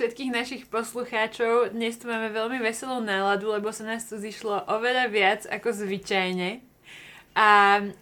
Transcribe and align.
Všetkých 0.00 0.32
našich 0.32 0.64
poslucháčov. 0.72 1.76
Dnes 1.76 2.00
tu 2.00 2.08
máme 2.08 2.32
veľmi 2.32 2.56
veselú 2.64 3.04
náladu, 3.04 3.52
lebo 3.52 3.68
sa 3.68 3.84
nás 3.84 4.08
tu 4.08 4.16
zišlo 4.16 4.64
oveľa 4.64 5.12
viac 5.12 5.40
ako 5.44 5.76
zvyčajne. 5.76 6.64
A 7.36 7.48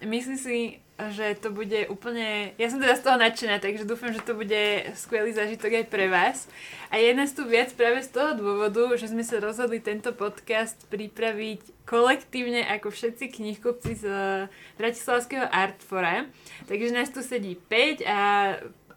myslím 0.06 0.38
si, 0.38 0.78
že 0.94 1.34
to 1.42 1.50
bude 1.50 1.90
úplne... 1.90 2.54
Ja 2.54 2.70
som 2.70 2.78
teda 2.78 2.94
z 2.94 3.02
toho 3.02 3.18
nadšená, 3.18 3.58
takže 3.58 3.82
dúfam, 3.82 4.14
že 4.14 4.22
to 4.22 4.38
bude 4.38 4.94
skvelý 4.94 5.34
zážitok 5.34 5.82
aj 5.82 5.86
pre 5.90 6.06
vás. 6.06 6.46
A 6.94 7.02
je 7.02 7.10
nás 7.18 7.34
tu 7.34 7.42
viac 7.42 7.74
práve 7.74 8.06
z 8.06 8.14
toho 8.14 8.38
dôvodu, 8.38 8.94
že 8.94 9.10
sme 9.10 9.26
sa 9.26 9.42
rozhodli 9.42 9.82
tento 9.82 10.14
podcast 10.14 10.78
pripraviť 10.94 11.82
kolektívne 11.82 12.62
ako 12.78 12.94
všetci 12.94 13.42
knihkupci 13.42 13.98
z 13.98 14.04
Bratislavského 14.78 15.50
Artfora. 15.50 16.30
Takže 16.70 16.94
nás 16.94 17.10
tu 17.10 17.26
sedí 17.26 17.58
5 17.58 18.06
a 18.06 18.18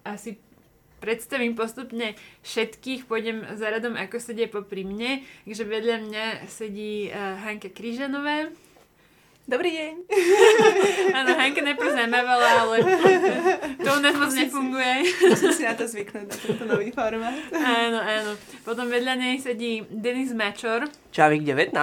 asi 0.06 0.38
predstavím 1.02 1.58
postupne 1.58 2.14
všetkých, 2.46 3.10
pôjdem 3.10 3.42
za 3.58 3.74
radom, 3.74 3.98
ako 3.98 4.22
sedia 4.22 4.46
popri 4.46 4.86
mne. 4.86 5.26
Takže 5.50 5.66
vedľa 5.66 5.98
mňa 6.06 6.26
sedí 6.46 7.10
uh, 7.10 7.42
Hanka 7.42 7.74
Kryžanová. 7.74 8.54
Dobrý 9.50 9.74
deň. 9.74 9.94
Áno, 11.18 11.30
Hanka 11.34 11.66
najprv 11.66 11.92
zamávala, 11.98 12.48
ale 12.62 12.76
to 13.82 13.90
u 13.90 14.00
nás 14.00 14.16
moc 14.16 14.32
nefunguje. 14.32 14.94
Musím 15.28 15.52
si 15.52 15.64
na 15.66 15.74
to 15.74 15.90
zvyknúť, 15.90 16.30
na 16.30 16.38
tento 16.38 16.64
nový 16.70 16.94
formát. 16.94 17.36
Áno, 17.52 18.00
áno. 18.00 18.32
Potom 18.62 18.86
vedľa 18.88 19.18
nej 19.18 19.42
sedí 19.42 19.84
Denis 19.90 20.32
Mačor. 20.32 20.88
Čavik 21.10 21.42
19. 21.44 21.74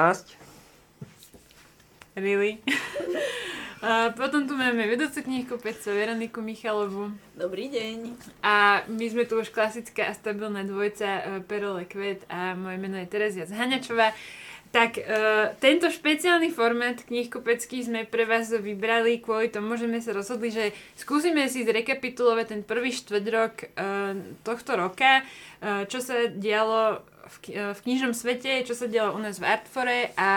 Really? 2.17 2.63
A 3.79 4.11
potom 4.11 4.43
tu 4.43 4.59
máme 4.59 4.91
vedúcu 4.91 5.23
knihkupecov 5.23 5.95
Veroniku 5.95 6.43
Michalovu. 6.43 7.15
Dobrý 7.39 7.71
deň. 7.71 8.11
A 8.43 8.83
my 8.91 9.07
sme 9.07 9.23
tu 9.23 9.39
už 9.39 9.55
klasická 9.55 10.11
a 10.11 10.19
stabilná 10.19 10.67
dvojca 10.67 11.07
uh, 11.07 11.23
Perole 11.47 11.87
Kvet 11.87 12.27
a 12.27 12.59
moje 12.59 12.75
meno 12.75 12.99
je 12.99 13.07
Terezia 13.07 13.47
Zhaňačová. 13.47 14.11
Tak 14.75 14.99
uh, 14.99 15.55
tento 15.63 15.95
špeciálny 15.95 16.51
formát 16.51 16.99
knihkupecký 17.07 17.87
sme 17.87 18.03
pre 18.03 18.27
vás 18.27 18.51
vybrali 18.51 19.23
kvôli 19.23 19.47
tomu, 19.47 19.79
že 19.79 19.87
sme 19.87 20.03
sa 20.03 20.11
rozhodli, 20.11 20.51
že 20.51 20.75
skúsime 20.99 21.47
si 21.47 21.63
zrekapitulovať 21.63 22.47
ten 22.51 22.61
prvý 22.67 22.91
štvrťrok 22.91 23.53
uh, 23.63 24.19
tohto 24.43 24.75
roka, 24.75 25.23
uh, 25.23 25.87
čo 25.87 26.03
sa 26.03 26.27
dialo 26.27 27.07
v, 27.31 27.37
uh, 27.55 27.79
v 27.79 27.81
knižnom 27.87 28.11
svete, 28.11 28.67
čo 28.67 28.75
sa 28.75 28.91
dialo 28.91 29.15
u 29.15 29.23
nás 29.23 29.39
v 29.39 29.47
Artfore 29.47 30.11
a 30.19 30.31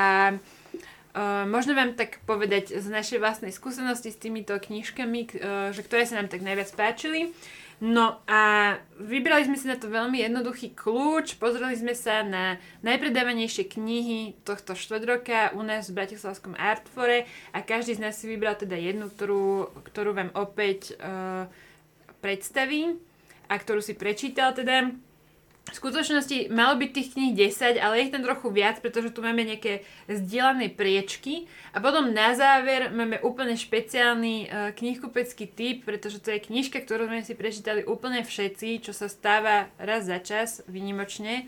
Uh, 1.11 1.43
možno 1.43 1.75
vám 1.75 1.99
tak 1.99 2.23
povedať 2.23 2.79
z 2.79 2.87
našej 2.87 3.19
vlastnej 3.19 3.51
skúsenosti 3.51 4.15
s 4.15 4.21
týmito 4.21 4.55
knižkami, 4.55 5.19
uh, 5.27 5.29
že 5.75 5.83
ktoré 5.83 6.07
sa 6.07 6.15
nám 6.15 6.31
tak 6.31 6.39
najviac 6.39 6.71
páčili. 6.71 7.35
No 7.81 8.21
a 8.29 8.77
vybrali 9.01 9.49
sme 9.49 9.57
si 9.57 9.65
na 9.65 9.73
to 9.73 9.89
veľmi 9.89 10.21
jednoduchý 10.21 10.77
kľúč, 10.77 11.41
pozreli 11.41 11.73
sme 11.73 11.97
sa 11.97 12.21
na 12.21 12.61
najpredávanejšie 12.85 13.73
knihy 13.73 14.37
tohto 14.45 14.77
štvrtroka 14.77 15.57
u 15.57 15.65
nás 15.65 15.89
v 15.89 15.97
Bratislavskom 15.97 16.53
Artfore 16.53 17.25
a 17.49 17.65
každý 17.65 17.97
z 17.97 18.03
nás 18.05 18.21
si 18.21 18.29
vybral 18.29 18.53
teda 18.53 18.77
jednu, 18.77 19.09
ktorú, 19.09 19.73
ktorú 19.91 20.13
vám 20.13 20.29
opäť 20.37 20.93
uh, 21.01 21.49
predstaví 22.21 23.01
a 23.49 23.57
ktorú 23.57 23.81
si 23.81 23.97
prečítal 23.97 24.53
teda. 24.53 24.93
V 25.71 25.79
skutočnosti 25.79 26.51
malo 26.51 26.75
byť 26.75 26.89
tých 26.91 27.09
kníh 27.15 27.31
10, 27.31 27.79
ale 27.79 27.93
je 27.95 28.03
ich 28.03 28.11
tam 28.11 28.27
trochu 28.27 28.51
viac, 28.51 28.83
pretože 28.83 29.15
tu 29.15 29.23
máme 29.23 29.47
nejaké 29.47 29.87
zdieľané 30.11 30.75
priečky. 30.75 31.47
A 31.71 31.79
potom 31.79 32.11
na 32.11 32.35
záver 32.35 32.91
máme 32.91 33.23
úplne 33.23 33.55
špeciálny 33.55 34.35
uh, 34.51 34.75
knihkupecký 34.75 35.47
typ, 35.47 35.87
pretože 35.87 36.19
to 36.19 36.35
je 36.35 36.43
knižka, 36.43 36.83
ktorú 36.83 37.07
sme 37.07 37.23
si 37.23 37.39
prečítali 37.39 37.87
úplne 37.87 38.27
všetci, 38.27 38.83
čo 38.83 38.91
sa 38.91 39.07
stáva 39.07 39.71
raz 39.79 40.11
za 40.11 40.19
čas, 40.19 40.59
vynimočne. 40.67 41.47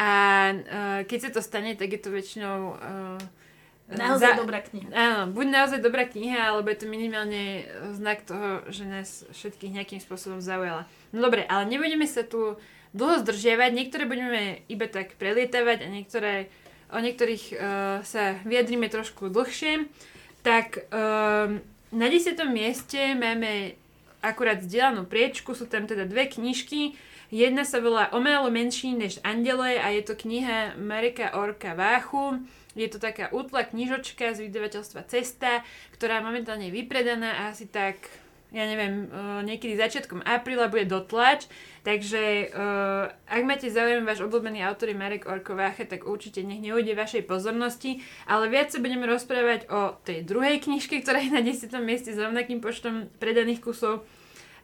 A 0.00 0.10
uh, 0.56 1.00
keď 1.04 1.28
sa 1.28 1.30
to 1.36 1.44
stane, 1.44 1.76
tak 1.76 1.92
je 1.92 2.00
to 2.00 2.08
väčšinou... 2.08 2.58
Uh, 2.80 3.20
Naozaj 3.88 4.36
za, 4.36 4.40
dobrá 4.44 4.60
kniha. 4.60 4.92
Áno, 4.92 5.32
buď 5.32 5.46
naozaj 5.48 5.80
dobrá 5.80 6.04
kniha, 6.04 6.52
alebo 6.52 6.68
je 6.68 6.84
to 6.84 6.92
minimálne 6.92 7.64
znak 7.96 8.20
toho, 8.20 8.60
že 8.68 8.84
nás 8.84 9.24
všetkých 9.32 9.80
nejakým 9.80 10.00
spôsobom 10.04 10.44
zaujala. 10.44 10.84
No 11.08 11.24
dobre, 11.24 11.48
ale 11.48 11.64
nebudeme 11.64 12.04
sa 12.04 12.20
tu 12.20 12.60
dlho 12.92 13.20
zdržiavať. 13.24 13.70
Niektoré 13.72 14.04
budeme 14.08 14.62
iba 14.68 14.86
tak 14.88 15.16
prelietavať 15.20 15.78
a 15.84 15.88
niektoré, 15.88 16.32
o 16.88 16.98
niektorých 16.98 17.44
uh, 17.52 17.58
sa 18.04 18.40
vyjadríme 18.44 18.88
trošku 18.88 19.28
dlhšie. 19.28 19.88
Tak 20.46 20.88
uh, 20.88 21.58
na 21.92 22.06
10. 22.06 22.36
mieste 22.48 23.16
máme 23.16 23.76
akurát 24.20 24.60
vzdelanú 24.60 25.06
priečku, 25.06 25.54
sú 25.54 25.70
tam 25.70 25.86
teda 25.86 26.04
dve 26.04 26.28
knižky. 26.28 26.98
Jedna 27.28 27.68
sa 27.68 27.84
volá 27.84 28.08
O 28.16 28.24
menší 28.24 28.96
než 28.96 29.20
Andele 29.20 29.76
a 29.76 29.92
je 29.92 30.00
to 30.00 30.16
kniha 30.16 30.80
Mareka 30.80 31.36
Orka 31.36 31.76
Váchu. 31.76 32.40
Je 32.72 32.88
to 32.88 32.96
taká 32.96 33.28
útla 33.34 33.68
knižočka 33.68 34.32
z 34.32 34.48
vydavateľstva 34.48 35.04
Cesta, 35.10 35.60
ktorá 35.92 36.24
momentálne 36.24 36.72
je 36.72 36.76
vypredaná 36.78 37.36
a 37.36 37.42
asi 37.52 37.68
tak 37.68 38.00
ja 38.48 38.64
neviem, 38.64 39.12
uh, 39.12 39.44
niekedy 39.44 39.76
začiatkom 39.76 40.24
apríla 40.24 40.72
bude 40.72 40.88
dotlač, 40.88 41.44
takže 41.88 42.52
uh, 42.52 43.08
ak 43.32 43.42
máte 43.48 43.72
záujem 43.72 44.04
váš 44.04 44.20
obľúbený 44.20 44.60
autor 44.60 44.92
je 44.92 45.00
Marek 45.00 45.24
Orkovácha, 45.24 45.88
tak 45.88 46.04
určite 46.04 46.44
nech 46.44 46.60
neujde 46.60 46.92
vašej 46.92 47.24
pozornosti, 47.24 48.04
ale 48.28 48.52
viac 48.52 48.68
sa 48.68 48.76
budeme 48.76 49.08
rozprávať 49.08 49.72
o 49.72 49.96
tej 50.04 50.20
druhej 50.28 50.60
knižke, 50.60 51.00
ktorá 51.00 51.24
je 51.24 51.32
na 51.32 51.40
10. 51.40 51.72
mieste 51.80 52.12
s 52.12 52.20
rovnakým 52.20 52.60
počtom 52.60 53.08
predaných 53.16 53.64
kusov 53.64 54.04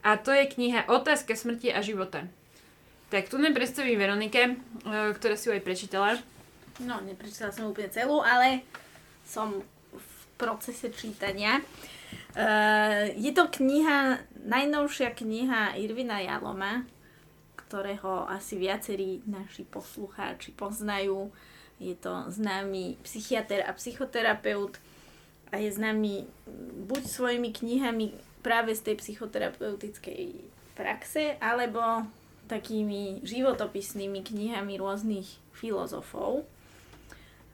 a 0.05 0.21
to 0.21 0.37
je 0.37 0.45
kniha 0.53 0.85
Otázka 0.93 1.33
smrti 1.33 1.73
a 1.73 1.81
života. 1.81 2.29
Tak 3.09 3.33
tu 3.33 3.41
predstavím 3.41 3.97
Veronike, 3.97 4.61
uh, 4.85 5.17
ktorá 5.17 5.41
si 5.41 5.49
ju 5.49 5.57
aj 5.57 5.65
prečítala. 5.65 6.21
No, 6.85 7.01
neprečítala 7.01 7.57
som 7.57 7.73
úplne 7.73 7.89
celú, 7.89 8.21
ale 8.21 8.69
som 9.25 9.65
v 9.97 10.09
procese 10.37 10.93
čítania. 10.93 11.65
Uh, 12.37 13.09
je 13.17 13.33
to 13.33 13.49
kniha, 13.49 14.21
najnovšia 14.45 15.17
kniha 15.17 15.81
Irvina 15.81 16.21
Jaloma, 16.21 16.85
ktorého 17.75 18.31
asi 18.31 18.55
viacerí 18.55 19.27
naši 19.27 19.67
poslucháči 19.67 20.55
poznajú. 20.55 21.35
Je 21.83 21.99
to 21.99 22.31
známy 22.31 22.95
psychiatr 23.03 23.67
a 23.67 23.75
psychoterapeut 23.75 24.79
a 25.51 25.59
je 25.59 25.75
známy 25.75 26.23
buď 26.87 27.03
svojimi 27.03 27.51
knihami 27.51 28.15
práve 28.47 28.79
z 28.79 28.87
tej 28.87 29.03
psychoterapeutickej 29.03 30.39
praxe, 30.79 31.35
alebo 31.43 32.07
takými 32.47 33.27
životopisnými 33.27 34.23
knihami 34.23 34.79
rôznych 34.79 35.27
filozofov. 35.51 36.47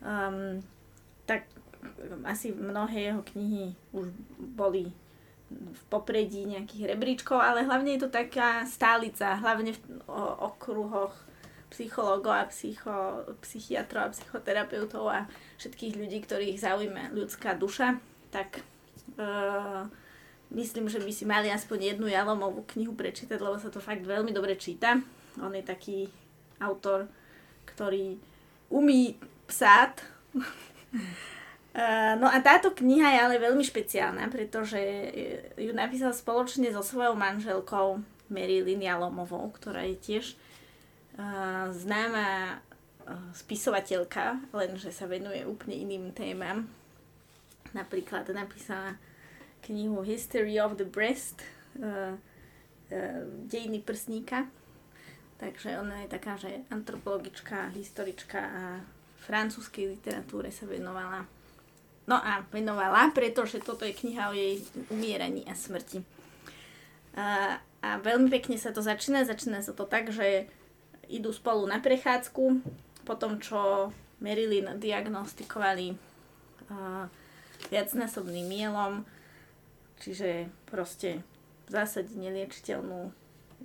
Um, 0.04 0.60
tak 1.24 1.48
asi 2.28 2.52
mnohé 2.52 3.08
jeho 3.08 3.24
knihy 3.24 3.72
už 3.96 4.12
boli 4.36 4.92
v 5.50 5.82
popredí 5.90 6.46
nejakých 6.46 6.94
rebríčkov, 6.94 7.38
ale 7.38 7.66
hlavne 7.66 7.98
je 7.98 8.06
to 8.06 8.10
taká 8.10 8.62
stálica, 8.70 9.34
hlavne 9.42 9.74
v 9.74 9.80
okruhoch 10.38 11.14
psychológov 11.70 12.34
a 12.34 12.44
psycho, 12.50 13.26
psychiatrov 13.42 14.10
a 14.10 14.12
psychoterapeutov 14.14 15.06
a 15.06 15.26
všetkých 15.58 15.94
ľudí, 15.98 16.18
ktorých 16.22 16.58
zaujíma 16.58 17.14
ľudská 17.14 17.54
duša, 17.54 17.98
tak 18.34 18.62
uh, 19.18 19.86
myslím, 20.50 20.90
že 20.90 20.98
by 20.98 21.12
si 21.14 21.24
mali 21.26 21.50
aspoň 21.50 21.94
jednu 21.94 22.10
Jalomovú 22.10 22.66
knihu 22.74 22.94
prečítať, 22.94 23.38
lebo 23.38 23.58
sa 23.58 23.70
to 23.70 23.78
fakt 23.78 24.02
veľmi 24.02 24.34
dobre 24.34 24.58
číta. 24.58 24.98
On 25.38 25.54
je 25.54 25.62
taký 25.62 26.10
autor, 26.58 27.06
ktorý 27.70 28.18
umí 28.70 29.14
psát 29.46 29.94
no 32.18 32.26
a 32.26 32.38
táto 32.42 32.74
kniha 32.74 33.08
je 33.14 33.20
ale 33.20 33.36
veľmi 33.38 33.62
špeciálna, 33.62 34.26
pretože 34.32 34.80
ju 35.54 35.72
napísal 35.76 36.10
spoločne 36.10 36.72
so 36.74 36.82
svojou 36.82 37.14
manželkou 37.14 38.02
Marilyn 38.30 38.82
Jalomovou, 38.82 39.50
ktorá 39.54 39.86
je 39.86 39.96
tiež 39.98 40.24
uh, 41.18 41.70
známa 41.70 42.58
spisovateľka, 43.34 44.38
lenže 44.54 44.94
sa 44.94 45.10
venuje 45.10 45.42
úplne 45.42 45.74
iným 45.74 46.14
témam. 46.14 46.70
Napríklad 47.74 48.30
napísala 48.30 48.94
knihu 49.66 50.06
History 50.06 50.62
of 50.62 50.78
the 50.78 50.86
Breast, 50.86 51.42
dejiny 53.50 53.82
prsníka. 53.82 54.46
Takže 55.42 55.80
ona 55.80 56.04
je 56.04 56.08
taká, 56.12 56.38
že 56.38 56.62
antropologička, 56.70 57.74
historička 57.74 58.38
a 58.38 58.62
francúzskej 59.26 59.96
literatúre 59.98 60.52
sa 60.54 60.68
venovala 60.70 61.26
No 62.08 62.16
a 62.16 62.42
venovala, 62.50 63.12
pretože 63.12 63.60
toto 63.60 63.84
je 63.84 63.96
kniha 63.96 64.30
o 64.30 64.34
jej 64.34 64.60
umieraní 64.88 65.44
a 65.46 65.54
smrti. 65.54 66.02
A, 67.14 67.58
a 67.84 67.88
veľmi 68.00 68.30
pekne 68.32 68.56
sa 68.56 68.72
to 68.72 68.80
začína. 68.80 69.28
Začína 69.28 69.60
sa 69.60 69.76
to 69.76 69.84
tak, 69.84 70.10
že 70.10 70.48
idú 71.10 71.34
spolu 71.34 71.66
na 71.66 71.82
prechádzku, 71.82 72.62
potom 73.02 73.42
čo 73.42 73.90
Marilyn 74.22 74.78
diagnostikovali 74.78 75.94
uh, 75.94 77.04
viacnásobným 77.68 78.46
mielom, 78.46 79.02
čiže 80.00 80.48
proste 80.70 81.24
v 81.66 81.70
zásade 81.70 82.14
neliečiteľnú 82.16 83.12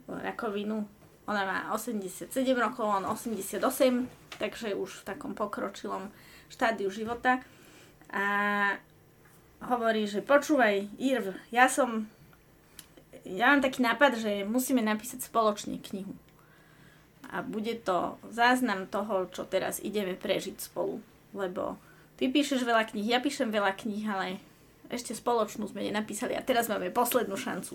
rakovinu 0.05 0.85
Ona 1.25 1.41
má 1.41 1.59
87 1.73 2.29
rokov, 2.53 2.85
on 2.85 3.05
88, 3.09 3.57
takže 4.37 4.77
už 4.77 5.01
v 5.01 5.03
takom 5.09 5.33
pokročilom 5.33 6.13
štádiu 6.53 6.93
života. 6.93 7.41
A 8.11 8.25
hovorí, 9.65 10.05
že 10.05 10.21
počúvaj, 10.21 10.89
Irv, 11.01 11.33
ja 11.49 11.65
som... 11.71 12.09
Ja 13.25 13.49
mám 13.49 13.65
taký 13.65 13.81
nápad, 13.81 14.21
že 14.21 14.45
musíme 14.45 14.85
napísať 14.85 15.25
spoločne 15.25 15.81
knihu. 15.81 16.13
A 17.33 17.41
bude 17.41 17.73
to 17.81 18.21
záznam 18.29 18.85
toho, 18.85 19.25
čo 19.33 19.49
teraz 19.49 19.81
ideme 19.81 20.13
prežiť 20.13 20.61
spolu. 20.61 21.01
Lebo 21.33 21.81
ty 22.21 22.29
píšeš 22.29 22.61
veľa 22.61 22.85
kníh, 22.93 23.09
ja 23.09 23.17
píšem 23.17 23.49
veľa 23.49 23.73
kníh, 23.73 24.05
ale 24.05 24.37
ešte 24.93 25.17
spoločnú 25.17 25.65
sme 25.65 25.89
nenapísali 25.89 26.37
a 26.37 26.45
teraz 26.45 26.69
máme 26.69 26.93
poslednú 26.93 27.33
šancu. 27.33 27.73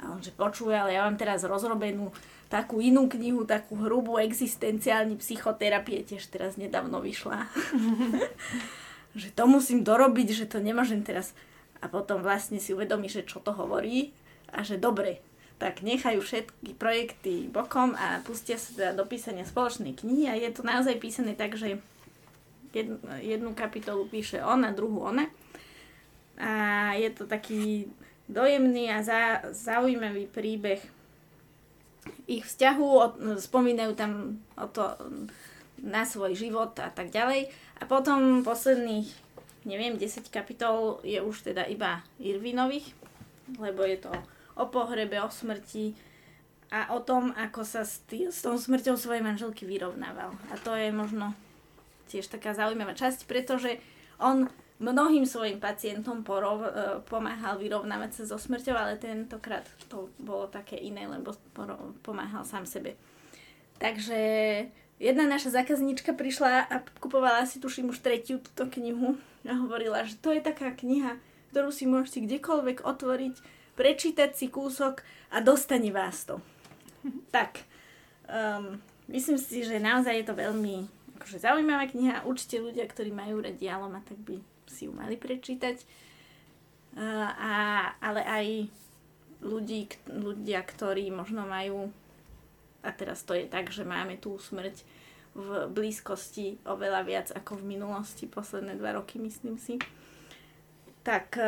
A 0.00 0.12
on 0.12 0.20
že 0.20 0.32
počuje, 0.32 0.76
ale 0.76 0.96
ja 0.96 1.04
mám 1.08 1.16
teraz 1.16 1.44
rozrobenú 1.44 2.12
takú 2.52 2.80
inú 2.80 3.08
knihu, 3.08 3.48
takú 3.48 3.80
hrubú 3.80 4.20
existenciálnu 4.20 5.16
psychoterapie, 5.20 6.04
tiež 6.04 6.28
teraz 6.28 6.56
nedávno 6.60 7.00
vyšla. 7.00 7.46
že 9.14 9.34
to 9.34 9.46
musím 9.46 9.82
dorobiť, 9.82 10.28
že 10.34 10.46
to 10.46 10.62
nemôžem 10.62 11.02
teraz. 11.02 11.34
A 11.80 11.88
potom 11.88 12.20
vlastne 12.20 12.60
si 12.60 12.76
uvedomí, 12.76 13.08
že 13.08 13.24
čo 13.24 13.40
to 13.40 13.56
hovorí 13.56 14.12
a 14.52 14.60
že 14.60 14.76
dobre, 14.76 15.24
tak 15.60 15.84
nechajú 15.84 16.24
všetky 16.24 16.76
projekty 16.76 17.48
bokom 17.48 17.92
a 17.96 18.24
pustia 18.24 18.56
sa 18.56 18.72
teda 18.72 18.92
do 18.96 19.04
písania 19.04 19.44
spoločnej 19.44 19.92
knihy 19.96 20.24
a 20.28 20.34
je 20.36 20.50
to 20.52 20.64
naozaj 20.64 20.96
písané 20.96 21.36
tak, 21.36 21.56
že 21.56 21.80
jednu, 22.72 23.52
kapitolu 23.52 24.06
píše 24.06 24.40
on 24.40 24.64
a 24.64 24.72
druhú 24.72 25.04
ona. 25.04 25.26
A 26.40 26.92
je 26.96 27.10
to 27.12 27.28
taký 27.28 27.92
dojemný 28.30 28.88
a 28.88 29.04
za, 29.04 29.52
zaujímavý 29.52 30.30
príbeh 30.30 30.80
ich 32.24 32.46
vzťahu, 32.46 32.88
spomínajú 33.36 33.92
tam 33.98 34.40
o 34.56 34.66
to 34.70 34.96
na 35.80 36.04
svoj 36.04 36.36
život 36.36 36.76
a 36.78 36.92
tak 36.92 37.10
ďalej. 37.12 37.48
A 37.80 37.82
potom 37.88 38.44
posledných, 38.44 39.08
neviem, 39.64 39.96
10 39.96 40.28
kapitol 40.28 41.00
je 41.04 41.20
už 41.20 41.52
teda 41.52 41.64
iba 41.68 42.04
Irvinových, 42.20 42.92
lebo 43.56 43.82
je 43.84 43.98
to 44.00 44.12
o 44.56 44.68
pohrebe, 44.68 45.16
o 45.20 45.30
smrti 45.32 45.96
a 46.70 46.94
o 46.94 47.02
tom, 47.02 47.34
ako 47.34 47.66
sa 47.66 47.82
s, 47.82 48.04
tý, 48.06 48.30
s 48.30 48.46
tou 48.46 48.54
smrťou 48.54 48.94
svojej 48.94 49.24
manželky 49.24 49.66
vyrovnával. 49.66 50.30
A 50.52 50.54
to 50.60 50.76
je 50.76 50.94
možno 50.94 51.34
tiež 52.06 52.30
taká 52.30 52.54
zaujímavá 52.54 52.94
časť, 52.94 53.26
pretože 53.26 53.82
on 54.22 54.46
mnohým 54.80 55.28
svojim 55.28 55.60
pacientom 55.60 56.24
porov, 56.24 56.64
e, 56.64 56.70
pomáhal 57.04 57.60
vyrovnávať 57.60 58.22
sa 58.22 58.34
so 58.34 58.38
smrťou, 58.40 58.74
ale 58.74 58.96
tentokrát 58.96 59.66
to 59.92 60.08
bolo 60.16 60.48
také 60.48 60.80
iné, 60.80 61.04
lebo 61.04 61.36
pomáhal 62.00 62.46
sám 62.48 62.64
sebe. 62.64 62.96
Takže 63.76 64.20
jedna 65.00 65.24
naša 65.24 65.50
zákazníčka 65.56 66.12
prišla 66.12 66.68
a 66.68 66.84
kupovala 67.00 67.48
si, 67.48 67.58
tuším, 67.58 67.90
už 67.90 68.04
tretiu 68.04 68.38
túto 68.38 68.68
knihu 68.68 69.16
a 69.48 69.56
hovorila, 69.56 70.04
že 70.04 70.20
to 70.20 70.30
je 70.36 70.44
taká 70.44 70.70
kniha, 70.76 71.16
ktorú 71.50 71.72
si 71.72 71.88
môžete 71.88 72.28
kdekoľvek 72.28 72.84
otvoriť, 72.84 73.34
prečítať 73.74 74.36
si 74.36 74.52
kúsok 74.52 75.00
a 75.32 75.40
dostane 75.40 75.88
vás 75.88 76.28
to. 76.28 76.44
tak, 77.34 77.64
um, 78.28 78.76
myslím 79.08 79.40
si, 79.40 79.64
že 79.64 79.80
naozaj 79.80 80.20
je 80.20 80.26
to 80.28 80.36
veľmi 80.36 81.00
akože 81.16 81.40
zaujímavá 81.40 81.88
kniha. 81.88 82.28
Určite 82.28 82.60
ľudia, 82.60 82.84
ktorí 82.84 83.12
majú 83.12 83.40
radi 83.40 83.68
Aloma, 83.68 84.04
tak 84.04 84.20
by 84.20 84.40
si 84.68 84.88
ju 84.88 84.92
mali 84.92 85.16
prečítať. 85.20 85.84
A, 86.96 87.94
ale 88.02 88.20
aj 88.24 88.46
ľudí, 89.44 89.88
ľudia, 90.10 90.64
ktorí 90.64 91.12
možno 91.12 91.46
majú, 91.46 91.92
a 92.80 92.90
teraz 92.92 93.22
to 93.24 93.36
je 93.36 93.44
tak, 93.46 93.68
že 93.68 93.84
máme 93.84 94.16
tú 94.16 94.36
smrť 94.40 94.82
v 95.34 95.70
blízkosti 95.70 96.58
oveľa 96.66 97.00
viac 97.06 97.28
ako 97.30 97.62
v 97.62 97.78
minulosti, 97.78 98.26
posledné 98.26 98.74
dva 98.74 98.98
roky 98.98 99.22
myslím 99.22 99.56
si, 99.62 99.78
tak 101.06 101.38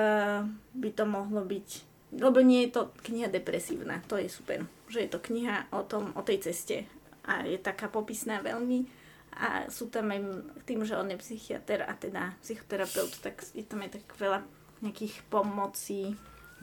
by 0.73 0.90
to 0.94 1.05
mohlo 1.05 1.43
byť, 1.43 1.69
lebo 2.14 2.40
nie 2.40 2.69
je 2.69 2.79
to 2.79 2.82
kniha 3.05 3.29
depresívna, 3.29 4.00
to 4.06 4.17
je 4.17 4.31
super, 4.31 4.64
že 4.87 5.05
je 5.05 5.11
to 5.11 5.19
kniha 5.19 5.69
o, 5.75 5.82
tom, 5.82 6.14
o 6.14 6.23
tej 6.23 6.46
ceste 6.46 6.87
a 7.26 7.43
je 7.43 7.58
taká 7.58 7.90
popisná 7.90 8.38
veľmi 8.38 8.87
a 9.32 9.67
sú 9.73 9.88
tam 9.88 10.12
aj 10.12 10.20
tým, 10.69 10.84
že 10.84 10.94
on 10.94 11.08
je 11.11 11.19
psychiatr 11.19 11.82
a 11.82 11.93
teda 11.96 12.37
psychoterapeut, 12.44 13.12
tak 13.25 13.43
je 13.56 13.64
tam 13.64 13.82
aj 13.82 13.99
tak 13.99 14.06
veľa 14.20 14.44
nejakých 14.82 15.26
pomocí, 15.26 16.14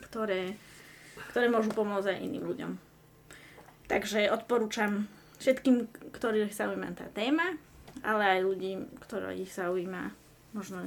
ktoré, 0.08 0.54
ktoré 1.32 1.46
môžu 1.48 1.72
pomôcť 1.72 2.14
aj 2.14 2.18
iným 2.20 2.44
ľuďom. 2.46 2.89
Takže 3.90 4.30
odporúčam 4.30 5.10
všetkým, 5.42 5.90
ktorých 6.14 6.54
zaujíma 6.54 6.94
tá 6.94 7.10
téma, 7.10 7.58
ale 8.06 8.38
aj 8.38 8.46
ľudí, 8.46 8.72
ktorých 9.02 9.50
zaujíma 9.50 10.14
možno 10.54 10.86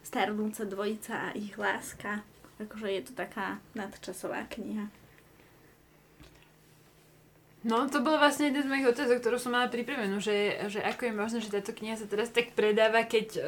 starnúca 0.00 0.64
dvojica 0.64 1.28
a 1.28 1.36
ich 1.36 1.52
láska. 1.60 2.24
Akože 2.56 2.88
je 2.88 3.02
to 3.04 3.12
taká 3.12 3.60
nadčasová 3.76 4.48
kniha. 4.48 4.88
No, 7.68 7.84
to 7.90 8.00
bolo 8.00 8.22
vlastne 8.22 8.48
jeden 8.48 8.64
z 8.64 8.70
mojich 8.70 8.96
otázok, 8.96 9.18
ktorú 9.20 9.36
som 9.36 9.52
mala 9.52 9.68
pripravenú, 9.68 10.22
že, 10.22 10.56
že 10.72 10.80
ako 10.80 11.10
je 11.10 11.12
možné, 11.12 11.38
že 11.42 11.52
táto 11.52 11.76
kniha 11.76 12.00
sa 12.00 12.08
teraz 12.08 12.32
tak 12.32 12.56
predáva, 12.56 13.04
keď 13.04 13.26
uh, 13.34 13.42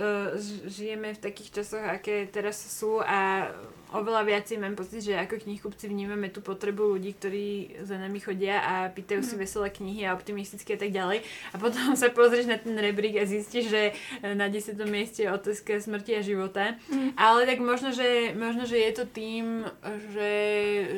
žijeme 0.69 1.15
v 1.15 1.23
takých 1.25 1.63
časoch, 1.63 1.87
aké 1.87 2.29
teraz 2.29 2.59
sú 2.59 3.01
a 3.01 3.49
oveľa 3.95 4.23
viacej 4.27 4.57
mám 4.63 4.79
pocit, 4.79 5.03
že 5.03 5.19
ako 5.19 5.43
knihkupci 5.43 5.91
vnímame 5.91 6.31
tú 6.31 6.41
potrebu 6.41 6.97
ľudí, 6.97 7.15
ktorí 7.19 7.47
za 7.83 7.99
nami 7.99 8.23
chodia 8.23 8.63
a 8.63 8.75
pýtajú 8.91 9.23
si 9.27 9.35
mhm. 9.35 9.41
veselé 9.43 9.69
knihy 9.75 10.03
a 10.07 10.15
optimistické 10.15 10.75
a 10.77 10.81
tak 10.81 10.95
ďalej. 10.95 11.27
A 11.53 11.57
potom 11.59 11.95
sa 12.01 12.09
pozrieš 12.11 12.47
na 12.47 12.59
ten 12.59 12.75
rebrík 12.79 13.19
a 13.19 13.25
zistíš, 13.27 13.71
že 13.71 13.83
na 14.23 14.47
10. 14.47 14.79
mieste 14.87 15.27
je 15.27 15.31
otázka 15.31 15.83
smrti 15.83 16.17
a 16.19 16.23
života. 16.23 16.79
Mm. 16.91 17.17
Ale 17.19 17.47
tak 17.47 17.59
možno 17.63 17.91
že, 17.91 18.33
možno, 18.37 18.65
že 18.67 18.79
je 18.79 18.93
to 18.95 19.05
tým, 19.09 19.67
že, 20.15 20.33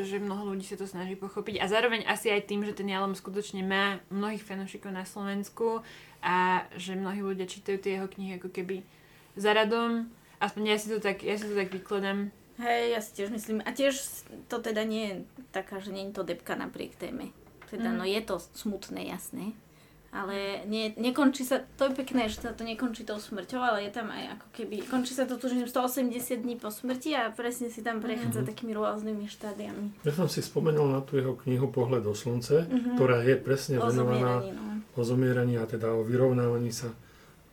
že 0.05 0.17
mnoho 0.21 0.53
ľudí 0.53 0.65
sa 0.69 0.77
to 0.77 0.85
snaží 0.85 1.17
pochopiť 1.17 1.61
a 1.63 1.71
zároveň 1.71 2.05
asi 2.05 2.29
aj 2.29 2.49
tým, 2.49 2.65
že 2.67 2.77
ten 2.77 2.89
Jalom 2.89 3.17
skutočne 3.17 3.65
má 3.65 4.03
mnohých 4.13 4.45
fanúšikov 4.45 4.93
na 4.93 5.09
Slovensku 5.09 5.81
a 6.23 6.67
že 6.79 6.95
mnohí 6.95 7.25
ľudia 7.25 7.51
čítajú 7.51 7.79
tie 7.83 7.99
jeho 7.99 8.09
knihy 8.09 8.39
ako 8.39 8.53
keby 8.53 8.85
za 9.35 9.51
radom. 9.57 10.07
Aspoň 10.43 10.63
ja 10.75 10.77
si 10.79 10.91
to 10.91 10.99
tak, 10.99 11.23
ja 11.23 11.39
si 11.39 11.47
to 11.47 11.55
tak 11.55 11.71
vykladám 11.71 12.35
Hej, 12.61 12.83
ja 12.93 13.01
si 13.01 13.11
tiež 13.17 13.33
myslím. 13.33 13.65
A 13.65 13.73
tiež 13.73 13.97
to 14.53 14.61
teda 14.61 14.85
nie 14.85 15.05
je 15.09 15.15
taká, 15.55 15.81
že 15.81 15.89
nie 15.89 16.09
je 16.09 16.17
to 16.17 16.23
depka 16.27 16.53
napriek 16.53 16.97
téme. 17.01 17.33
Teda, 17.73 17.89
mm. 17.89 17.97
no 17.97 18.05
je 18.05 18.21
to 18.21 18.37
smutné, 18.53 19.09
jasné. 19.09 19.57
Ale 20.13 20.69
nie, 20.69 20.93
nekončí 21.01 21.41
sa, 21.41 21.65
to 21.81 21.89
je 21.89 21.97
pekné, 21.97 22.29
že 22.29 22.45
sa 22.45 22.53
to 22.53 22.69
nekončí 22.69 23.01
tou 23.09 23.17
smrťou, 23.17 23.57
ale 23.57 23.89
je 23.89 23.97
tam 23.97 24.13
aj 24.13 24.37
ako 24.37 24.47
keby, 24.53 24.85
končí 24.85 25.17
sa 25.17 25.25
to 25.25 25.41
tužím 25.41 25.65
180 25.65 26.13
dní 26.37 26.61
po 26.61 26.69
smrti 26.69 27.17
a 27.17 27.33
presne 27.33 27.73
si 27.73 27.81
tam 27.81 28.05
prechádza 28.05 28.45
mm. 28.45 28.49
takými 28.53 28.77
rôznymi 28.77 29.25
štádiami. 29.25 30.05
Ja 30.05 30.13
som 30.13 30.29
si 30.29 30.45
spomenul 30.45 30.93
na 30.93 31.01
tú 31.01 31.17
jeho 31.17 31.33
knihu 31.49 31.73
Pohled 31.73 32.05
do 32.05 32.13
slunce, 32.13 32.69
mm-hmm. 32.69 33.01
ktorá 33.01 33.25
je 33.25 33.41
presne 33.41 33.81
o 33.81 33.89
venovaná 33.89 34.45
no. 34.45 34.85
o 34.93 35.01
zomieraní 35.01 35.57
a 35.57 35.65
teda 35.65 35.97
o 35.97 36.05
vyrovnávaní 36.05 36.77
sa 36.77 36.93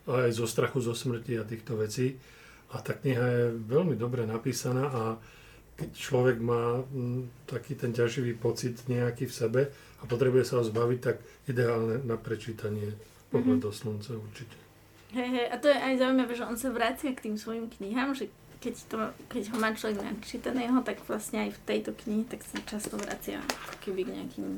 aj 0.04 0.28
zo 0.36 0.44
strachu 0.44 0.84
zo 0.84 0.92
smrti 0.92 1.40
a 1.40 1.48
týchto 1.48 1.80
vecí. 1.80 2.20
A 2.70 2.78
tá 2.78 2.94
kniha 2.94 3.26
je 3.26 3.44
veľmi 3.66 3.98
dobre 3.98 4.22
napísaná 4.26 4.86
a 4.90 5.02
keď 5.74 5.90
človek 5.96 6.38
má 6.44 6.84
mm, 6.84 7.48
taký 7.48 7.72
ten 7.74 7.90
ťaživý 7.90 8.36
pocit 8.36 8.76
nejaký 8.86 9.26
v 9.26 9.34
sebe 9.34 9.60
a 9.72 10.02
potrebuje 10.04 10.44
sa 10.44 10.60
ho 10.60 10.64
zbaviť, 10.64 10.98
tak 11.00 11.16
ideálne 11.48 12.04
na 12.04 12.20
prečítanie 12.20 12.92
Pohled 13.30 13.62
mm-hmm. 13.62 13.62
do 13.62 13.70
slunca 13.70 14.10
určite. 14.18 14.58
Hej, 15.14 15.28
hej, 15.30 15.46
a 15.50 15.56
to 15.58 15.70
je 15.70 15.78
aj 15.78 15.94
zaujímavé, 16.02 16.32
že 16.34 16.46
on 16.46 16.58
sa 16.58 16.70
vracia 16.70 17.14
k 17.14 17.30
tým 17.30 17.36
svojim 17.38 17.70
knihám, 17.70 18.14
že 18.14 18.26
keď, 18.60 18.74
to, 18.90 18.98
keď 19.30 19.42
ho 19.54 19.56
má 19.58 19.70
človek 19.72 20.02
načítaného, 20.02 20.82
tak 20.82 21.00
vlastne 21.08 21.48
aj 21.48 21.50
v 21.56 21.60
tejto 21.64 21.90
knihe 21.94 22.28
tak 22.28 22.44
sa 22.44 22.60
často 22.66 22.98
vracia 23.00 23.40
keby 23.80 24.04
k 24.04 24.14
nejakým 24.20 24.48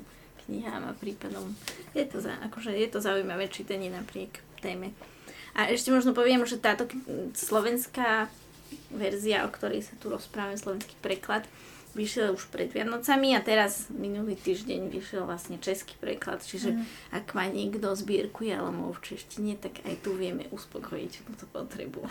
knihám 0.45 0.91
a 0.91 0.93
prípadom. 0.99 1.55
Je 1.95 2.05
to, 2.09 2.19
za, 2.19 2.35
akože 2.49 2.75
je 2.75 2.89
to 2.91 2.99
zaujímavé 2.99 3.47
čítanie 3.47 3.89
napriek 3.93 4.43
téme. 4.59 4.91
A 5.53 5.69
ešte 5.69 5.93
možno 5.93 6.17
poviem, 6.17 6.41
že 6.49 6.57
táto 6.57 6.89
slovenská 7.37 8.33
verzia, 8.93 9.45
o 9.45 9.53
ktorej 9.53 9.85
sa 9.85 9.95
tu 10.01 10.09
rozprávame, 10.09 10.57
slovenský 10.57 10.97
preklad, 11.05 11.45
vyšiel 11.93 12.33
už 12.33 12.49
pred 12.49 12.73
Vianocami 12.73 13.37
a 13.37 13.45
teraz 13.45 13.93
minulý 13.93 14.33
týždeň 14.37 14.89
vyšiel 14.89 15.29
vlastne 15.29 15.61
český 15.61 15.93
preklad, 16.01 16.41
čiže 16.41 16.73
mm. 16.73 16.83
ak 17.13 17.37
má 17.37 17.45
niekto 17.49 17.93
zbierku 17.93 18.49
Jalomov 18.49 18.97
v 18.97 19.13
češtine, 19.13 19.61
tak 19.61 19.85
aj 19.85 20.01
tu 20.01 20.17
vieme 20.17 20.49
uspokojiť 20.49 21.13
túto 21.29 21.45
potrebu. 21.53 22.05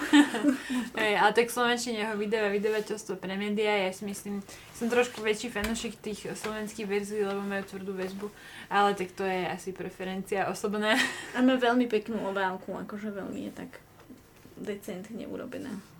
Hey, 0.91 1.15
ale 1.17 1.31
tak 1.33 1.49
slovenčine 1.49 2.11
ho 2.11 2.15
vydáva 2.19 2.51
vydavateľstvo 2.51 3.17
pre 3.17 3.33
médiá, 3.39 3.87
ja 3.87 3.91
si 3.95 4.03
myslím, 4.05 4.43
som 4.75 4.91
trošku 4.91 5.23
väčší 5.23 5.49
fanúšik 5.49 5.97
tých 5.97 6.29
slovenských 6.35 6.85
verzií, 6.85 7.23
lebo 7.23 7.41
majú 7.41 7.63
tvrdú 7.65 7.95
väzbu, 7.95 8.27
ale 8.69 8.93
tak 8.93 9.15
to 9.15 9.23
je 9.23 9.47
asi 9.47 9.71
preferencia 9.71 10.51
osobná. 10.51 10.93
A 11.33 11.39
má 11.41 11.55
veľmi 11.57 11.87
peknú 11.87 12.21
obálku, 12.27 12.75
akože 12.75 13.13
veľmi 13.13 13.49
je 13.49 13.53
tak 13.65 13.71
decentne 14.61 15.25
urobená. 15.25 15.90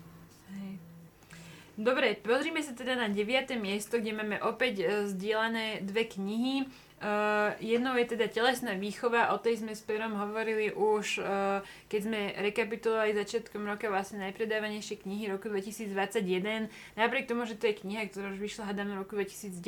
Dobre, 1.82 2.14
pozrime 2.14 2.62
sa 2.62 2.78
teda 2.78 2.94
na 2.94 3.10
9. 3.10 3.58
miesto, 3.58 3.98
kde 3.98 4.14
máme 4.14 4.38
opäť 4.38 4.86
uh, 4.86 5.10
zdieľané 5.10 5.82
dve 5.82 6.06
knihy. 6.06 6.70
Uh, 7.02 7.58
jednou 7.58 7.98
je 7.98 8.14
teda 8.14 8.30
telesná 8.30 8.78
výchova, 8.78 9.34
o 9.34 9.36
tej 9.42 9.66
sme 9.66 9.74
s 9.74 9.82
Perom 9.82 10.14
hovorili 10.14 10.70
už, 10.70 11.18
uh, 11.18 11.58
keď 11.90 12.00
sme 12.06 12.20
rekapitulovali 12.38 13.18
začiatkom 13.18 13.66
roka 13.66 13.90
vlastne 13.90 14.22
najpredávanejšie 14.30 15.02
knihy 15.02 15.26
roku 15.26 15.50
2021. 15.50 16.70
Napriek 16.94 17.26
tomu, 17.26 17.50
že 17.50 17.58
to 17.58 17.66
je 17.66 17.74
kniha, 17.82 18.06
ktorá 18.06 18.30
už 18.30 18.38
vyšla 18.38 18.70
hádam 18.70 18.94
v 18.94 19.02
roku 19.02 19.18
2019, 19.18 19.58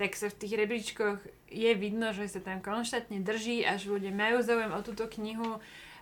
tak 0.00 0.16
sa 0.16 0.32
v 0.32 0.38
tých 0.40 0.56
rebríčkoch 0.56 1.20
je 1.52 1.70
vidno, 1.76 2.16
že 2.16 2.24
sa 2.32 2.40
tam 2.40 2.64
konštantne 2.64 3.20
drží 3.20 3.68
a 3.68 3.76
že 3.76 3.92
ľudia 3.92 4.16
majú 4.16 4.40
záujem 4.40 4.72
o 4.72 4.80
túto 4.80 5.04
knihu. 5.12 5.60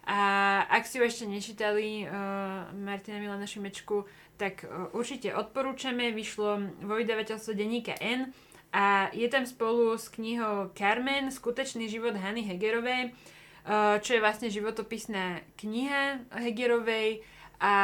A 0.09 0.21
ak 0.69 0.88
si 0.88 0.97
ju 0.97 1.04
ešte 1.04 1.25
nečítali 1.28 2.09
uh, 2.09 2.73
Martina 2.73 3.21
Milana 3.21 3.45
Šimečku, 3.45 4.09
tak 4.40 4.64
uh, 4.64 4.88
určite 4.97 5.33
odporúčame. 5.37 6.11
Vyšlo 6.16 6.61
vo 6.85 6.95
vydavateľstve 6.97 7.52
denníka 7.52 7.95
N 8.00 8.33
a 8.73 9.11
je 9.12 9.26
tam 9.28 9.47
spolu 9.47 9.99
s 9.99 10.09
knihou 10.09 10.71
Carmen, 10.78 11.30
Skutečný 11.35 11.90
život 11.90 12.14
Hany 12.14 12.47
Hegerovej, 12.47 13.11
eh, 13.11 13.97
čo 13.99 14.14
je 14.14 14.23
vlastne 14.23 14.47
životopisná 14.47 15.42
kniha 15.59 16.23
Hegerovej 16.38 17.26
a 17.59 17.75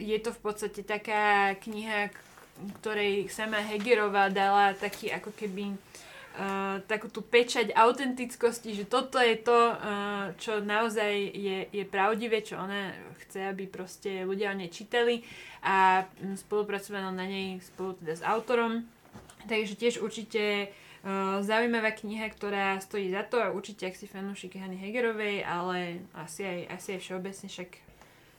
je 0.00 0.16
to 0.24 0.32
v 0.32 0.40
podstate 0.40 0.80
taká 0.88 1.52
kniha, 1.60 2.08
ktorej 2.80 3.28
sama 3.28 3.60
Hegerová 3.60 4.32
dala 4.32 4.72
taký 4.72 5.12
ako 5.12 5.36
keby 5.36 5.76
Uh, 5.76 6.11
takú 6.88 7.12
tú 7.12 7.20
pečať 7.20 7.76
autentickosti, 7.76 8.72
že 8.72 8.88
toto 8.88 9.20
je 9.20 9.36
to, 9.36 9.58
uh, 9.76 10.32
čo 10.40 10.64
naozaj 10.64 11.12
je, 11.36 11.68
je 11.68 11.84
pravdivé, 11.84 12.40
čo 12.40 12.56
ona 12.56 12.96
chce, 13.26 13.52
aby 13.52 13.68
proste 13.68 14.24
ľudia 14.24 14.52
o 14.52 14.56
nej 14.56 14.72
čítali 14.72 15.20
a 15.60 16.08
spolupracovalo 16.16 17.12
na 17.12 17.28
nej 17.28 17.60
spolu 17.60 18.00
teda 18.00 18.14
s 18.16 18.24
autorom. 18.24 18.88
Takže 19.44 19.76
tiež 19.76 19.94
určite 20.00 20.72
uh, 21.04 21.44
zaujímavá 21.44 21.92
kniha, 21.92 22.32
ktorá 22.32 22.80
stojí 22.80 23.12
za 23.12 23.28
to 23.28 23.36
a 23.36 23.52
určite 23.52 23.84
ak 23.84 23.98
si 24.00 24.08
fanúšik 24.08 24.56
Hany 24.56 24.80
Hegerovej, 24.80 25.44
ale 25.44 26.08
asi 26.16 26.48
aj, 26.48 26.58
asi 26.80 26.88
aj 26.96 27.00
všeobecne, 27.04 27.48
však 27.52 27.70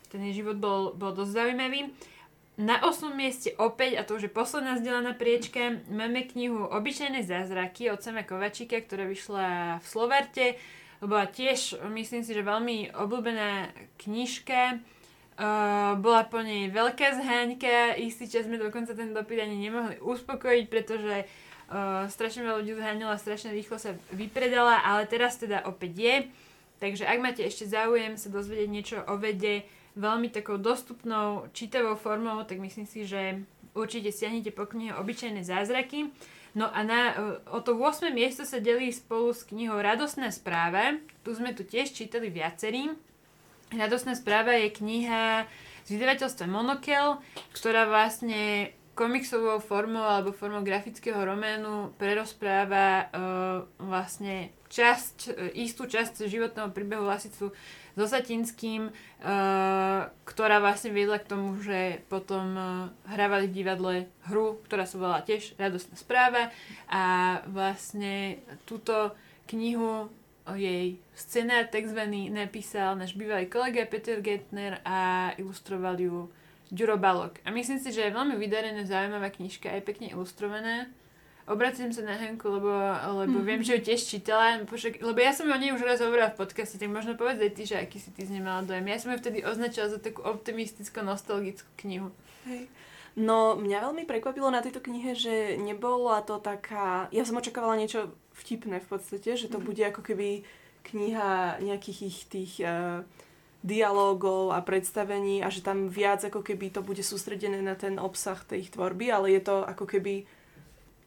ten 0.10 0.22
jej 0.30 0.42
život 0.42 0.58
bol, 0.58 0.98
bol 0.98 1.14
dosť 1.14 1.46
zaujímavý. 1.46 1.94
Na 2.54 2.86
8. 2.86 3.18
mieste 3.18 3.50
opäť, 3.58 3.98
a 3.98 4.06
to 4.06 4.14
už 4.14 4.30
je 4.30 4.38
posledná 4.38 4.78
zdieľaná 4.78 5.18
priečka, 5.18 5.82
máme 5.90 6.22
knihu 6.30 6.70
Obyčajné 6.70 7.26
zázraky 7.26 7.90
od 7.90 8.06
Sama 8.06 8.22
Kovačíka, 8.22 8.78
ktorá 8.78 9.10
vyšla 9.10 9.82
v 9.82 9.86
Slovarte. 9.90 10.46
Bola 11.02 11.26
tiež, 11.26 11.82
myslím 11.98 12.22
si, 12.22 12.38
že 12.38 12.46
veľmi 12.46 12.94
obľúbená 12.94 13.74
knižka. 13.98 14.78
Bola 15.98 16.30
po 16.30 16.46
nej 16.46 16.70
veľká 16.70 17.18
zháňka, 17.18 17.98
istý 17.98 18.30
čas 18.30 18.46
sme 18.46 18.62
dokonca 18.62 18.94
ten 18.94 19.18
dopyt 19.18 19.50
ani 19.50 19.58
nemohli 19.58 19.98
uspokojiť, 19.98 20.66
pretože 20.70 21.26
strašne 22.14 22.46
veľa 22.46 22.62
ľudí 22.62 22.78
zháňala, 22.78 23.18
strašne 23.18 23.50
rýchlo 23.50 23.82
sa 23.82 23.98
vypredala, 24.14 24.78
ale 24.86 25.10
teraz 25.10 25.42
teda 25.42 25.66
opäť 25.66 25.92
je. 25.98 26.16
Takže 26.78 27.10
ak 27.10 27.18
máte 27.18 27.42
ešte 27.42 27.66
záujem 27.66 28.14
sa 28.14 28.30
dozvedieť 28.30 28.70
niečo 28.70 29.02
o 29.10 29.18
vede 29.18 29.66
veľmi 29.94 30.30
takou 30.34 30.58
dostupnou, 30.58 31.50
čítavou 31.54 31.94
formou, 31.96 32.42
tak 32.44 32.60
myslím 32.60 32.86
si, 32.90 33.06
že 33.06 33.42
určite 33.78 34.14
stiahnete 34.14 34.54
po 34.54 34.66
knihe 34.66 34.94
Obyčajné 34.98 35.46
zázraky. 35.46 36.10
No 36.54 36.70
a 36.70 36.86
na, 36.86 37.02
uh, 37.18 37.58
o 37.58 37.60
to 37.66 37.74
8. 37.74 38.14
miesto 38.14 38.46
sa 38.46 38.62
delí 38.62 38.94
spolu 38.94 39.34
s 39.34 39.42
knihou 39.50 39.82
Radostná 39.82 40.30
správa. 40.30 41.02
Tu 41.26 41.34
sme 41.34 41.58
tu 41.58 41.66
tiež 41.66 41.90
čítali 41.90 42.30
viacerým. 42.30 42.94
Radostná 43.74 44.14
správa 44.14 44.54
je 44.54 44.70
kniha 44.70 45.50
z 45.84 45.88
vydavateľstva 45.98 46.46
Monokel, 46.46 47.18
ktorá 47.58 47.90
vlastne 47.90 48.70
komiksovou 48.94 49.58
formou 49.58 50.06
alebo 50.06 50.32
formou 50.32 50.62
grafického 50.62 51.18
románu 51.18 51.94
prerozpráva 51.98 53.10
uh, 53.10 53.66
vlastne 53.82 54.54
časť, 54.70 55.18
uh, 55.34 55.50
istú 55.58 55.90
časť 55.90 56.30
životného 56.30 56.70
príbehu 56.70 57.02
Lasicu 57.02 57.50
so 57.94 58.06
Satinským, 58.06 58.90
uh, 58.90 60.10
ktorá 60.26 60.62
vlastne 60.62 60.94
viedla 60.94 61.18
k 61.18 61.30
tomu, 61.30 61.58
že 61.62 62.06
potom 62.06 62.46
uh, 62.54 62.66
hrávali 63.10 63.50
v 63.50 63.58
divadle 63.66 63.94
hru, 64.30 64.62
ktorá 64.70 64.86
sa 64.86 65.02
volala 65.02 65.26
tiež 65.26 65.58
Radostná 65.58 65.98
správa 65.98 66.54
a 66.86 67.40
vlastne 67.50 68.42
túto 68.70 69.14
knihu 69.50 70.10
o 70.44 70.54
jej 70.60 71.00
scenár 71.16 71.72
tzv. 71.72 72.04
napísal 72.30 73.00
náš 73.00 73.16
bývalý 73.16 73.48
kolega 73.48 73.88
Peter 73.88 74.20
Getner 74.20 74.84
a 74.84 75.32
ilustroval 75.40 75.96
ju 75.98 76.28
Ďuro 76.74 76.98
Balok. 76.98 77.38
A 77.46 77.54
myslím 77.54 77.78
si, 77.78 77.94
že 77.94 78.10
je 78.10 78.18
veľmi 78.18 78.34
vydarená, 78.42 78.82
zaujímavá 78.90 79.30
knižka, 79.30 79.70
aj 79.70 79.86
pekne 79.86 80.10
ilustrovaná. 80.10 80.90
Obracím 81.44 81.92
sa 81.92 82.08
na 82.08 82.16
Henku, 82.16 82.48
lebo, 82.50 82.72
lebo 83.20 83.38
mm-hmm. 83.38 83.46
viem, 83.46 83.62
že 83.62 83.76
ju 83.78 83.82
tiež 83.84 84.02
čítala, 84.08 84.64
lebo 85.04 85.20
ja 85.20 85.36
som 85.36 85.46
o 85.46 85.58
nej 85.60 85.76
už 85.76 85.84
raz 85.84 86.00
hovorila 86.00 86.32
v 86.32 86.40
podcaste, 86.40 86.80
tak 86.80 86.88
možno 86.88 87.20
povedz 87.20 87.44
aj 87.44 87.52
ty, 87.52 87.64
že 87.68 87.76
aký 87.78 88.00
si 88.00 88.16
ty 88.16 88.24
z 88.24 88.32
nej 88.32 88.40
mala 88.40 88.64
dojem. 88.64 88.88
Ja 88.88 88.98
som 88.98 89.12
ju 89.12 89.20
vtedy 89.20 89.44
označila 89.44 89.92
za 89.92 90.00
takú 90.00 90.24
optimisticko-nostalgickú 90.24 91.68
knihu. 91.84 92.10
Hej. 92.48 92.72
No, 93.20 93.60
mňa 93.60 93.92
veľmi 93.92 94.08
prekvapilo 94.10 94.50
na 94.50 94.64
tejto 94.64 94.82
knihe, 94.82 95.14
že 95.14 95.60
nebola 95.62 96.24
to 96.26 96.40
taká... 96.42 97.12
Ja 97.14 97.28
som 97.28 97.38
očakávala 97.38 97.78
niečo 97.78 98.16
vtipné 98.40 98.82
v 98.82 98.88
podstate, 98.88 99.36
že 99.38 99.52
to 99.52 99.62
mm. 99.62 99.66
bude 99.68 99.84
ako 99.84 100.02
keby 100.02 100.48
kniha 100.90 101.60
nejakých 101.62 102.00
ich 102.08 102.20
tých 102.32 102.54
uh, 102.64 103.06
dialógov 103.64 104.52
a 104.52 104.60
predstavení 104.60 105.40
a 105.40 105.48
že 105.48 105.64
tam 105.64 105.88
viac 105.88 106.28
ako 106.28 106.44
keby 106.44 106.70
to 106.70 106.84
bude 106.84 107.00
sústredené 107.00 107.64
na 107.64 107.80
ten 107.80 107.96
obsah 107.96 108.36
tej 108.44 108.68
ich 108.68 108.72
tvorby, 108.76 109.08
ale 109.08 109.32
je 109.32 109.42
to 109.42 109.64
ako 109.64 109.88
keby 109.88 110.28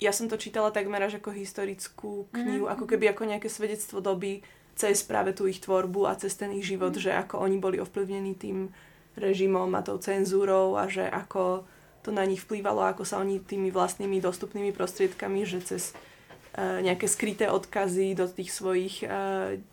ja 0.00 0.12
som 0.12 0.28
to 0.28 0.40
čítala 0.40 0.72
takmer 0.72 1.00
až 1.04 1.20
ako 1.20 1.32
historickú 1.32 2.28
knihu, 2.32 2.68
mm. 2.68 2.72
ako 2.72 2.84
keby 2.84 3.12
ako 3.12 3.22
nejaké 3.28 3.48
svedectvo 3.48 4.00
doby 4.00 4.44
cez 4.76 5.00
práve 5.04 5.32
tú 5.32 5.48
ich 5.48 5.60
tvorbu 5.60 6.04
a 6.04 6.16
cez 6.16 6.36
ten 6.36 6.52
ich 6.52 6.68
život, 6.68 6.92
mm. 6.92 7.00
že 7.00 7.12
ako 7.16 7.40
oni 7.40 7.56
boli 7.56 7.76
ovplyvnení 7.80 8.36
tým 8.36 8.72
režimom 9.16 9.68
a 9.72 9.80
tou 9.80 9.96
cenzúrou 9.96 10.76
a 10.76 10.84
že 10.88 11.08
ako 11.08 11.64
to 12.04 12.12
na 12.12 12.28
nich 12.28 12.44
vplývalo, 12.44 12.84
ako 12.84 13.08
sa 13.08 13.20
oni 13.20 13.40
tými 13.40 13.72
vlastnými 13.72 14.20
dostupnými 14.20 14.70
prostriedkami, 14.76 15.48
že 15.48 15.64
cez 15.64 15.96
nejaké 16.56 17.04
skryté 17.04 17.52
odkazy 17.52 18.16
do 18.16 18.24
tých 18.24 18.48
svojich 18.48 19.04
e, 19.04 19.06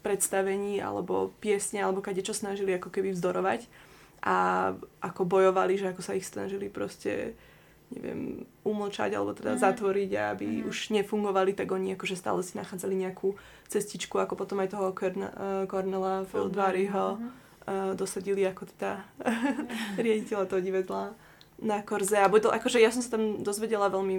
predstavení 0.04 0.84
alebo 0.84 1.32
piesne 1.40 1.80
alebo 1.80 2.04
kade 2.04 2.20
čo 2.20 2.36
snažili 2.36 2.75
ako 2.75 2.92
keby 2.92 3.16
vzdorovať 3.16 3.72
a 4.20 4.72
ako 5.00 5.24
bojovali, 5.24 5.80
že 5.80 5.96
ako 5.96 6.02
sa 6.04 6.16
ich 6.16 6.28
snažili 6.28 6.68
proste 6.68 7.40
neviem, 7.88 8.44
umlčať 8.68 9.16
alebo 9.16 9.32
teda 9.32 9.56
mm. 9.56 9.60
zatvoriť 9.63 10.10
a 10.20 10.24
aby 10.36 10.48
mm. 10.60 10.68
už 10.68 10.92
nefungovali, 10.92 11.56
tak 11.56 11.72
oni 11.72 11.96
akože 11.96 12.20
stále 12.20 12.44
si 12.44 12.60
nachádzali 12.60 13.00
nejakú 13.00 13.32
cestičku, 13.72 14.20
ako 14.20 14.36
potom 14.36 14.60
aj 14.60 14.75
toho 14.75 14.92
Cornela, 14.92 15.63
Cornela 15.72 16.28
Feldváriho 16.28 17.16
mm. 17.16 17.96
dosadili 17.96 18.44
ako 18.44 18.68
teda 18.75 19.08
riaditeľa 20.04 20.52
toho 20.52 20.60
divadla 20.60 21.16
na 21.62 21.84
Korze 21.86 22.18
a 22.18 22.28
to, 22.30 22.50
akože 22.50 22.82
ja 22.82 22.90
som 22.90 23.06
sa 23.06 23.16
tam 23.16 23.46
dozvedela 23.46 23.92
veľmi 23.92 24.16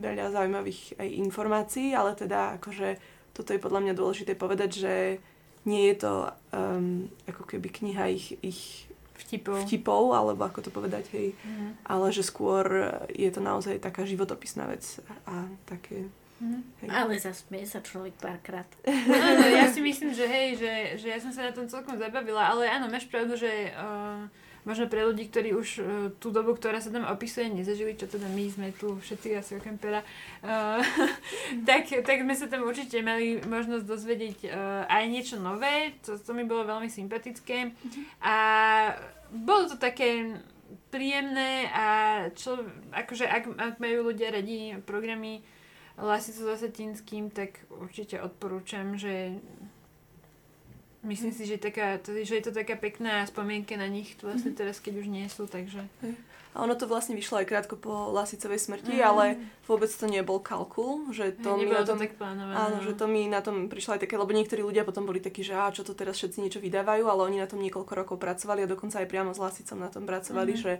veľa 0.00 0.32
zaujímavých 0.32 0.96
aj 0.96 1.08
informácií, 1.20 1.92
ale 1.92 2.16
teda 2.16 2.56
akože 2.62 2.96
toto 3.36 3.54
je 3.54 3.60
podľa 3.62 3.80
mňa 3.86 3.94
dôležité 3.94 4.32
povedať, 4.34 4.70
že 4.82 4.94
nie 5.68 5.92
je 5.92 5.96
to 6.00 6.12
um, 6.54 7.06
ako 7.28 7.44
keby 7.44 7.68
kniha 7.68 8.08
ich, 8.10 8.34
ich 8.40 8.88
vtipov. 9.20 9.62
vtipov, 9.68 10.16
alebo 10.16 10.48
ako 10.48 10.64
to 10.64 10.70
povedať, 10.72 11.10
hej, 11.12 11.28
mm. 11.36 11.84
ale 11.86 12.08
že 12.08 12.24
skôr 12.24 12.66
je 13.12 13.30
to 13.30 13.44
naozaj 13.44 13.76
taká 13.78 14.08
životopisná 14.08 14.66
vec 14.70 14.84
a 15.28 15.46
také 15.68 16.08
Mm. 16.38 16.62
Ale 16.86 17.18
zasmie 17.18 17.66
sa 17.66 17.82
človek 17.82 18.14
párkrát. 18.14 18.70
Áno, 19.26 19.42
ja 19.50 19.66
si 19.66 19.82
myslím, 19.82 20.14
že 20.14 20.22
hej, 20.22 20.54
že, 20.54 20.72
že 21.02 21.06
ja 21.10 21.18
som 21.18 21.34
sa 21.34 21.50
na 21.50 21.52
tom 21.52 21.66
celkom 21.66 21.98
zabavila, 21.98 22.54
ale 22.54 22.70
áno, 22.70 22.86
máš 22.86 23.10
pravdu, 23.10 23.34
že 23.34 23.74
uh, 23.74 24.22
možno 24.68 24.84
pre 24.92 25.08
ľudí, 25.08 25.32
ktorí 25.32 25.56
už 25.56 25.68
uh, 25.80 25.84
tú 26.20 26.28
dobu, 26.28 26.52
ktorá 26.52 26.84
sa 26.84 26.92
tam 26.92 27.08
opisuje, 27.08 27.48
nezažili, 27.48 27.96
čo 27.96 28.04
teda 28.04 28.28
my 28.28 28.44
sme 28.52 28.68
tu 28.76 29.00
všetci 29.00 29.28
asi 29.32 29.56
okrem 29.56 29.80
pera, 29.80 30.04
uh, 30.44 30.84
tak, 31.68 31.88
tak 32.04 32.16
sme 32.20 32.34
sa 32.36 32.52
tam 32.52 32.68
určite 32.68 33.00
mali 33.00 33.40
možnosť 33.40 33.84
dozvedieť 33.88 34.38
uh, 34.52 34.84
aj 34.84 35.04
niečo 35.08 35.40
nové, 35.40 35.96
to, 36.04 36.20
to 36.20 36.36
mi 36.36 36.44
bolo 36.44 36.68
veľmi 36.68 36.92
sympatické. 36.92 37.72
A 38.20 38.36
bolo 39.32 39.72
to 39.72 39.80
také 39.80 40.36
príjemné 40.92 41.68
a 41.72 41.86
čo, 42.36 42.60
akože 42.92 43.24
ak, 43.24 43.44
ak 43.56 43.74
majú 43.80 44.12
ľudia 44.12 44.32
radi 44.32 44.76
programy 44.84 45.40
Lasicu 45.98 46.46
so 46.46 46.54
Satinským, 46.54 47.34
tak 47.34 47.58
určite 47.74 48.22
odporúčam, 48.22 48.94
že 48.94 49.42
Myslím 51.06 51.30
si, 51.30 51.46
že, 51.46 51.62
taká, 51.62 52.02
že 52.02 52.34
je 52.38 52.44
to 52.44 52.50
taká 52.50 52.74
pekná 52.74 53.22
spomienka 53.22 53.78
na 53.78 53.86
nich 53.86 54.18
vlastne 54.18 54.50
mhm. 54.50 54.58
teraz, 54.58 54.82
keď 54.82 54.94
už 54.98 55.06
nie 55.06 55.26
sú, 55.30 55.46
takže... 55.46 55.86
A 56.56 56.64
ono 56.64 56.74
to 56.74 56.90
vlastne 56.90 57.14
vyšlo 57.14 57.44
aj 57.44 57.46
krátko 57.46 57.76
po 57.78 58.10
Lasicovej 58.10 58.58
smrti, 58.58 58.98
mm. 58.98 59.04
ale 59.04 59.38
vôbec 59.68 59.92
to 59.92 60.08
nebol 60.08 60.42
kalkul, 60.42 61.06
že 61.12 61.36
to 61.38 61.54
mi 61.54 61.68
na 61.68 61.86
tom... 61.86 62.00
to 62.00 62.08
tak 62.08 62.18
plánované. 62.18 62.56
Áno, 62.56 62.76
no. 62.80 62.82
že 62.82 62.98
to 62.98 63.04
mi 63.04 63.30
na 63.30 63.44
tom 63.44 63.70
prišlo 63.70 63.94
aj 63.94 64.02
také, 64.02 64.18
lebo 64.18 64.32
niektorí 64.32 64.64
ľudia 64.64 64.82
potom 64.82 65.06
boli 65.06 65.22
takí, 65.22 65.44
že 65.44 65.54
á, 65.54 65.70
čo 65.70 65.86
to 65.86 65.92
teraz 65.92 66.18
všetci 66.18 66.40
niečo 66.40 66.58
vydávajú, 66.58 67.04
ale 67.04 67.20
oni 67.30 67.38
na 67.38 67.46
tom 67.46 67.62
niekoľko 67.62 67.92
rokov 67.94 68.16
pracovali 68.18 68.64
a 68.64 68.72
dokonca 68.72 68.98
aj 68.98 69.06
priamo 69.06 69.30
s 69.36 69.38
Lasicom 69.38 69.78
na 69.78 69.92
tom 69.92 70.08
pracovali, 70.08 70.56
mm. 70.56 70.58
že 70.58 70.72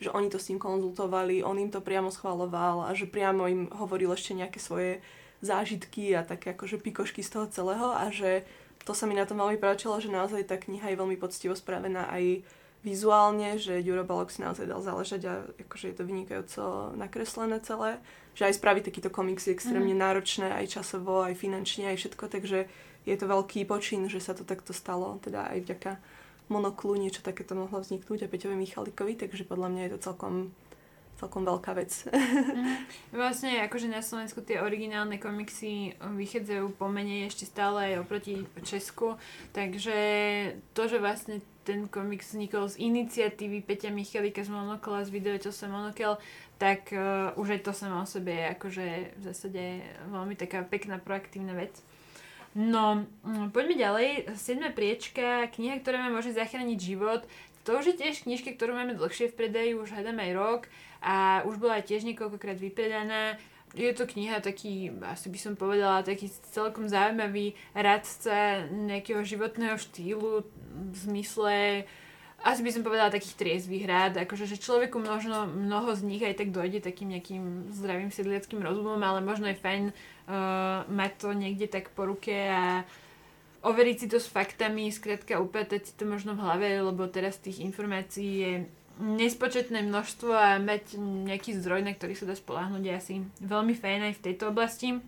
že 0.00 0.10
oni 0.10 0.26
to 0.26 0.42
s 0.42 0.50
ním 0.50 0.58
konzultovali, 0.58 1.46
on 1.46 1.54
im 1.58 1.70
to 1.70 1.78
priamo 1.78 2.10
schvaloval 2.10 2.82
a 2.82 2.90
že 2.98 3.06
priamo 3.06 3.46
im 3.46 3.70
hovoril 3.70 4.10
ešte 4.10 4.34
nejaké 4.34 4.58
svoje 4.58 4.98
zážitky 5.44 6.16
a 6.16 6.26
také 6.26 6.56
akože 6.56 6.80
pikošky 6.80 7.22
z 7.22 7.30
toho 7.30 7.46
celého 7.46 7.92
a 7.94 8.08
že 8.10 8.42
to 8.84 8.92
sa 8.92 9.08
mi 9.08 9.16
na 9.16 9.24
tom 9.24 9.40
veľmi 9.40 9.56
páčilo, 9.56 9.96
že 9.98 10.12
naozaj 10.12 10.44
tá 10.48 10.60
kniha 10.60 10.92
je 10.92 11.00
veľmi 11.00 11.16
poctivo 11.16 11.56
spravená 11.56 12.08
aj 12.12 12.44
vizuálne, 12.84 13.56
že 13.56 13.80
Ďuro 13.80 14.04
Balok 14.04 14.28
si 14.28 14.44
naozaj 14.44 14.68
dal 14.68 14.84
záležať 14.84 15.22
a 15.24 15.34
akože 15.64 15.90
je 15.90 15.96
to 15.96 16.04
vynikajúco 16.04 16.92
nakreslené 17.00 17.56
celé. 17.64 17.96
Že 18.36 18.52
aj 18.52 18.54
spraviť 18.60 18.82
takýto 18.92 19.08
komiks 19.08 19.48
je 19.48 19.56
extrémne 19.56 19.96
mm. 19.96 20.02
náročné, 20.04 20.52
aj 20.52 20.80
časovo, 20.80 21.24
aj 21.24 21.32
finančne, 21.32 21.88
aj 21.88 21.96
všetko, 21.96 22.24
takže 22.28 22.68
je 23.08 23.16
to 23.16 23.24
veľký 23.24 23.64
počin, 23.64 24.04
že 24.12 24.20
sa 24.20 24.36
to 24.36 24.44
takto 24.44 24.76
stalo, 24.76 25.16
teda 25.24 25.48
aj 25.48 25.58
vďaka 25.64 25.92
monoklu 26.52 27.00
niečo 27.00 27.24
takéto 27.24 27.56
mohlo 27.56 27.80
vzniknúť 27.80 28.28
a 28.28 28.30
Peťovi 28.30 28.56
Michalikovi, 28.56 29.16
takže 29.16 29.48
podľa 29.48 29.68
mňa 29.72 29.82
je 29.88 29.92
to 29.96 30.04
celkom 30.12 30.52
celkom 31.24 31.48
veľká 31.48 31.72
vec. 31.72 32.04
mm. 32.12 33.16
Vlastne 33.16 33.64
akože 33.64 33.88
na 33.88 34.04
Slovensku 34.04 34.44
tie 34.44 34.60
originálne 34.60 35.16
komiksy 35.16 35.96
vychádzajú 35.96 36.76
pomenej 36.76 37.32
ešte 37.32 37.48
stále 37.48 37.96
aj 37.96 38.04
oproti 38.04 38.44
Česku, 38.60 39.16
takže 39.56 39.96
to, 40.76 40.84
že 40.84 41.00
vlastne 41.00 41.40
ten 41.64 41.88
komiks 41.88 42.36
vznikol 42.36 42.68
z 42.68 42.76
iniciatívy 42.76 43.64
Peťa 43.64 43.88
Michalika 43.88 44.44
z 44.44 44.52
Monokla, 44.52 45.08
z 45.08 45.16
videočasom 45.16 45.72
Monokel, 45.72 46.20
tak 46.60 46.92
uh, 46.92 47.32
už 47.40 47.56
aj 47.56 47.60
to 47.64 47.72
samo 47.72 48.04
o 48.04 48.06
sebe 48.06 48.36
je 48.36 48.44
akože 48.52 48.86
v 49.16 49.22
zásade 49.24 49.62
veľmi 50.12 50.36
taká 50.36 50.60
pekná 50.60 51.00
proaktívna 51.00 51.56
vec. 51.56 51.72
No, 52.54 53.08
um, 53.26 53.50
poďme 53.50 53.74
ďalej. 53.80 54.08
Siedme 54.38 54.70
priečka, 54.70 55.50
kniha, 55.50 55.82
ktorá 55.82 56.04
vám 56.04 56.20
môže 56.20 56.36
zachrániť 56.36 56.78
život. 56.78 57.26
To 57.64 57.80
už 57.80 57.96
je 57.96 57.98
tiež 57.98 58.28
knižka, 58.28 58.54
ktorú 58.54 58.76
máme 58.76 58.94
dlhšie 58.94 59.32
v 59.32 59.36
predaji, 59.40 59.72
už 59.72 59.96
hľadám 59.96 60.20
aj 60.20 60.30
rok 60.36 60.62
a 61.04 61.44
už 61.44 61.60
bola 61.60 61.84
tiež 61.84 62.08
niekoľkokrát 62.08 62.56
vypredaná. 62.56 63.36
Je 63.76 63.90
to 63.92 64.08
kniha 64.08 64.40
taký, 64.40 64.88
asi 65.04 65.28
by 65.28 65.38
som 65.38 65.52
povedala, 65.58 66.06
taký 66.06 66.30
celkom 66.54 66.88
zaujímavý 66.88 67.52
radca 67.76 68.64
nejakého 68.70 69.20
životného 69.20 69.76
štýlu 69.76 70.46
v 70.72 70.94
zmysle 70.96 71.84
asi 72.44 72.60
by 72.60 72.70
som 72.76 72.84
povedala 72.84 73.08
takých 73.08 73.40
triezvých 73.40 73.88
rád, 73.88 74.12
akože 74.20 74.44
že 74.44 74.60
človeku 74.60 75.00
možno 75.00 75.48
mnoho 75.48 75.96
z 75.96 76.04
nich 76.04 76.20
aj 76.20 76.44
tak 76.44 76.52
dojde 76.52 76.84
takým 76.84 77.16
nejakým 77.16 77.72
zdravým 77.72 78.12
sedliackým 78.12 78.60
rozumom, 78.60 79.00
ale 79.00 79.24
možno 79.24 79.48
je 79.48 79.56
fajn 79.56 79.82
uh, 79.88 80.84
mať 80.84 81.12
to 81.24 81.28
niekde 81.32 81.72
tak 81.72 81.88
po 81.96 82.04
ruke 82.04 82.36
a 82.36 82.84
overiť 83.64 83.96
si 83.96 84.06
to 84.12 84.20
s 84.20 84.28
faktami, 84.28 84.92
skrátka 84.92 85.40
upratať 85.40 85.88
si 85.88 85.92
to 85.96 86.04
možno 86.04 86.36
v 86.36 86.44
hlave, 86.44 86.68
lebo 86.84 87.08
teraz 87.08 87.40
tých 87.40 87.64
informácií 87.64 88.32
je 88.44 88.52
nespočetné 89.00 89.82
množstvo 89.82 90.30
a 90.30 90.62
mať 90.62 90.98
nejaký 90.98 91.58
zdroj, 91.58 91.82
na 91.82 91.92
ktorý 91.94 92.14
sa 92.14 92.30
dá 92.30 92.34
spolahnuť 92.38 92.82
je 92.82 92.92
asi 92.94 93.14
veľmi 93.42 93.74
fajn 93.74 94.00
aj 94.10 94.14
v 94.18 94.24
tejto 94.30 94.54
oblasti. 94.54 95.02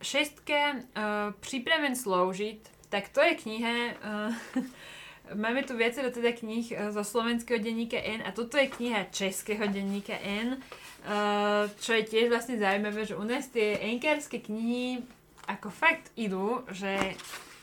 Šestka, 0.00 0.80
uh, 0.80 1.36
Připraven 1.44 1.92
sloužiť, 1.92 2.88
tak 2.88 3.12
to 3.12 3.20
je 3.20 3.36
kniha, 3.36 3.72
uh, 4.00 4.32
máme 5.44 5.60
tu 5.68 5.76
viacero 5.76 6.08
teda 6.08 6.32
kníh 6.32 6.72
uh, 6.72 6.88
zo 6.88 7.04
slovenského 7.04 7.60
denníka 7.60 8.00
N 8.00 8.24
a 8.24 8.32
toto 8.32 8.56
je 8.56 8.72
kniha 8.72 9.12
českého 9.12 9.68
denníka 9.68 10.16
N, 10.24 10.56
uh, 10.56 11.68
čo 11.84 11.92
je 12.00 12.08
tiež 12.08 12.32
vlastne 12.32 12.56
zaujímavé, 12.56 13.04
že 13.04 13.18
u 13.20 13.24
nás 13.28 13.52
tie 13.52 13.76
enkárske 13.76 14.40
knihy 14.40 15.04
ako 15.44 15.68
fakt 15.68 16.08
idú, 16.16 16.64
že 16.72 16.96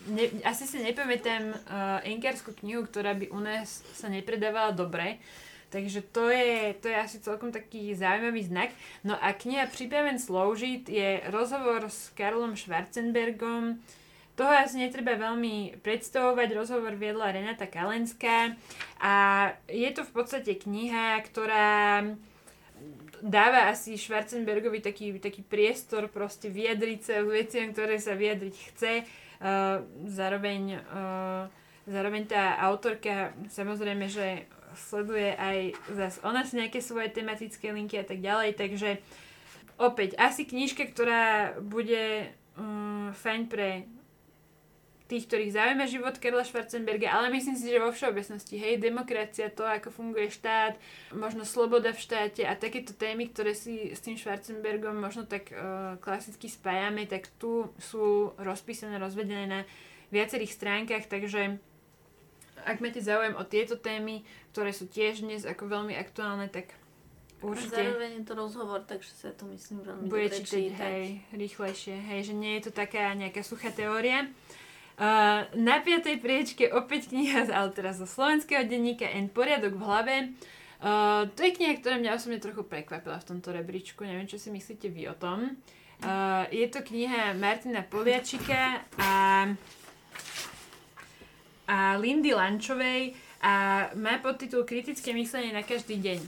ne, 0.06 0.30
asi 0.46 0.70
si 0.70 0.78
nepamätám 0.78 1.44
uh, 1.50 1.58
enkárskú 2.06 2.54
knihu, 2.62 2.86
ktorá 2.86 3.18
by 3.18 3.34
u 3.34 3.40
nás 3.42 3.82
sa 3.98 4.08
nepredávala 4.08 4.72
dobre. 4.78 5.18
Takže 5.68 6.00
to 6.16 6.32
je, 6.32 6.80
to 6.80 6.88
je 6.88 6.96
asi 6.96 7.20
celkom 7.20 7.52
taký 7.52 7.92
zaujímavý 7.92 8.48
znak. 8.48 8.72
No 9.04 9.20
a 9.20 9.36
kniha 9.36 9.68
Připraven 9.68 10.16
sloužiť 10.16 10.88
je 10.88 11.10
rozhovor 11.28 11.92
s 11.92 12.16
Karlom 12.16 12.56
Schwarzenbergom. 12.56 13.84
Toho 14.40 14.54
asi 14.54 14.80
netreba 14.80 15.20
veľmi 15.20 15.84
predstavovať. 15.84 16.48
Rozhovor 16.56 16.96
viedla 16.96 17.36
Renata 17.36 17.68
Kalenská 17.68 18.56
a 19.04 19.14
je 19.68 19.90
to 19.92 20.08
v 20.08 20.12
podstate 20.14 20.56
kniha, 20.56 21.20
ktorá 21.26 22.06
dáva 23.20 23.68
asi 23.68 23.98
Schwarzenbergovi 23.98 24.80
taký, 24.80 25.18
taký 25.20 25.44
priestor 25.44 26.08
proste 26.08 26.48
vyjadriť 26.48 27.00
sa 27.02 27.16
veciam, 27.26 27.74
ktoré 27.74 27.98
sa 27.98 28.14
vyjadriť 28.14 28.56
chce 28.56 28.94
zároveň, 30.10 30.82
uh, 30.82 31.46
zároveň 31.86 32.24
tá 32.26 32.58
autorka 32.62 33.34
samozrejme, 33.54 34.10
že 34.10 34.50
sleduje 34.78 35.34
aj 35.34 35.74
zase 35.94 36.18
ona 36.22 36.46
si 36.46 36.58
nejaké 36.62 36.80
svoje 36.82 37.10
tematické 37.10 37.74
linky 37.74 37.98
a 37.98 38.06
tak 38.06 38.22
ďalej, 38.22 38.54
takže 38.58 39.02
opäť 39.82 40.14
asi 40.22 40.46
knižka, 40.46 40.86
ktorá 40.94 41.58
bude 41.62 42.30
um, 42.58 43.10
fajn 43.14 43.42
pre 43.50 43.90
tých, 45.08 45.26
ktorých 45.32 45.56
zaujíma 45.56 45.86
život 45.88 46.20
Karla 46.20 46.44
Schwarzenberga, 46.44 47.08
ale 47.10 47.32
myslím 47.32 47.56
si, 47.56 47.72
že 47.72 47.80
vo 47.80 47.96
všeobecnosti, 47.96 48.60
hej, 48.60 48.78
demokracia, 48.78 49.48
to, 49.48 49.64
ako 49.64 49.90
funguje 49.90 50.28
štát, 50.28 50.76
možno 51.16 51.48
sloboda 51.48 51.96
v 51.96 52.04
štáte 52.04 52.44
a 52.44 52.60
takéto 52.60 52.92
témy, 52.92 53.32
ktoré 53.32 53.56
si 53.56 53.96
s 53.96 54.04
tým 54.04 54.20
Schwarzenbergom 54.20 55.00
možno 55.00 55.24
tak 55.24 55.50
uh, 55.56 55.96
klasicky 56.04 56.52
spájame, 56.52 57.08
tak 57.08 57.32
tu 57.40 57.72
sú 57.80 58.36
rozpísané, 58.36 59.00
rozvedené 59.00 59.46
na 59.48 59.60
viacerých 60.12 60.52
stránkach, 60.52 61.08
takže 61.08 61.60
ak 62.68 62.84
máte 62.84 63.00
záujem 63.00 63.40
o 63.40 63.48
tieto 63.48 63.80
témy, 63.80 64.28
ktoré 64.52 64.76
sú 64.76 64.92
tiež 64.92 65.24
dnes 65.24 65.48
ako 65.48 65.72
veľmi 65.72 65.96
aktuálne, 65.96 66.52
tak 66.52 66.76
Určite. 67.38 67.78
Zároveň 67.78 68.12
je 68.18 68.24
to 68.26 68.34
rozhovor, 68.34 68.82
takže 68.82 69.14
sa 69.14 69.30
to 69.30 69.46
myslím 69.54 69.86
veľmi 69.86 70.10
Bude 70.10 70.26
dobre 70.34 70.42
čítať. 70.42 70.74
hej, 70.74 71.22
rýchlejšie, 71.38 71.94
hej, 71.94 72.20
že 72.26 72.34
nie 72.34 72.58
je 72.58 72.62
to 72.70 72.72
taká 72.74 73.14
nejaká 73.14 73.46
suchá 73.46 73.70
teória. 73.70 74.26
Uh, 74.98 75.46
na 75.54 75.78
piatej 75.78 76.18
priečke 76.18 76.74
opäť 76.74 77.14
kniha, 77.14 77.54
ale 77.54 77.70
teraz 77.70 78.02
zo 78.02 78.10
slovenského 78.10 78.66
denníka 78.66 79.06
N 79.06 79.30
poriadok 79.30 79.78
v 79.78 79.86
hlave. 79.86 80.16
Uh, 80.82 81.30
to 81.38 81.46
je 81.46 81.54
kniha, 81.54 81.78
ktorá 81.78 82.02
mňa 82.02 82.18
osobne 82.18 82.42
trochu 82.42 82.66
prekvapila 82.66 83.22
v 83.22 83.28
tomto 83.30 83.54
rebríčku. 83.54 84.02
Neviem, 84.02 84.26
čo 84.26 84.42
si 84.42 84.50
myslíte 84.50 84.90
vy 84.90 85.06
o 85.06 85.14
tom. 85.14 85.54
Uh, 86.02 86.50
je 86.50 86.66
to 86.74 86.82
kniha 86.82 87.38
Martina 87.38 87.86
Poliačika 87.86 88.90
a, 88.98 89.14
a 91.70 91.78
Lindy 92.02 92.34
Lančovej 92.34 93.14
a 93.46 93.86
má 93.94 94.18
podtitul 94.18 94.66
Kritické 94.66 95.14
myslenie 95.14 95.54
na 95.54 95.62
každý 95.62 96.02
deň. 96.02 96.20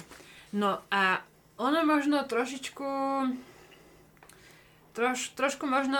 No 0.54 0.78
a 0.94 1.26
ono 1.58 1.82
možno 1.90 2.22
trošičku 2.22 2.86
troš, 5.00 5.32
trošku 5.40 5.64
možno 5.64 5.96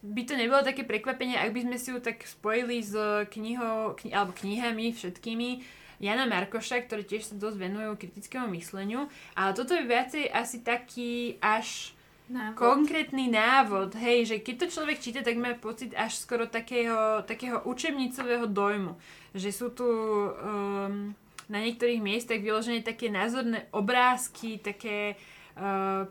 by 0.00 0.24
to 0.24 0.32
nebolo 0.32 0.64
také 0.64 0.88
prekvapenie, 0.88 1.36
ak 1.36 1.52
by 1.52 1.68
sme 1.68 1.76
si 1.76 1.92
ju 1.92 2.00
tak 2.00 2.24
spojili 2.24 2.80
s 2.80 2.96
knihou, 3.28 3.92
kni, 4.00 4.16
alebo 4.16 4.32
knihami 4.32 4.96
všetkými 4.96 5.60
Jana 6.00 6.24
Markoša, 6.24 6.88
ktoré 6.88 7.04
tiež 7.04 7.28
sa 7.28 7.34
dosť 7.36 7.60
venujú 7.60 8.00
kritickému 8.00 8.48
mysleniu, 8.56 9.12
ale 9.36 9.52
toto 9.52 9.76
je 9.76 9.84
viacej 9.84 10.24
asi 10.32 10.64
taký 10.64 11.36
až 11.44 11.92
návod. 12.30 12.56
konkrétny 12.56 13.26
návod, 13.28 13.98
hej, 13.98 14.24
že 14.24 14.36
keď 14.40 14.54
to 14.64 14.72
človek 14.78 15.02
číta, 15.02 15.20
tak 15.20 15.36
má 15.36 15.52
pocit 15.58 15.92
až 15.98 16.16
skoro 16.16 16.48
takého, 16.48 17.20
takého 17.26 17.60
učebnicového 17.66 18.46
dojmu, 18.48 18.94
že 19.34 19.50
sú 19.50 19.74
tu 19.74 19.84
um, 19.84 21.12
na 21.50 21.58
niektorých 21.58 21.98
miestach 21.98 22.38
vyložené 22.38 22.86
také 22.86 23.10
názorné 23.10 23.66
obrázky, 23.74 24.62
také 24.62 25.18
uh, 25.58 26.06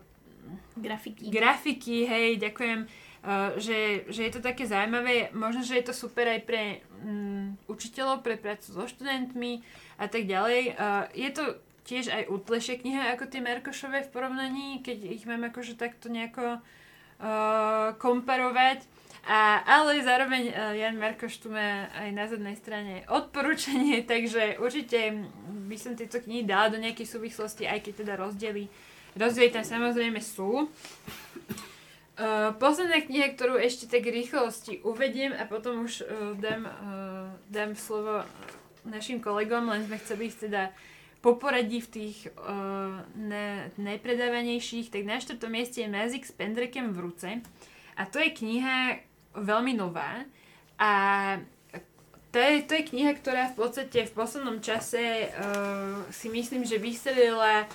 Grafiky. 0.80 1.30
Grafiky, 1.30 2.06
hej, 2.06 2.28
ďakujem. 2.38 2.86
Uh, 3.18 3.58
že, 3.58 4.06
že 4.08 4.30
je 4.30 4.32
to 4.32 4.40
také 4.40 4.62
zaujímavé, 4.62 5.34
možno, 5.34 5.66
že 5.66 5.74
je 5.82 5.90
to 5.90 5.94
super 5.94 6.30
aj 6.30 6.40
pre 6.46 6.86
um, 7.02 7.58
učiteľov, 7.66 8.22
pre 8.22 8.38
prácu 8.38 8.70
so 8.70 8.84
študentmi 8.86 9.66
a 9.98 10.06
tak 10.06 10.30
ďalej. 10.30 10.78
Uh, 10.78 11.10
je 11.12 11.30
to 11.34 11.44
tiež 11.82 12.14
aj 12.14 12.30
útlejšia 12.30 12.78
kniha 12.78 13.02
ako 13.16 13.26
tie 13.26 13.40
Merkošové 13.42 14.06
v 14.06 14.12
porovnaní, 14.12 14.68
keď 14.84 14.98
ich 15.08 15.24
mám 15.26 15.42
akože 15.50 15.74
takto 15.74 16.12
nejako 16.12 16.60
uh, 16.60 17.96
komparovať. 17.98 18.86
A, 19.28 19.60
ale 19.66 20.00
zároveň 20.00 20.54
uh, 20.54 20.72
Jan 20.78 20.96
Merkoš 20.96 21.42
tu 21.42 21.52
má 21.52 21.90
aj 22.00 22.08
na 22.14 22.24
zadnej 22.30 22.56
strane 22.56 23.04
odporúčanie, 23.10 24.04
takže 24.12 24.56
určite 24.62 25.26
by 25.68 25.76
som 25.76 25.98
tieto 25.98 26.22
knihy 26.22 26.46
dala 26.46 26.72
do 26.72 26.78
nejakej 26.80 27.04
súvislosti, 27.04 27.68
aj 27.68 27.82
keď 27.82 27.92
teda 28.04 28.14
rozdiely 28.16 28.70
Rozdiely 29.18 29.50
tam 29.50 29.66
samozrejme 29.66 30.22
sú. 30.22 30.70
Uh, 32.18 32.50
posledná 32.58 33.02
kniha, 33.02 33.34
ktorú 33.34 33.58
ešte 33.58 33.90
tak 33.90 34.06
rýchlosti 34.06 34.82
uvediem 34.82 35.34
a 35.34 35.46
potom 35.46 35.86
už 35.86 36.02
uh, 36.02 36.34
dám, 36.38 36.66
uh, 36.66 37.30
dám 37.46 37.78
slovo 37.78 38.26
našim 38.86 39.18
kolegom, 39.22 39.70
len 39.70 39.86
sme 39.86 39.98
chceli 40.02 40.30
ísť 40.30 40.50
teda 40.50 40.62
po 41.18 41.34
poradí 41.34 41.82
v 41.82 41.90
tých 41.90 42.30
uh, 42.30 43.02
ne, 43.18 43.70
najpredávanejších, 43.74 44.90
tak 44.90 45.02
na 45.02 45.18
štvrtom 45.18 45.50
mieste 45.50 45.82
je 45.82 45.90
Mazik 45.90 46.26
s 46.26 46.34
pendrekem 46.34 46.94
v 46.94 47.10
ruce. 47.10 47.28
A 47.98 48.02
to 48.06 48.22
je 48.22 48.30
kniha 48.30 49.02
veľmi 49.34 49.74
nová. 49.74 50.22
A 50.78 50.90
to 52.30 52.38
je, 52.38 52.62
to 52.66 52.78
je 52.78 52.88
kniha, 52.94 53.18
ktorá 53.18 53.50
v 53.50 53.58
podstate 53.58 54.06
v 54.06 54.14
poslednom 54.14 54.62
čase 54.62 55.26
uh, 55.26 56.06
si 56.14 56.30
myslím, 56.30 56.62
že 56.62 56.78
vystrelila 56.78 57.66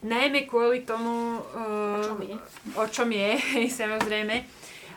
najmä 0.00 0.48
kvôli 0.48 0.84
tomu, 0.88 1.40
uh, 1.40 2.00
o 2.00 2.02
čom 2.04 2.20
je, 2.24 2.36
o 2.76 2.84
čom 2.88 3.08
je 3.12 3.30
samozrejme. 3.80 4.36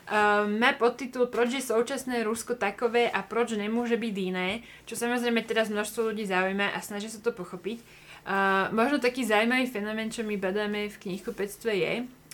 Uh, 0.03 0.43
má 0.51 0.75
podtitul 0.75 1.31
Proč 1.31 1.55
je 1.55 1.63
současné 1.63 2.27
Rusko 2.27 2.59
takové 2.59 3.07
a 3.07 3.23
proč 3.23 3.55
nemôže 3.55 3.95
byť 3.95 4.15
iné, 4.19 4.59
čo 4.83 4.99
samozrejme 4.99 5.47
teraz 5.47 5.71
množstvo 5.71 6.11
ľudí 6.11 6.27
zaujíma 6.27 6.75
a 6.75 6.79
snaží 6.83 7.07
sa 7.07 7.23
to 7.23 7.31
pochopiť. 7.31 7.79
Uh, 8.23 8.71
možno 8.75 8.99
taký 8.99 9.23
zaujímavý 9.23 9.67
fenomén, 9.67 10.11
čo 10.11 10.27
my 10.27 10.35
badáme 10.35 10.91
v 10.91 10.99
knihkupectve 11.07 11.71
je, 11.71 11.93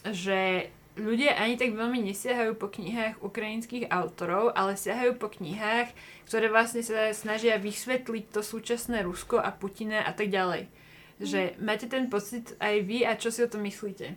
že 0.09 0.39
ľudia 0.97 1.37
ani 1.37 1.55
tak 1.55 1.73
veľmi 1.73 2.03
nesiahajú 2.11 2.57
po 2.57 2.69
knihách 2.69 3.21
ukrajinských 3.23 3.89
autorov, 3.89 4.53
ale 4.53 4.75
siahajú 4.75 5.15
po 5.17 5.31
knihách, 5.31 5.93
ktoré 6.27 6.51
vlastne 6.51 6.85
sa 6.85 7.09
snažia 7.15 7.57
vysvetliť 7.57 8.33
to 8.33 8.41
súčasné 8.41 9.01
Rusko 9.01 9.39
a 9.39 9.49
Putina 9.53 10.03
a 10.05 10.11
tak 10.13 10.29
ďalej. 10.29 10.69
Že 11.19 11.59
máte 11.59 11.91
ten 11.91 12.07
pocit 12.07 12.55
aj 12.63 12.75
vy 12.87 13.03
a 13.03 13.19
čo 13.19 13.27
si 13.31 13.43
o 13.43 13.51
tom 13.51 13.67
myslíte? 13.67 14.15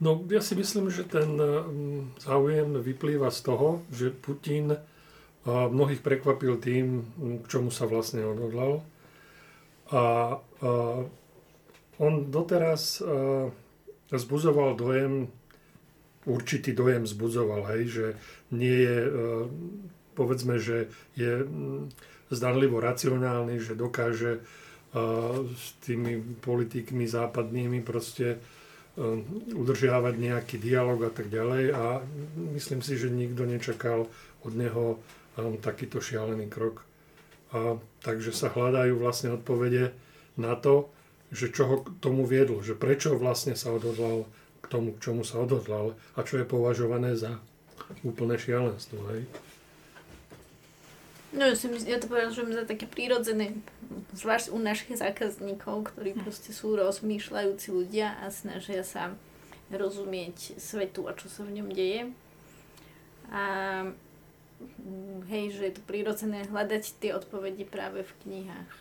No, 0.00 0.24
ja 0.32 0.40
si 0.40 0.56
myslím, 0.56 0.88
že 0.88 1.04
ten 1.04 1.36
mm, 1.36 2.24
záujem 2.24 2.80
vyplýva 2.80 3.28
z 3.28 3.40
toho, 3.44 3.84
že 3.92 4.08
Putin 4.08 4.80
mnohých 5.44 6.04
prekvapil 6.04 6.60
tým, 6.60 7.04
k 7.44 7.48
čomu 7.48 7.72
sa 7.72 7.88
vlastne 7.88 8.24
odhodlal. 8.24 8.84
A, 9.90 9.96
a 9.96 10.02
on 12.00 12.12
doteraz 12.28 13.00
zbuzoval 14.12 14.76
dojem, 14.76 15.28
určitý 16.28 16.76
dojem 16.76 17.08
zbudzoval, 17.08 17.64
hej, 17.76 17.82
že 17.88 18.06
nie 18.52 18.84
je, 18.84 18.98
a, 19.00 19.08
povedzme, 20.14 20.60
že 20.60 20.92
je 21.16 21.48
zdanlivo 22.30 22.78
racionálny, 22.78 23.58
že 23.60 23.74
dokáže 23.76 24.40
a, 24.40 25.34
s 25.50 25.76
tými 25.84 26.22
politikmi 26.40 27.04
západnými 27.04 27.82
proste 27.82 28.38
a, 28.38 28.38
udržiavať 29.54 30.14
nejaký 30.16 30.56
dialog 30.62 31.02
a 31.06 31.12
tak 31.12 31.28
ďalej 31.28 31.74
a 31.74 32.00
myslím 32.54 32.80
si, 32.80 32.96
že 32.96 33.10
nikto 33.10 33.44
nečakal 33.46 34.06
od 34.46 34.52
neho 34.54 34.98
a, 35.36 35.46
takýto 35.58 35.98
šialený 35.98 36.46
krok. 36.48 36.86
A, 37.50 37.76
takže 38.06 38.30
sa 38.30 38.50
hľadajú 38.50 38.94
vlastne 38.96 39.34
odpovede 39.34 39.90
na 40.38 40.54
to, 40.54 40.88
že 41.30 41.54
čo 41.54 41.62
ho 41.66 41.76
k 41.86 41.88
tomu 42.02 42.26
viedlo, 42.26 42.58
že 42.62 42.74
prečo 42.74 43.14
vlastne 43.14 43.54
sa 43.54 43.70
odhodlal 43.70 44.26
k 44.60 44.66
tomu, 44.66 44.94
k 44.98 45.02
čomu 45.02 45.22
sa 45.22 45.38
odhodlal 45.42 45.94
a 46.18 46.26
čo 46.26 46.42
je 46.42 46.46
považované 46.46 47.14
za 47.14 47.38
úplné 48.02 48.38
šialenstvo. 48.38 48.98
Hej? 49.14 49.26
No 51.30 51.46
ja, 51.46 51.54
si 51.54 51.70
myslím, 51.70 51.94
ja 51.94 52.02
to 52.02 52.10
považujem 52.10 52.50
za 52.50 52.66
také 52.66 52.90
prírodzené, 52.90 53.54
zvlášť 54.18 54.50
u 54.50 54.58
našich 54.58 54.98
zákazníkov, 54.98 55.94
ktorí 55.94 56.18
proste 56.18 56.50
sú 56.50 56.74
rozmýšľajúci 56.74 57.70
ľudia 57.70 58.18
a 58.18 58.34
snažia 58.34 58.82
sa 58.82 59.14
rozumieť 59.70 60.58
svetu 60.58 61.06
a 61.06 61.14
čo 61.14 61.30
sa 61.30 61.46
v 61.46 61.62
ňom 61.62 61.70
deje. 61.70 62.10
A 63.30 63.42
hej, 65.30 65.54
že 65.54 65.62
je 65.70 65.74
to 65.78 65.82
prirodzené 65.86 66.50
hľadať 66.50 66.98
tie 66.98 67.14
odpovede 67.14 67.62
práve 67.62 68.02
v 68.02 68.12
knihách. 68.26 68.72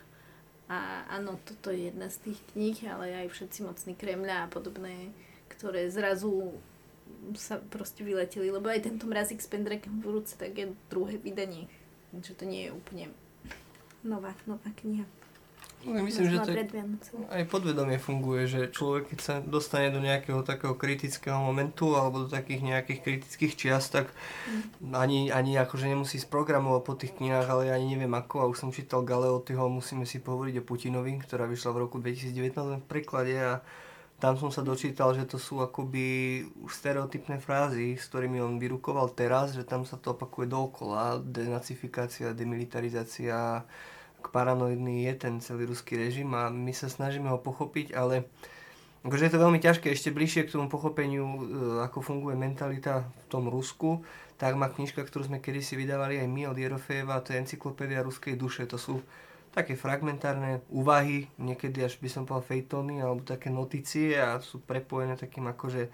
A 0.70 1.06
áno, 1.10 1.38
toto 1.46 1.70
je 1.70 1.94
jedna 1.94 2.10
z 2.10 2.30
tých 2.30 2.40
kníh, 2.54 2.78
ale 2.90 3.26
aj 3.26 3.34
všetci 3.34 3.66
mocní 3.66 3.94
Kremľa 3.94 4.46
a 4.46 4.52
podobné, 4.52 5.14
ktoré 5.54 5.90
zrazu 5.90 6.54
sa 7.34 7.58
proste 7.58 8.06
vyleteli, 8.06 8.54
lebo 8.54 8.70
aj 8.70 8.86
tento 8.86 9.10
mrazík 9.10 9.42
s 9.42 9.50
pendrekem 9.50 10.02
v 10.02 10.22
ruce, 10.22 10.38
tak 10.38 10.54
je 10.58 10.74
druhé 10.90 11.18
vydanie. 11.18 11.66
Takže 12.10 12.32
to 12.34 12.44
nie 12.50 12.68
je 12.68 12.72
úplne 12.74 13.06
nová, 14.02 14.34
nová 14.50 14.70
kniha. 14.82 15.06
No, 15.80 16.04
myslím, 16.04 16.28
že 16.28 16.44
to 16.44 16.52
aj 17.32 17.48
podvedomie 17.48 17.96
funguje, 18.04 18.52
že 18.52 18.68
človek 18.68 19.16
keď 19.16 19.20
sa 19.24 19.36
dostane 19.40 19.88
do 19.88 20.04
nejakého 20.04 20.44
takého 20.44 20.76
kritického 20.76 21.40
momentu 21.40 21.96
alebo 21.96 22.28
do 22.28 22.28
takých 22.28 22.68
nejakých 22.68 23.00
kritických 23.00 23.54
čiast, 23.56 23.96
tak 23.96 24.12
mm. 24.12 24.92
ani, 24.92 25.32
ani 25.32 25.56
akože 25.56 25.88
nemusí 25.88 26.20
sprogramovať 26.20 26.82
po 26.84 26.94
tých 27.00 27.16
knihách, 27.16 27.48
ale 27.48 27.72
ani 27.72 27.96
neviem 27.96 28.12
ako. 28.12 28.44
A 28.44 28.50
už 28.52 28.60
som 28.60 28.76
čítal 28.76 29.08
Galeotyho, 29.08 29.72
musíme 29.72 30.04
si 30.04 30.20
pohovoriť 30.20 30.60
o 30.60 30.68
Putinovi, 30.68 31.16
ktorá 31.24 31.48
vyšla 31.48 31.72
v 31.72 31.82
roku 31.88 32.04
2019 32.04 32.84
v 32.84 32.90
preklade 32.92 33.40
a 33.40 33.64
tam 34.20 34.36
som 34.36 34.52
sa 34.52 34.60
dočítal, 34.60 35.16
že 35.16 35.24
to 35.24 35.40
sú 35.40 35.64
akoby 35.64 36.44
stereotypné 36.68 37.40
frázy, 37.40 37.96
s 37.96 38.12
ktorými 38.12 38.44
on 38.44 38.60
vyrukoval 38.60 39.16
teraz, 39.16 39.56
že 39.56 39.64
tam 39.64 39.88
sa 39.88 39.96
to 39.96 40.12
opakuje 40.12 40.52
dookola. 40.52 41.24
Denacifikácia, 41.24 42.36
demilitarizácia, 42.36 43.64
paranoidný 44.28 45.08
je 45.08 45.14
ten 45.16 45.34
celý 45.40 45.72
ruský 45.72 45.96
režim 45.96 46.28
a 46.36 46.52
my 46.52 46.76
sa 46.76 46.92
snažíme 46.92 47.32
ho 47.32 47.40
pochopiť, 47.40 47.96
ale 47.96 48.28
akože 49.08 49.32
je 49.32 49.34
to 49.34 49.40
veľmi 49.40 49.64
ťažké 49.64 49.88
ešte 49.88 50.12
bližšie 50.12 50.52
k 50.52 50.54
tomu 50.60 50.68
pochopeniu, 50.68 51.24
e, 51.24 51.40
ako 51.88 52.04
funguje 52.04 52.36
mentalita 52.36 53.08
v 53.08 53.26
tom 53.32 53.48
Rusku, 53.48 54.04
tak 54.36 54.60
má 54.60 54.68
knižka, 54.68 55.00
ktorú 55.08 55.32
sme 55.32 55.40
kedysi 55.40 55.80
vydávali 55.80 56.20
aj 56.20 56.28
my 56.28 56.52
od 56.52 56.60
Jerofejeva, 56.60 57.24
to 57.24 57.32
je 57.32 57.40
Encyklopédia 57.40 58.04
ruskej 58.04 58.36
duše, 58.36 58.68
to 58.68 58.76
sú 58.76 59.00
také 59.50 59.74
fragmentárne 59.74 60.62
úvahy, 60.70 61.28
niekedy 61.42 61.82
až 61.82 61.98
by 61.98 62.10
som 62.10 62.24
povedal 62.24 62.46
fejtony 62.46 63.02
alebo 63.02 63.26
také 63.26 63.50
notície 63.50 64.14
a 64.18 64.38
sú 64.40 64.62
prepojené 64.62 65.18
takým 65.18 65.50
akože 65.50 65.90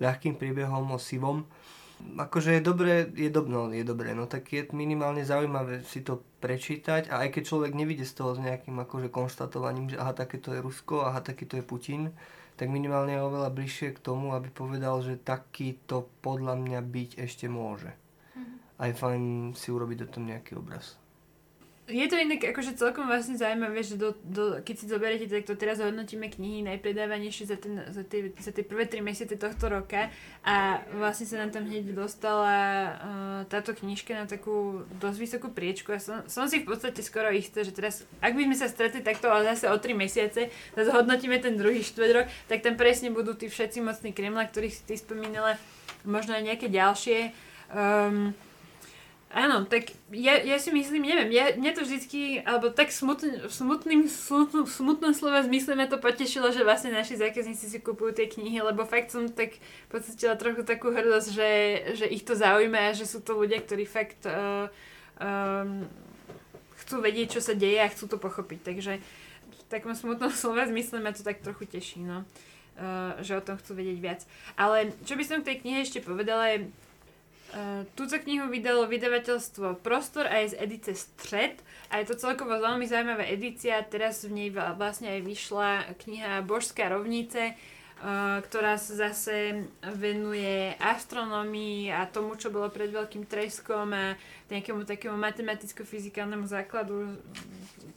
ľahkým 0.00 0.36
príbehom 0.36 0.92
o 0.92 0.98
sivom 1.00 1.48
akože 2.00 2.60
je 2.60 2.62
dobré, 2.64 2.94
je, 3.12 3.30
dob, 3.30 3.46
no, 3.48 3.68
je 3.72 3.84
dobré, 3.84 4.16
no 4.16 4.24
tak 4.24 4.48
je 4.52 4.66
minimálne 4.72 5.22
zaujímavé 5.24 5.84
si 5.84 6.00
to 6.00 6.24
prečítať 6.40 7.12
a 7.12 7.24
aj 7.26 7.28
keď 7.36 7.42
človek 7.44 7.72
nevidie 7.76 8.08
z 8.08 8.16
toho 8.16 8.36
s 8.36 8.40
nejakým 8.40 8.76
akože 8.80 9.12
konštatovaním, 9.12 9.92
že 9.92 10.00
aha, 10.00 10.16
takéto 10.16 10.52
je 10.56 10.64
Rusko, 10.64 11.04
aha, 11.04 11.20
takýto 11.20 11.60
je 11.60 11.64
Putin, 11.64 12.02
tak 12.56 12.68
minimálne 12.68 13.16
je 13.16 13.24
oveľa 13.24 13.50
bližšie 13.52 13.96
k 13.96 14.04
tomu, 14.04 14.36
aby 14.36 14.52
povedal, 14.52 15.00
že 15.00 15.20
takýto 15.20 16.08
podľa 16.20 16.60
mňa 16.60 16.80
byť 16.84 17.10
ešte 17.20 17.46
môže. 17.48 17.92
Mhm. 18.36 18.52
Aj 18.80 18.90
fajn 18.92 19.22
si 19.56 19.68
urobiť 19.72 20.08
o 20.08 20.10
tom 20.12 20.28
nejaký 20.28 20.56
obraz 20.56 20.99
je 21.90 22.06
to 22.06 22.16
inak 22.16 22.40
akože 22.54 22.78
celkom 22.78 23.10
vlastne 23.10 23.34
zaujímavé, 23.34 23.82
že 23.82 23.98
do, 23.98 24.14
do, 24.22 24.62
keď 24.62 24.74
si 24.78 24.86
zoberiete, 24.86 25.26
tak 25.26 25.44
to 25.44 25.58
teraz 25.58 25.82
hodnotíme 25.82 26.30
knihy 26.30 26.62
najpredávanejšie 26.64 27.44
za, 27.50 27.58
ten, 27.58 27.82
za, 27.90 28.06
tie, 28.06 28.30
za 28.38 28.54
tie 28.54 28.62
prvé 28.62 28.86
tri 28.86 29.02
mesiace 29.02 29.34
tohto 29.34 29.66
roka 29.68 30.08
a 30.46 30.80
vlastne 30.94 31.26
sa 31.26 31.42
nám 31.42 31.50
tam 31.50 31.66
hneď 31.66 31.92
dostala 31.92 32.56
uh, 32.56 33.40
táto 33.50 33.74
knižka 33.74 34.14
na 34.14 34.26
takú 34.30 34.86
dosť 35.02 35.18
vysokú 35.18 35.48
priečku 35.50 35.92
a 35.92 36.00
som, 36.00 36.22
som 36.30 36.46
si 36.46 36.62
v 36.62 36.70
podstate 36.70 37.02
skoro 37.02 37.28
istá, 37.34 37.66
že 37.66 37.74
teraz, 37.74 38.06
ak 38.22 38.32
by 38.32 38.48
sme 38.48 38.56
sa 38.56 38.70
stretli 38.70 39.04
takto 39.04 39.28
ale 39.28 39.50
zase 39.52 39.68
o 39.68 39.76
tri 39.76 39.92
mesiace, 39.92 40.48
zase 40.72 40.90
hodnotíme 40.94 41.36
ten 41.42 41.58
druhý 41.58 41.82
štvrť 41.84 42.10
rok, 42.16 42.26
tak 42.46 42.64
tam 42.64 42.78
presne 42.78 43.12
budú 43.12 43.36
tí 43.36 43.50
všetci 43.50 43.82
mocní 43.82 44.14
Kremla, 44.14 44.46
ktorých 44.46 44.74
si 44.74 44.82
ty 44.86 44.94
spomínala, 44.96 45.58
možno 46.06 46.38
aj 46.38 46.46
nejaké 46.46 46.66
ďalšie. 46.70 47.34
Um, 47.70 48.34
Áno, 49.30 49.62
tak 49.62 49.94
ja, 50.10 50.42
ja 50.42 50.58
si 50.58 50.74
myslím, 50.74 51.06
neviem, 51.06 51.30
ja, 51.30 51.54
mňa 51.54 51.72
to 51.78 51.86
vždycky, 51.86 52.42
alebo 52.42 52.74
tak 52.74 52.90
smutn, 52.90 53.46
smutným, 53.46 54.10
smutným, 54.10 54.66
smutnom 54.66 55.14
slova 55.14 55.46
zmysle 55.46 55.78
ma 55.78 55.86
to 55.86 56.02
potešilo, 56.02 56.50
že 56.50 56.66
vlastne 56.66 56.90
naši 56.90 57.14
zákazníci 57.14 57.70
si 57.70 57.78
kupujú 57.78 58.10
tie 58.10 58.26
knihy, 58.26 58.58
lebo 58.58 58.82
fakt 58.82 59.14
som 59.14 59.30
tak 59.30 59.54
pocitila 59.86 60.34
trochu 60.34 60.66
takú 60.66 60.90
hrdosť, 60.90 61.28
že, 61.30 61.50
že 61.94 62.06
ich 62.10 62.26
to 62.26 62.34
zaujíma 62.34 62.90
a 62.90 62.96
že 62.98 63.06
sú 63.06 63.22
to 63.22 63.38
ľudia, 63.38 63.62
ktorí 63.62 63.86
fakt 63.86 64.26
uh, 64.26 64.66
um, 65.22 65.86
chcú 66.82 66.98
vedieť, 66.98 67.38
čo 67.38 67.40
sa 67.40 67.54
deje 67.54 67.78
a 67.78 67.86
chcú 67.86 68.10
to 68.10 68.18
pochopiť. 68.18 68.66
Takže 68.66 68.98
v 68.98 69.60
takom 69.70 69.94
smutnom 69.94 70.34
slova 70.42 70.66
zmysle 70.66 70.98
ma 70.98 71.14
to 71.14 71.22
tak 71.22 71.38
trochu 71.38 71.70
teší, 71.70 72.02
no. 72.02 72.26
Uh, 72.74 73.14
že 73.22 73.38
o 73.38 73.44
tom 73.46 73.54
chcú 73.62 73.78
vedieť 73.78 73.98
viac. 74.02 74.20
Ale 74.58 74.90
čo 75.06 75.14
by 75.14 75.22
som 75.22 75.38
k 75.38 75.54
tej 75.54 75.56
knihe 75.62 75.86
ešte 75.86 76.02
povedala 76.02 76.50
je, 76.50 76.58
Uh, 77.50 77.82
túto 77.98 78.14
knihu 78.14 78.46
vydalo 78.46 78.86
vydavateľstvo 78.86 79.82
Prostor 79.82 80.22
aj 80.30 80.54
z 80.54 80.58
edice 80.62 80.94
Stred 80.94 81.58
a 81.90 81.98
je 81.98 82.06
to 82.06 82.14
celkovo 82.14 82.54
veľmi 82.54 82.86
zaujímavá 82.86 83.26
edícia. 83.26 83.82
Teraz 83.82 84.22
v 84.22 84.30
nej 84.30 84.48
vlastne 84.54 85.18
aj 85.18 85.20
vyšla 85.26 85.70
kniha 85.98 86.46
Božská 86.46 86.86
rovnice, 86.86 87.58
uh, 87.58 88.38
ktorá 88.46 88.78
sa 88.78 89.10
zase 89.10 89.66
venuje 89.82 90.78
astronomii 90.78 91.90
a 91.90 92.06
tomu, 92.06 92.38
čo 92.38 92.54
bolo 92.54 92.70
pred 92.70 92.94
veľkým 92.94 93.26
treskom 93.26 93.90
a 93.98 94.14
nejakému 94.46 94.86
takému 94.86 95.18
matematicko-fyzikálnemu 95.18 96.46
základu 96.46 97.18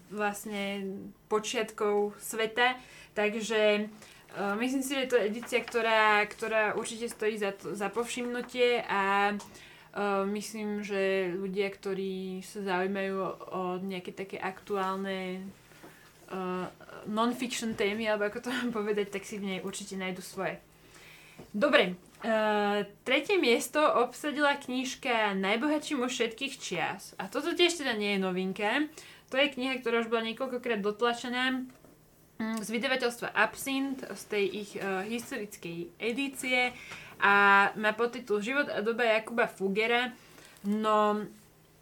vlastne 0.10 0.98
počiatkov 1.30 2.18
sveta. 2.18 2.74
Takže 3.14 3.86
Uh, 3.86 4.13
myslím 4.34 4.82
si, 4.82 4.98
že 4.98 5.10
to 5.10 5.16
je 5.18 5.30
edícia, 5.30 5.62
ktorá, 5.62 6.26
ktorá 6.26 6.74
určite 6.74 7.06
stojí 7.06 7.38
za, 7.38 7.54
to, 7.54 7.78
za 7.78 7.94
povšimnutie 7.94 8.82
a 8.82 9.34
uh, 9.38 10.26
myslím, 10.26 10.82
že 10.82 11.30
ľudia, 11.38 11.70
ktorí 11.70 12.42
sa 12.42 12.66
zaujímajú 12.66 13.16
o, 13.22 13.30
nejaké 13.86 14.10
také 14.10 14.42
aktuálne 14.42 15.46
uh, 16.34 16.66
non-fiction 17.06 17.78
témy, 17.78 18.10
alebo 18.10 18.26
ako 18.26 18.40
to 18.42 18.50
mám 18.50 18.74
povedať, 18.74 19.14
tak 19.14 19.22
si 19.22 19.38
v 19.38 19.54
nej 19.54 19.60
určite 19.62 20.02
nájdu 20.02 20.26
svoje. 20.26 20.58
Dobre, 21.54 21.94
uh, 22.26 22.90
tretie 23.06 23.38
miesto 23.38 23.82
obsadila 23.82 24.58
knižka 24.58 25.38
Najbohatší 25.38 25.94
muž 25.94 26.18
všetkých 26.18 26.54
čias. 26.58 27.14
A 27.22 27.30
toto 27.30 27.54
tiež 27.54 27.78
teda 27.78 27.94
nie 27.94 28.18
je 28.18 28.24
novinka. 28.26 28.90
To 29.30 29.38
je 29.38 29.50
kniha, 29.50 29.82
ktorá 29.82 30.02
už 30.02 30.10
bola 30.10 30.26
niekoľkokrát 30.26 30.82
dotlačená 30.82 31.66
z 32.62 32.68
vydavateľstva 32.70 33.36
Absint, 33.36 34.04
z 34.08 34.24
tej 34.30 34.46
ich 34.66 34.72
uh, 34.80 35.04
historickej 35.04 35.94
edície 36.00 36.72
a 37.24 37.70
má 37.80 37.96
podtitul 37.96 38.44
Život 38.44 38.72
a 38.72 38.84
doba 38.84 39.08
Jakuba 39.08 39.48
Fugera. 39.48 40.12
No, 40.64 41.24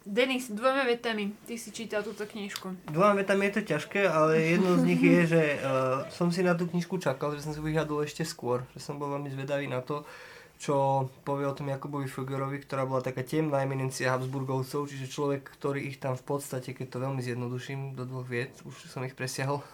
Denis, 0.02 0.50
dvoma 0.50 0.82
vetami, 0.82 1.30
ty 1.46 1.54
si 1.54 1.70
čítal 1.70 2.02
túto 2.02 2.26
knižku. 2.26 2.90
Dvoma 2.90 3.14
vetami 3.14 3.46
je 3.50 3.54
to 3.54 3.62
ťažké, 3.70 4.02
ale 4.02 4.58
jedno 4.58 4.74
z 4.74 4.82
nich 4.82 5.02
je, 5.02 5.20
že 5.38 5.42
uh, 5.62 6.02
som 6.10 6.34
si 6.34 6.42
na 6.42 6.58
tú 6.58 6.66
knižku 6.66 6.98
čakal, 6.98 7.38
že 7.38 7.46
som 7.46 7.54
si 7.54 7.62
vyhľadol 7.62 8.02
ešte 8.02 8.26
skôr, 8.26 8.66
že 8.74 8.82
som 8.82 8.98
bol 8.98 9.14
veľmi 9.14 9.30
zvedavý 9.30 9.70
na 9.70 9.78
to, 9.78 10.02
čo 10.62 11.10
povie 11.26 11.50
o 11.50 11.56
tom 11.58 11.74
Jakubovi 11.74 12.06
Fuggerovi, 12.06 12.62
ktorá 12.62 12.86
bola 12.86 13.02
taká 13.02 13.26
temná 13.26 13.66
eminencia 13.66 14.14
Habsburgovcov, 14.14 14.86
čiže 14.86 15.10
človek, 15.10 15.42
ktorý 15.58 15.90
ich 15.90 15.98
tam 15.98 16.14
v 16.14 16.22
podstate, 16.22 16.70
keď 16.70 16.86
to 16.86 17.02
veľmi 17.02 17.18
zjednoduším 17.18 17.98
do 17.98 18.06
dvoch 18.06 18.22
vied, 18.30 18.54
už 18.62 18.86
som 18.86 19.02
ich 19.02 19.18
presiahol, 19.18 19.58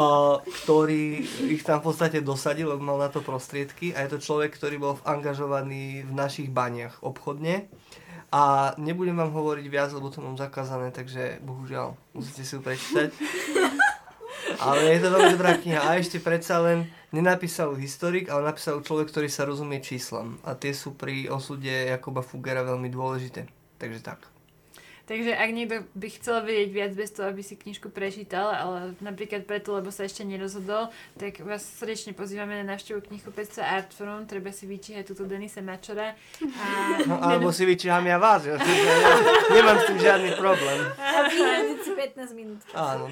a, 0.00 0.40
ktorý 0.40 1.28
ich 1.52 1.60
tam 1.60 1.84
v 1.84 1.92
podstate 1.92 2.24
dosadil, 2.24 2.72
lebo 2.72 2.80
mal 2.80 2.96
na 2.96 3.12
to 3.12 3.20
prostriedky 3.20 3.92
a 3.92 4.08
je 4.08 4.16
to 4.16 4.24
človek, 4.24 4.56
ktorý 4.56 4.80
bol 4.80 4.96
angažovaný 5.04 6.08
v 6.08 6.12
našich 6.16 6.48
baniach 6.48 7.04
obchodne. 7.04 7.68
A 8.32 8.72
nebudem 8.80 9.20
vám 9.20 9.28
hovoriť 9.36 9.66
viac, 9.68 9.92
lebo 9.92 10.08
to 10.08 10.24
mám 10.24 10.40
zakázané, 10.40 10.88
takže 10.88 11.44
bohužiaľ 11.44 11.92
musíte 12.16 12.48
si 12.48 12.56
ju 12.56 12.64
prečítať. 12.64 13.12
Ale 14.62 14.94
je 14.94 15.00
to 15.02 15.08
veľmi 15.12 15.30
dobrá 15.36 15.58
kniha. 15.58 15.80
A 15.82 15.98
ešte 15.98 16.22
predsa 16.22 16.62
len 16.62 16.86
nenapísal 17.10 17.74
historik, 17.78 18.30
ale 18.30 18.50
napísal 18.50 18.82
človek, 18.82 19.10
ktorý 19.10 19.28
sa 19.30 19.46
rozumie 19.46 19.82
číslam. 19.82 20.38
A 20.42 20.54
tie 20.58 20.74
sú 20.74 20.94
pri 20.98 21.30
osude 21.30 21.70
Jakoba 21.70 22.22
Fugera 22.22 22.66
veľmi 22.66 22.90
dôležité. 22.90 23.46
Takže 23.78 24.00
tak. 24.02 24.35
Takže 25.06 25.38
ak 25.38 25.50
niekto 25.54 25.86
by 25.94 26.08
chcel 26.18 26.42
vedieť 26.42 26.70
viac 26.74 26.92
bez 26.98 27.14
toho, 27.14 27.30
aby 27.30 27.38
si 27.38 27.54
knižku 27.54 27.94
prečítal, 27.94 28.50
ale 28.50 28.98
napríklad 28.98 29.46
preto, 29.46 29.78
lebo 29.78 29.94
sa 29.94 30.02
ešte 30.02 30.26
nerozhodol, 30.26 30.90
tak 31.14 31.46
vás 31.46 31.62
srdečne 31.62 32.10
pozývame 32.10 32.58
na 32.58 32.74
návštevu 32.74 33.06
knihkupectva 33.06 33.62
Artforum, 33.70 34.26
treba 34.26 34.50
si 34.50 34.66
vyčíhať 34.66 35.06
túto 35.06 35.22
Denise 35.30 35.62
Mačora. 35.62 36.18
A... 36.42 36.66
No, 37.06 37.22
alebo 37.22 37.54
si 37.54 37.62
vyčíham 37.62 38.02
ja 38.02 38.18
vás, 38.18 38.50
ja, 38.50 38.58
ja 38.58 39.14
nemám 39.54 39.78
s 39.78 39.84
tým 39.94 39.98
žiadny 40.02 40.30
problém. 40.34 40.78
A 40.98 41.30
vyhradiť 41.30 41.78
si 41.86 41.90
15 41.94 42.34
minút 42.34 42.58
času. 42.66 42.74
Áno, 42.74 43.04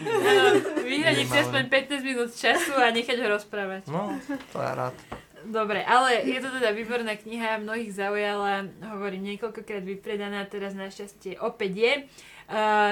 vyhradiť 0.83 1.27
si 1.31 1.37
aspoň 1.47 1.63
15 1.71 2.03
minút 2.03 2.31
času 2.35 2.75
a 2.75 2.91
nechať 2.91 3.17
ho 3.23 3.27
rozprávať. 3.39 3.87
No, 3.87 4.19
to 4.51 4.59
ja 4.59 4.75
rád. 4.75 5.24
Dobre, 5.45 5.85
ale 5.85 6.25
je 6.25 6.41
to 6.41 6.49
teda 6.49 6.73
výborná 6.73 7.21
kniha, 7.21 7.61
mnohých 7.61 7.93
zaujala, 7.93 8.65
hovorím, 8.97 9.37
niekoľkokrát 9.37 9.85
vypredaná, 9.85 10.49
teraz 10.49 10.73
našťastie 10.73 11.37
opäť 11.37 11.73
je. 11.77 11.93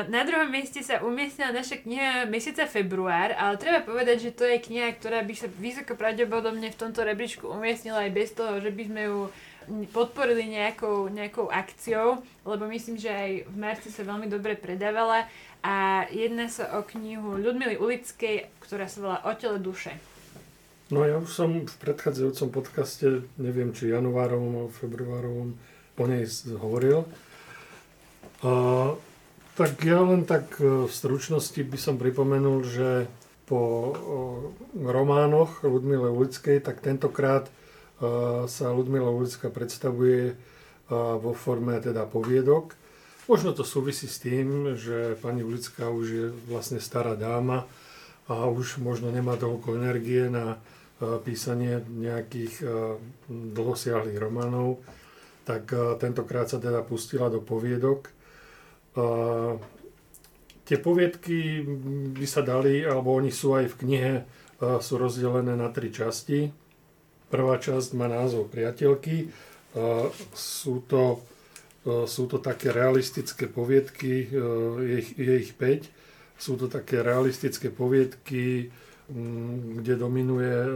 Na 0.09 0.21
druhom 0.25 0.49
mieste 0.49 0.81
sa 0.85 1.01
umiestnila 1.01 1.53
naša 1.53 1.81
kniha 1.81 2.29
mesiaca 2.29 2.69
február, 2.69 3.33
ale 3.37 3.57
treba 3.57 3.81
povedať, 3.85 4.29
že 4.29 4.37
to 4.37 4.45
je 4.45 4.61
kniha, 4.61 4.97
ktorá 4.97 5.25
by 5.25 5.33
sa 5.33 5.49
vysoko 5.61 5.97
pravdepodobne 5.97 6.69
v 6.73 6.81
tomto 6.81 7.01
rebríčku 7.05 7.49
umiestnila 7.49 8.05
aj 8.05 8.12
bez 8.12 8.37
toho, 8.37 8.61
že 8.61 8.69
by 8.69 8.83
sme 8.85 9.03
ju 9.09 9.19
podporili 9.93 10.49
nejakou, 10.53 11.09
nejakou 11.09 11.49
akciou, 11.49 12.21
lebo 12.45 12.69
myslím, 12.69 13.01
že 13.01 13.09
aj 13.09 13.31
v 13.49 13.57
marci 13.57 13.88
sa 13.88 14.05
veľmi 14.05 14.29
dobre 14.29 14.61
predávala 14.61 15.25
a 15.65 16.05
jedná 16.12 16.53
sa 16.53 16.77
o 16.77 16.85
knihu 16.85 17.38
Ľudmily 17.41 17.81
Ulickej, 17.81 18.51
ktorá 18.61 18.91
sa 18.91 18.99
volá 19.01 19.19
O 19.25 19.33
tele 19.38 19.57
duše. 19.57 19.97
No 20.92 21.09
ja 21.09 21.16
už 21.16 21.33
som 21.33 21.64
v 21.64 21.76
predchádzajúcom 21.81 22.52
podcaste, 22.52 23.24
neviem 23.40 23.72
či 23.72 23.88
januárovom 23.88 24.52
alebo 24.61 24.76
februárovom, 24.76 25.57
o 25.96 26.05
nej 26.05 26.28
hovoril. 26.52 27.09
A, 28.44 28.92
tak 29.57 29.81
ja 29.88 30.05
len 30.05 30.28
tak 30.28 30.52
e, 30.61 30.85
v 30.85 30.92
stručnosti 30.92 31.57
by 31.57 31.78
som 31.81 31.96
pripomenul, 31.96 32.61
že 32.68 33.09
po 33.48 33.57
o, 33.57 33.64
románoch 34.76 35.64
Ludmile 35.64 36.12
Ulickej, 36.12 36.61
tak 36.61 36.85
tentokrát 36.85 37.48
e, 37.48 37.52
sa 38.44 38.68
Ludmila 38.68 39.09
Ulická 39.09 39.48
predstavuje 39.48 40.20
e, 40.28 40.35
vo 40.92 41.33
forme 41.33 41.81
teda 41.81 42.05
poviedok. 42.05 42.76
Možno 43.33 43.57
to 43.57 43.64
súvisí 43.64 44.12
s 44.12 44.20
tým, 44.20 44.76
že 44.76 45.16
pani 45.24 45.40
Ulická 45.40 45.88
už 45.88 46.07
je 46.12 46.26
vlastne 46.52 46.85
stará 46.85 47.16
dáma 47.16 47.64
a 48.28 48.44
už 48.44 48.76
možno 48.76 49.09
nemá 49.09 49.40
toľko 49.40 49.81
energie 49.81 50.28
na 50.28 50.61
písanie 51.27 51.83
nejakých 51.83 52.62
dlhosiahlých 53.27 54.19
románov, 54.23 54.79
tak 55.43 55.75
tentokrát 55.99 56.47
sa 56.47 56.62
teda 56.62 56.87
pustila 56.87 57.27
do 57.27 57.43
poviedok. 57.43 58.07
Tie 60.62 60.79
poviedky 60.79 61.67
by 62.15 62.27
sa 62.31 62.47
dali, 62.47 62.87
alebo 62.87 63.19
oni 63.19 63.35
sú 63.35 63.59
aj 63.59 63.75
v 63.75 63.79
knihe, 63.83 64.15
sú 64.79 64.95
rozdelené 64.95 65.59
na 65.59 65.75
tri 65.75 65.91
časti. 65.91 66.55
Prvá 67.27 67.59
časť 67.59 67.99
má 67.99 68.07
názov 68.07 68.47
Priateľky. 68.55 69.27
Sú 70.37 70.87
to, 70.87 71.27
sú 72.07 72.31
to 72.31 72.38
také 72.38 72.71
realistické 72.71 73.51
poviedky, 73.51 74.31
je 74.79 74.95
ich, 75.03 75.11
je 75.19 75.35
ich 75.43 75.53
5. 75.59 76.38
Sú 76.38 76.55
to 76.55 76.71
také 76.71 77.03
realistické 77.03 77.75
poviedky, 77.75 78.71
kde 79.83 79.94
dominuje 80.01 80.53
e, 80.53 80.70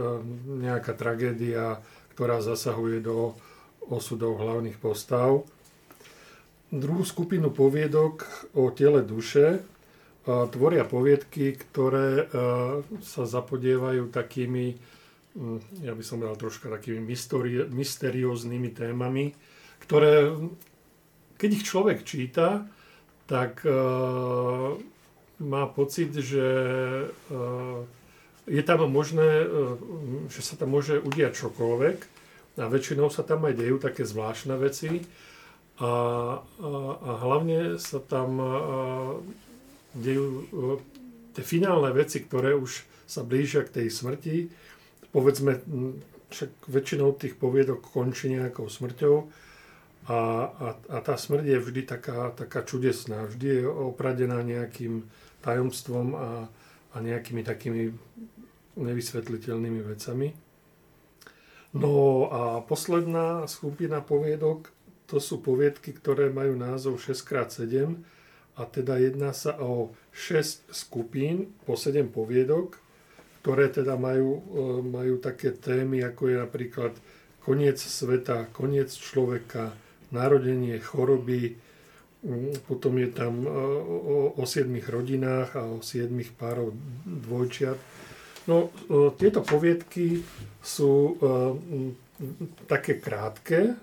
nejaká 0.61 0.93
tragédia, 0.93 1.81
ktorá 2.13 2.41
zasahuje 2.41 3.01
do 3.01 3.33
osudov 3.89 4.37
hlavných 4.37 4.77
postav. 4.77 5.47
Druhú 6.69 7.07
skupinu 7.07 7.49
poviedok 7.49 8.27
o 8.53 8.69
tele 8.69 9.01
duše 9.01 9.57
e, 9.57 9.59
tvoria 10.27 10.85
poviedky, 10.85 11.57
ktoré 11.57 12.09
e, 12.21 12.25
sa 13.01 13.23
zapodievajú 13.25 14.13
takými, 14.13 14.77
mm, 15.33 15.87
ja 15.87 15.97
by 15.97 16.03
som 16.05 16.21
povedal 16.21 16.37
troška 16.37 16.69
takými 16.69 17.01
mysterióznymi 17.73 18.69
témami, 18.75 19.33
ktoré, 19.81 20.29
keď 21.41 21.49
ich 21.53 21.65
človek 21.65 22.03
číta, 22.03 22.67
tak 23.27 23.59
má 25.43 25.63
pocit, 25.67 26.15
že 26.15 26.47
je 28.47 28.63
tam 28.63 28.87
možné, 28.87 29.43
e, 29.43 29.47
že 30.31 30.41
sa 30.41 30.55
tam 30.55 30.71
môže 30.73 31.03
udiať 31.03 31.35
čokoľvek 31.35 31.97
a 32.57 32.65
väčšinou 32.71 33.11
sa 33.11 33.21
tam 33.27 33.45
aj 33.45 33.53
dejú 33.59 33.77
také 33.77 34.07
zvláštne 34.07 34.55
veci 34.55 35.03
a, 35.77 35.83
a, 35.83 35.91
a 36.97 37.11
hlavne 37.21 37.77
sa 37.77 37.99
tam 37.99 38.39
a, 38.39 38.51
dejú 39.93 40.25
a, 40.25 40.35
e, 40.79 40.97
tie 41.37 41.43
finálne 41.43 41.91
veci, 41.93 42.23
ktoré 42.23 42.55
už 42.55 42.87
sa 43.05 43.21
blížia 43.21 43.61
k 43.61 43.83
tej 43.83 43.87
smrti. 43.93 44.35
Povedzme, 45.13 45.61
však 46.33 46.67
väčšinou 46.67 47.15
tých 47.15 47.39
poviedok 47.39 47.83
končí 47.93 48.27
nejakou 48.27 48.67
smrťou 48.67 49.15
a, 50.07 50.19
a, 50.49 50.67
a 50.75 50.97
tá 51.03 51.15
smrť 51.15 51.45
je 51.45 51.59
vždy 51.61 51.81
taká, 51.87 52.31
taká 52.35 52.63
čudesná, 52.63 53.27
vždy 53.27 53.47
je 53.47 53.63
opradená 53.67 54.39
nejakým 54.43 55.07
tajomstvom 55.43 56.07
a, 56.15 56.27
a 56.91 56.97
nejakými 56.99 57.43
takými 57.43 57.93
nevysvetliteľnými 58.77 59.81
vecami. 59.81 60.27
No 61.75 62.25
a 62.31 62.63
posledná 62.63 63.45
skupina 63.49 63.99
poviedok, 63.99 64.71
to 65.07 65.19
sú 65.19 65.39
poviedky, 65.39 65.95
ktoré 65.95 66.31
majú 66.31 66.55
názov 66.55 66.99
6x7 66.99 67.95
a 68.57 68.61
teda 68.65 68.97
jedná 68.97 69.31
sa 69.31 69.55
o 69.59 69.93
6 70.15 70.73
skupín 70.73 71.53
po 71.63 71.77
7 71.77 72.09
poviedok, 72.09 72.79
ktoré 73.43 73.71
teda 73.71 73.95
majú, 73.95 74.41
e, 74.41 74.61
majú 74.83 75.21
také 75.21 75.55
témy, 75.55 76.03
ako 76.03 76.21
je 76.27 76.35
napríklad 76.35 76.93
koniec 77.39 77.79
sveta, 77.79 78.51
koniec 78.51 78.91
človeka, 78.91 79.71
narodenie, 80.11 80.81
choroby, 80.83 81.55
potom 82.67 82.97
je 82.97 83.09
tam 83.13 83.45
e, 83.45 83.47
o, 83.47 84.17
o 84.35 84.43
7 84.43 84.67
rodinách 84.89 85.55
a 85.55 85.63
o 85.71 85.79
7 85.79 86.11
párov 86.35 86.73
dvojčiat 87.05 87.96
No, 88.47 88.71
e, 88.71 89.11
tieto 89.19 89.43
poviedky 89.43 90.23
sú 90.63 90.91
e, 90.91 91.13
také 92.63 92.95
krátke 92.97 93.59
e, 93.59 93.73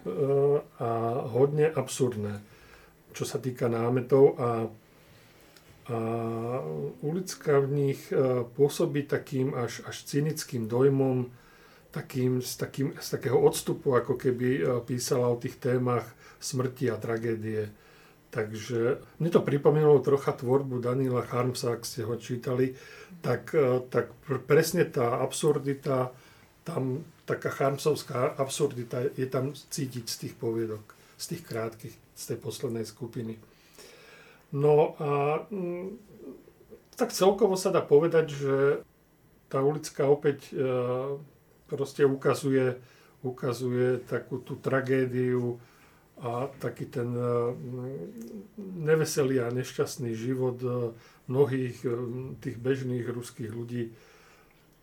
a 0.80 0.90
hodne 1.28 1.68
absurdné, 1.68 2.40
čo 3.12 3.28
sa 3.28 3.36
týka 3.36 3.68
námetov 3.68 4.40
a, 4.40 4.64
a 5.92 5.98
Ulická 7.04 7.60
v 7.60 7.68
nich 7.68 8.00
pôsobí 8.56 9.04
takým 9.04 9.52
až, 9.52 9.84
až 9.84 10.08
cynickým 10.08 10.64
dojmom, 10.64 11.28
takým, 11.92 12.40
z, 12.40 12.56
takým, 12.56 12.88
z 12.96 13.08
takého 13.20 13.36
odstupu, 13.36 13.92
ako 13.92 14.16
keby 14.16 14.64
písala 14.88 15.28
o 15.28 15.36
tých 15.36 15.60
témach 15.60 16.08
smrti 16.40 16.88
a 16.88 16.96
tragédie. 16.96 17.68
Takže 18.34 18.98
mne 19.22 19.30
to 19.30 19.46
pripomínalo 19.46 20.02
trocha 20.02 20.34
tvorbu 20.34 20.82
Daniela 20.82 21.22
Harmsa, 21.22 21.78
ak 21.78 21.86
ste 21.86 22.02
ho 22.02 22.18
čítali, 22.18 22.74
tak, 23.22 23.54
e, 23.54 23.78
tak 23.86 24.10
presne 24.50 24.82
tá 24.90 25.22
absurdita, 25.22 26.10
tam 26.66 27.06
taká 27.22 27.54
Harmsovská 27.54 28.34
absurdita 28.34 29.06
je 29.14 29.30
tam 29.30 29.54
cítiť 29.54 30.04
z 30.10 30.16
tých 30.26 30.34
poviedok, 30.34 30.82
z 31.14 31.24
tých 31.30 31.42
krátkých, 31.46 31.94
z 31.94 32.22
tej 32.34 32.38
poslednej 32.42 32.82
skupiny. 32.82 33.38
No 34.50 34.98
a 34.98 35.38
mm, 35.46 35.94
tak 36.98 37.14
celkovo 37.14 37.54
sa 37.54 37.70
dá 37.70 37.86
povedať, 37.86 38.34
že 38.34 38.54
tá 39.46 39.62
ulická 39.62 40.10
opäť 40.10 40.50
e, 40.50 40.58
proste 41.70 42.02
ukazuje, 42.02 42.82
ukazuje 43.22 44.02
takú 44.10 44.42
tú 44.42 44.58
tragédiu 44.58 45.62
a 46.22 46.46
taký 46.62 46.86
ten 46.86 47.10
e, 47.10 47.26
neveselý 48.58 49.42
a 49.42 49.50
nešťastný 49.50 50.14
život 50.14 50.58
e, 50.62 50.94
mnohých 51.26 51.80
tých 52.38 52.56
bežných 52.60 53.08
ruských 53.08 53.50
ľudí, 53.50 53.90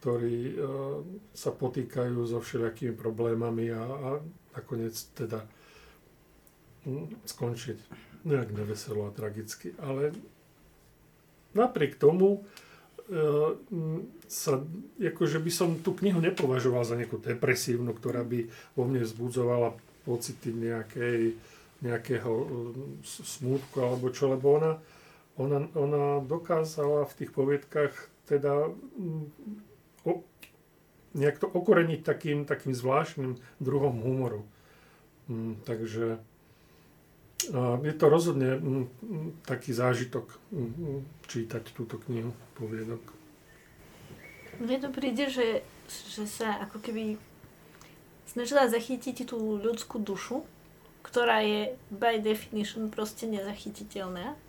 ktorí 0.01 0.57
sa 1.37 1.53
potýkajú 1.53 2.17
so 2.25 2.41
všelijakými 2.41 2.97
problémami 2.97 3.69
a, 3.69 3.83
a 3.85 4.09
nakoniec 4.57 4.97
teda 5.13 5.45
skončiť 7.29 7.77
nejak 8.25 8.49
neveselo 8.53 9.05
a 9.05 9.13
tragicky. 9.13 9.77
Ale 9.77 10.13
napriek 11.53 11.97
tomu 11.97 12.37
e, 12.37 12.39
sa, 14.25 14.61
akože 14.97 15.37
by 15.41 15.51
som 15.51 15.69
tú 15.81 15.93
knihu 16.01 16.21
nepovažoval 16.21 16.85
za 16.85 16.97
nejakú 16.97 17.21
depresívnu, 17.21 17.93
ktorá 17.97 18.25
by 18.25 18.49
vo 18.77 18.83
mne 18.85 19.05
vzbudzovala 19.05 19.77
pocity 20.05 20.49
nejakej, 20.53 21.35
nejakého 21.81 22.31
e, 22.31 22.45
smútku 23.05 23.77
alebo 23.81 24.09
čo, 24.09 24.33
lebo 24.33 24.57
ona, 24.57 24.73
ona, 25.37 25.59
ona 25.73 26.05
dokázala 26.21 27.05
v 27.09 27.17
tých 27.17 27.31
poviedkach 27.33 27.93
teda 28.25 28.71
mm, 28.71 29.25
o, 30.07 30.23
nejak 31.17 31.37
to 31.43 31.47
okoreniť 31.51 32.01
takým, 32.05 32.47
takým 32.47 32.71
zvláštnym 32.71 33.35
druhom 33.59 33.95
humoru. 33.99 34.47
Mm, 35.27 35.59
takže 35.67 36.19
je 37.81 37.93
to 37.97 38.05
rozhodne 38.05 38.61
mm, 38.61 38.85
taký 39.49 39.73
zážitok 39.73 40.29
čítať 41.25 41.63
túto 41.73 41.97
knihu 42.05 42.37
poviedok. 42.53 43.01
Mne 44.61 44.77
to 44.77 44.89
príde, 44.93 45.25
že, 45.25 45.65
že 45.89 46.29
sa 46.29 46.61
ako 46.61 46.77
keby 46.85 47.17
snažila 48.31 48.71
zachytiť 48.71 49.27
tú 49.27 49.59
ľudskú 49.59 49.99
dušu, 49.99 50.47
ktorá 51.03 51.43
je 51.43 51.75
by 51.91 52.23
definition 52.23 52.87
proste 52.87 53.27
nezachytiteľná. 53.27 54.39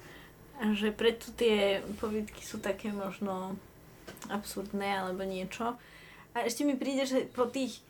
A 0.63 0.65
že 0.79 0.95
preto 0.95 1.35
tie 1.35 1.83
poviedky 1.99 2.47
sú 2.47 2.63
také 2.63 2.95
možno 2.95 3.59
absurdné 4.31 5.03
alebo 5.03 5.27
niečo. 5.27 5.75
A 6.33 6.47
ešte 6.47 6.63
mi 6.63 6.79
príde, 6.79 7.03
že 7.03 7.27
po 7.27 7.51
tých 7.51 7.83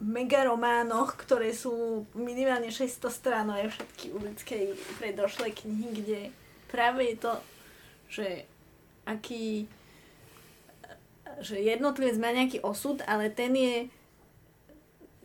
megarománoch, 0.00 1.18
ktoré 1.18 1.52
sú 1.52 2.06
minimálne 2.16 2.72
600 2.72 3.10
stránové 3.10 3.68
všetky 3.68 4.06
ulickej 4.16 4.64
predošlej 4.96 5.52
knihy, 5.60 5.88
kde 5.92 6.20
práve 6.72 7.04
je 7.04 7.16
to, 7.20 7.32
že 8.08 8.26
aký 9.04 9.68
že 11.40 11.56
jednotlivec 11.56 12.20
má 12.20 12.36
nejaký 12.36 12.60
osud, 12.60 13.00
ale 13.08 13.32
ten 13.32 13.56
je 13.56 13.76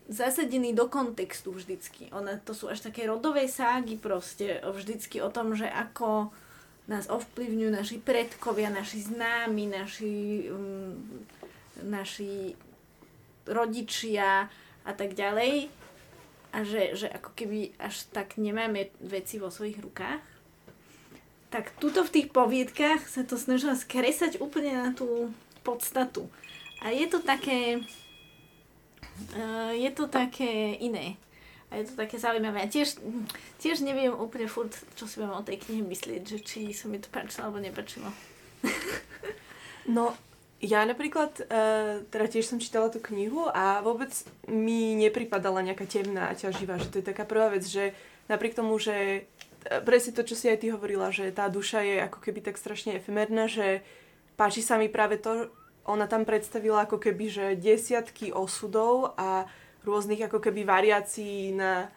zasadený 0.06 0.78
do 0.78 0.86
kontextu 0.86 1.52
vždycky. 1.52 2.14
Ona, 2.14 2.38
to 2.42 2.54
sú 2.54 2.70
až 2.70 2.86
také 2.86 3.10
rodové 3.10 3.50
ságy 3.50 3.98
proste, 3.98 4.62
vždycky 4.62 5.22
o 5.22 5.34
tom, 5.34 5.58
že 5.58 5.66
ako 5.66 6.30
nás 6.86 7.10
ovplyvňujú 7.10 7.72
naši 7.74 7.98
predkovia, 7.98 8.70
naši 8.70 9.02
známi, 9.10 9.66
naši, 9.74 10.46
um, 10.54 10.94
naši 11.82 12.54
rodičia, 13.50 14.46
a 14.86 14.92
tak 14.94 15.18
ďalej. 15.18 15.68
A 16.56 16.64
že, 16.64 16.96
že 16.96 17.08
ako 17.12 17.36
keby 17.36 17.76
až 17.82 18.08
tak 18.14 18.40
nemáme 18.40 18.94
veci 19.02 19.42
vo 19.42 19.52
svojich 19.52 19.82
rukách. 19.82 20.24
Tak 21.52 21.76
tuto 21.82 22.06
v 22.06 22.14
tých 22.14 22.28
poviedkach 22.32 23.04
sa 23.10 23.28
to 23.28 23.36
snažila 23.36 23.76
skresať 23.76 24.40
úplne 24.40 24.72
na 24.72 24.90
tú 24.96 25.34
podstatu. 25.66 26.30
A 26.80 26.94
je 26.94 27.10
to 27.10 27.20
také... 27.20 27.84
Uh, 29.36 29.72
je 29.76 29.92
to 29.96 30.08
také 30.12 30.76
iné. 30.80 31.16
A 31.72 31.82
je 31.82 31.90
to 31.90 31.98
také 31.98 32.20
zaujímavé. 32.20 32.62
A 32.62 32.72
tiež, 32.72 33.00
tiež 33.58 33.82
neviem 33.82 34.14
úplne 34.14 34.46
furt, 34.46 34.72
čo 34.96 35.10
si 35.10 35.18
mám 35.20 35.40
o 35.40 35.46
tej 35.46 35.60
knihe 35.60 35.84
myslieť, 35.84 36.22
že 36.24 36.38
či 36.44 36.60
sa 36.72 36.88
mi 36.92 37.02
to 37.02 37.10
páčilo 37.10 37.50
alebo 37.50 37.64
nepačilo. 37.64 38.12
no, 39.96 40.14
ja 40.62 40.86
napríklad, 40.88 41.32
uh, 41.42 42.06
teda 42.08 42.26
tiež 42.32 42.46
som 42.48 42.62
čítala 42.62 42.94
tú 42.94 43.04
knihu 43.12 43.50
a 43.50 43.82
vôbec 43.82 44.12
mi 44.48 44.96
nepripadala 44.96 45.66
nejaká 45.66 45.88
temná 45.88 46.32
a 46.32 46.38
ťaživá, 46.38 46.80
že 46.80 46.92
to 46.92 47.00
je 47.02 47.10
taká 47.12 47.28
prvá 47.28 47.52
vec, 47.52 47.66
že 47.66 47.96
napriek 48.28 48.58
tomu, 48.58 48.78
že 48.82 48.96
e, 48.96 49.22
presne 49.86 50.14
to, 50.14 50.26
čo 50.26 50.34
si 50.34 50.50
aj 50.50 50.66
ty 50.66 50.74
hovorila, 50.74 51.14
že 51.14 51.30
tá 51.30 51.50
duša 51.50 51.86
je 51.86 51.96
ako 52.06 52.20
keby 52.22 52.42
tak 52.42 52.58
strašne 52.58 52.98
efemerná, 52.98 53.46
že 53.46 53.86
páči 54.36 54.66
sa 54.66 54.82
mi 54.82 54.90
práve 54.90 55.22
to, 55.22 55.50
ona 55.86 56.10
tam 56.10 56.26
predstavila 56.26 56.90
ako 56.90 56.98
keby, 56.98 57.26
že 57.30 57.46
desiatky 57.58 58.34
osudov 58.34 59.14
a 59.16 59.46
rôznych 59.86 60.26
ako 60.26 60.42
keby 60.42 60.66
variácií 60.66 61.54
na, 61.54 61.94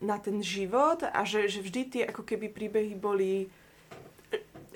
na 0.00 0.16
ten 0.16 0.40
život 0.40 1.04
a 1.04 1.20
že, 1.28 1.48
že 1.48 1.60
vždy 1.60 1.82
tie 1.86 2.02
ako 2.08 2.24
keby 2.24 2.48
príbehy 2.48 2.96
boli 2.96 3.52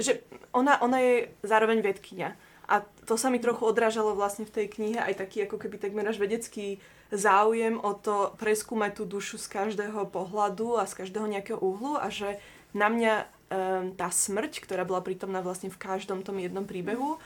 že 0.01 0.25
ona, 0.57 0.81
ona 0.81 0.99
je 0.99 1.15
zároveň 1.45 1.85
vedkynia. 1.85 2.35
A 2.71 2.87
to 3.05 3.19
sa 3.19 3.29
mi 3.29 3.43
trochu 3.43 3.67
odrážalo 3.67 4.15
vlastne 4.15 4.47
v 4.47 4.55
tej 4.55 4.67
knihe, 4.71 4.99
aj 5.03 5.19
taký 5.19 5.45
ako 5.45 5.59
keby 5.59 5.77
takmer 5.83 6.07
až 6.07 6.23
vedecký 6.23 6.79
záujem 7.11 7.77
o 7.83 7.93
to 7.99 8.33
preskúmať 8.39 9.03
tú 9.03 9.05
dušu 9.05 9.43
z 9.43 9.51
každého 9.51 10.07
pohľadu 10.09 10.79
a 10.79 10.87
z 10.87 11.03
každého 11.03 11.27
nejakého 11.27 11.59
úhlu 11.59 11.99
a 11.99 12.07
že 12.09 12.39
na 12.71 12.87
mňa 12.87 13.15
um, 13.27 13.27
tá 13.99 14.15
smrť, 14.15 14.63
ktorá 14.63 14.87
bola 14.87 15.03
prítomná 15.03 15.43
vlastne 15.43 15.67
v 15.67 15.83
každom 15.83 16.23
tom 16.23 16.39
jednom 16.39 16.63
príbehu, 16.63 17.19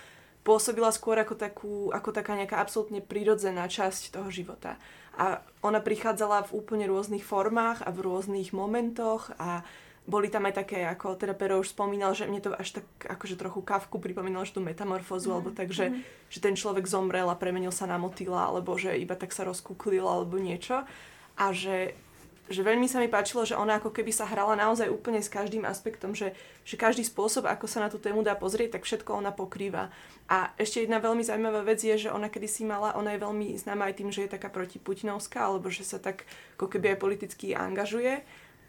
pôsobila 0.45 0.93
skôr 0.93 1.17
ako, 1.19 1.35
takú, 1.35 1.75
ako 1.91 2.13
taká 2.13 2.37
nejaká 2.37 2.61
absolútne 2.61 3.01
prirodzená 3.01 3.65
časť 3.67 4.13
toho 4.13 4.29
života. 4.29 4.77
A 5.17 5.41
ona 5.65 5.81
prichádzala 5.81 6.53
v 6.53 6.55
úplne 6.61 6.85
rôznych 6.85 7.25
formách 7.25 7.81
a 7.81 7.91
v 7.91 8.05
rôznych 8.05 8.53
momentoch 8.53 9.33
a 9.41 9.65
boli 10.05 10.29
tam 10.29 10.45
aj 10.45 10.61
také, 10.61 10.85
ako 10.85 11.17
teda 11.17 11.33
Pero 11.33 11.57
už 11.65 11.73
spomínal, 11.73 12.13
že 12.13 12.29
mne 12.29 12.45
to 12.45 12.53
až 12.53 12.77
tak 12.81 12.87
akože 13.09 13.41
trochu 13.41 13.65
kavku 13.65 13.97
pripomínalo, 13.97 14.45
že 14.45 14.53
tú 14.53 14.61
metamorfózu, 14.61 15.33
mm. 15.33 15.35
alebo 15.35 15.51
tak, 15.57 15.73
že, 15.73 15.97
mm. 15.97 16.29
že 16.29 16.39
ten 16.45 16.53
človek 16.53 16.85
zomrel 16.85 17.25
a 17.33 17.41
premenil 17.41 17.73
sa 17.73 17.89
na 17.89 17.97
motýla, 17.97 18.53
alebo 18.53 18.77
že 18.77 18.93
iba 19.01 19.17
tak 19.17 19.33
sa 19.33 19.49
rozkúklil, 19.49 20.05
alebo 20.05 20.37
niečo. 20.37 20.85
A 21.41 21.57
že, 21.57 21.97
že 22.45 22.61
veľmi 22.61 22.85
sa 22.85 23.01
mi 23.01 23.09
páčilo, 23.09 23.49
že 23.49 23.57
ona 23.57 23.81
ako 23.81 23.89
keby 23.89 24.13
sa 24.13 24.29
hrala 24.29 24.53
naozaj 24.53 24.93
úplne 24.93 25.25
s 25.25 25.33
každým 25.33 25.65
aspektom, 25.65 26.13
že, 26.13 26.37
že 26.69 26.77
každý 26.77 27.01
spôsob, 27.01 27.49
ako 27.49 27.65
sa 27.65 27.81
na 27.81 27.89
tú 27.89 27.97
tému 27.97 28.21
dá 28.21 28.37
pozrieť, 28.37 28.77
tak 28.77 28.85
všetko 28.85 29.17
ona 29.17 29.33
pokrýva. 29.33 29.89
A 30.29 30.53
ešte 30.61 30.85
jedna 30.85 31.01
veľmi 31.01 31.25
zaujímavá 31.25 31.65
vec 31.65 31.81
je, 31.81 31.97
že 31.97 32.13
ona 32.13 32.29
kedysi 32.29 32.69
mala, 32.69 32.97
ona 33.01 33.17
je 33.17 33.25
veľmi 33.25 33.57
známa 33.57 33.89
aj 33.89 33.95
tým, 33.97 34.13
že 34.13 34.29
je 34.29 34.35
taká 34.37 34.53
protiputinovská, 34.53 35.41
alebo 35.41 35.73
že 35.73 35.89
sa 35.89 35.97
tak 35.97 36.29
ako 36.61 36.69
keby 36.69 36.97
aj 36.97 36.99
politicky 37.01 37.57
angažuje 37.57 38.21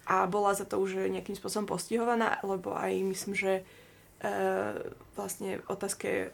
a 0.06 0.24
bola 0.30 0.56
za 0.56 0.64
to 0.64 0.80
už 0.80 1.12
nejakým 1.12 1.36
spôsobom 1.36 1.68
postihovaná, 1.68 2.40
lebo 2.48 2.78
aj 2.78 2.94
myslím, 3.02 3.34
že 3.34 3.54
e, 3.60 3.64
vlastne 5.18 5.60
otázke 5.66 6.32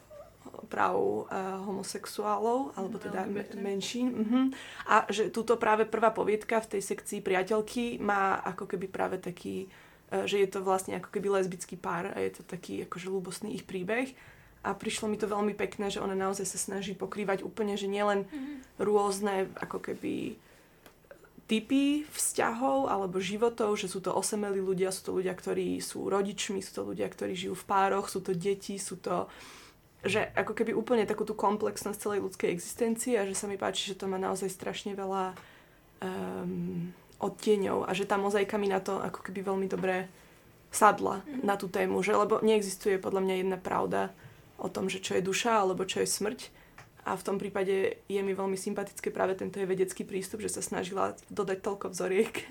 práv 0.72 1.28
e, 1.28 1.36
homosexuálov, 1.68 2.72
alebo 2.78 2.96
teda 2.96 3.28
me, 3.28 3.44
menšín. 3.60 4.08
Uh-huh. 4.12 4.44
A 4.88 5.04
že 5.12 5.28
túto 5.28 5.60
práve 5.60 5.84
prvá 5.84 6.08
poviedka 6.14 6.62
v 6.64 6.78
tej 6.78 6.82
sekcii 6.82 7.20
priateľky 7.20 8.00
má 8.00 8.40
ako 8.40 8.64
keby 8.64 8.86
práve 8.88 9.16
taký, 9.20 9.68
e, 10.08 10.24
že 10.24 10.40
je 10.40 10.48
to 10.48 10.64
vlastne 10.64 10.96
ako 10.96 11.12
keby 11.12 11.28
lesbický 11.28 11.76
pár 11.76 12.10
a 12.12 12.18
je 12.22 12.40
to 12.40 12.42
taký 12.46 12.88
akože 12.88 13.06
ľúbosný 13.12 13.52
ich 13.52 13.68
príbeh. 13.68 14.14
A 14.62 14.78
prišlo 14.78 15.10
mi 15.10 15.18
to 15.18 15.26
veľmi 15.26 15.58
pekné, 15.58 15.90
že 15.90 15.98
ona 15.98 16.14
naozaj 16.14 16.46
sa 16.46 16.58
snaží 16.58 16.94
pokrývať 16.94 17.42
úplne, 17.42 17.74
že 17.74 17.90
nielen 17.90 18.24
uh-huh. 18.24 18.86
rôzne 18.86 19.50
ako 19.58 19.82
keby 19.82 20.38
typy 21.52 22.08
vzťahov 22.08 22.88
alebo 22.88 23.20
životov, 23.20 23.76
že 23.76 23.90
sú 23.90 24.00
to 24.00 24.14
osemelí 24.14 24.62
ľudia, 24.62 24.94
sú 24.94 25.10
to 25.10 25.12
ľudia, 25.20 25.36
ktorí 25.36 25.84
sú 25.84 26.08
rodičmi, 26.08 26.64
sú 26.64 26.72
to 26.72 26.82
ľudia, 26.94 27.10
ktorí 27.12 27.36
žijú 27.36 27.52
v 27.58 27.68
pároch, 27.68 28.08
sú 28.08 28.24
to 28.24 28.32
deti, 28.32 28.80
sú 28.80 28.96
to 28.96 29.28
že 30.02 30.34
ako 30.34 30.52
keby 30.58 30.74
úplne 30.74 31.06
takú 31.06 31.22
tú 31.22 31.38
komplexnosť 31.38 31.98
celej 31.98 32.20
ľudskej 32.26 32.50
existencie 32.50 33.14
a 33.18 33.26
že 33.26 33.38
sa 33.38 33.46
mi 33.46 33.54
páči, 33.54 33.94
že 33.94 33.98
to 33.98 34.10
má 34.10 34.18
naozaj 34.18 34.50
strašne 34.50 34.98
veľa 34.98 35.34
um, 36.02 36.90
odtieňov 37.22 37.86
a 37.86 37.90
že 37.94 38.04
tá 38.04 38.18
mozaika 38.18 38.58
mi 38.58 38.66
na 38.66 38.82
to 38.82 38.98
ako 38.98 39.22
keby 39.22 39.46
veľmi 39.46 39.66
dobre 39.70 40.10
sadla 40.74 41.22
mm. 41.22 41.46
na 41.46 41.54
tú 41.54 41.70
tému, 41.70 42.02
že 42.02 42.18
lebo 42.18 42.42
neexistuje 42.42 42.98
podľa 42.98 43.22
mňa 43.22 43.34
jedna 43.38 43.58
pravda 43.62 44.10
o 44.58 44.66
tom, 44.66 44.90
že 44.90 44.98
čo 44.98 45.14
je 45.14 45.22
duša 45.22 45.62
alebo 45.62 45.86
čo 45.86 46.02
je 46.02 46.08
smrť, 46.10 46.40
a 47.02 47.18
v 47.18 47.26
tom 47.26 47.34
prípade 47.34 47.98
je 48.06 48.20
mi 48.22 48.30
veľmi 48.30 48.54
sympatické 48.54 49.10
práve 49.10 49.34
tento 49.34 49.58
je 49.58 49.66
vedecký 49.66 50.06
prístup, 50.06 50.38
že 50.38 50.54
sa 50.54 50.62
snažila 50.62 51.18
dodať 51.34 51.58
toľko 51.58 51.90
vzoriek, 51.90 52.46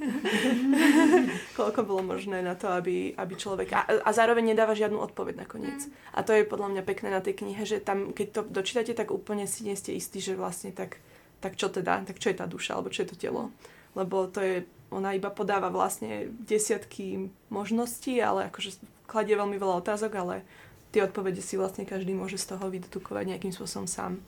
koľko 1.57 1.87
bolo 1.87 2.03
možné 2.03 2.43
na 2.43 2.59
to, 2.59 2.67
aby, 2.67 3.15
aby 3.15 3.33
človek... 3.39 3.71
A, 3.71 4.03
a 4.03 4.09
zároveň 4.11 4.51
nedáva 4.51 4.75
žiadnu 4.75 4.99
odpoveď 4.99 5.47
nakoniec. 5.47 5.87
Mm. 5.87 5.91
A 6.11 6.19
to 6.27 6.35
je 6.35 6.43
podľa 6.43 6.67
mňa 6.75 6.83
pekné 6.83 7.15
na 7.15 7.23
tej 7.23 7.39
knihe, 7.39 7.63
že 7.63 7.79
tam, 7.79 8.11
keď 8.11 8.27
to 8.27 8.41
dočítate, 8.51 8.91
tak 8.91 9.15
úplne 9.15 9.47
si 9.47 9.63
nie 9.63 9.79
ste 9.79 9.95
istí, 9.95 10.19
že 10.19 10.35
vlastne 10.35 10.75
tak, 10.75 10.99
tak 11.39 11.55
čo 11.55 11.71
teda, 11.71 12.03
tak 12.03 12.19
čo 12.19 12.27
je 12.27 12.35
tá 12.35 12.43
duša, 12.43 12.75
alebo 12.75 12.91
čo 12.91 13.07
je 13.07 13.15
to 13.15 13.15
telo. 13.15 13.55
Lebo 13.95 14.27
to 14.27 14.43
je, 14.43 14.67
ona 14.91 15.15
iba 15.15 15.31
podáva 15.31 15.71
vlastne 15.71 16.27
desiatky 16.27 17.31
možností, 17.47 18.19
ale 18.19 18.51
akože 18.51 18.83
kladie 19.07 19.39
veľmi 19.39 19.55
veľa 19.55 19.79
otázok, 19.79 20.11
ale 20.19 20.43
tie 20.91 21.07
odpovede 21.07 21.39
si 21.39 21.55
vlastne 21.55 21.87
každý 21.87 22.11
môže 22.11 22.35
z 22.35 22.51
toho 22.51 22.67
vydedukovať 22.67 23.31
nejakým 23.31 23.55
spôsobom 23.55 23.87
sám. 23.87 24.19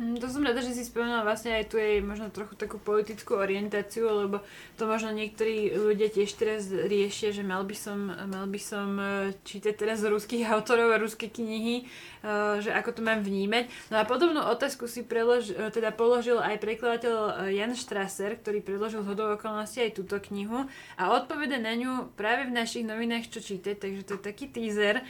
Hm, 0.00 0.16
to 0.16 0.32
som 0.32 0.40
rada, 0.40 0.64
že 0.64 0.72
si 0.72 0.88
spomenula 0.88 1.20
vlastne 1.28 1.52
aj 1.60 1.68
tu 1.68 1.76
jej 1.76 2.00
možno 2.00 2.32
trochu 2.32 2.56
takú 2.56 2.80
politickú 2.80 3.36
orientáciu, 3.36 4.08
lebo 4.08 4.40
to 4.80 4.88
možno 4.88 5.12
niektorí 5.12 5.76
ľudia 5.76 6.08
tiež 6.08 6.40
teraz 6.40 6.72
riešia, 6.72 7.36
že 7.36 7.44
mal 7.44 7.68
by 7.68 7.76
som, 7.76 8.08
mal 8.08 8.48
by 8.48 8.56
som 8.56 8.96
e, 8.96 9.36
čítať 9.44 9.76
teraz 9.76 10.00
ruských 10.00 10.48
autorov 10.56 10.96
a 10.96 10.96
ruské 10.96 11.28
knihy, 11.28 11.84
e, 11.84 12.64
že 12.64 12.72
ako 12.72 12.96
to 12.96 13.00
mám 13.04 13.20
vnímať. 13.20 13.68
No 13.92 14.00
a 14.00 14.08
podobnú 14.08 14.40
otázku 14.40 14.88
si 14.88 15.04
prelož, 15.04 15.52
e, 15.52 15.68
teda 15.68 15.92
položil 15.92 16.40
aj 16.40 16.56
prekladateľ 16.64 17.52
Jan 17.52 17.76
Strasser, 17.76 18.40
ktorý 18.40 18.64
predložil 18.64 19.04
hodou 19.04 19.36
okolností 19.36 19.84
aj 19.84 20.00
túto 20.00 20.16
knihu 20.32 20.64
a 20.96 21.12
odpovede 21.12 21.60
na 21.60 21.76
ňu 21.76 22.08
práve 22.16 22.48
v 22.48 22.56
našich 22.56 22.88
novinách 22.88 23.28
čo 23.28 23.44
čítať, 23.44 23.76
takže 23.76 24.08
to 24.08 24.16
je 24.16 24.22
taký 24.24 24.48
teaser, 24.48 25.04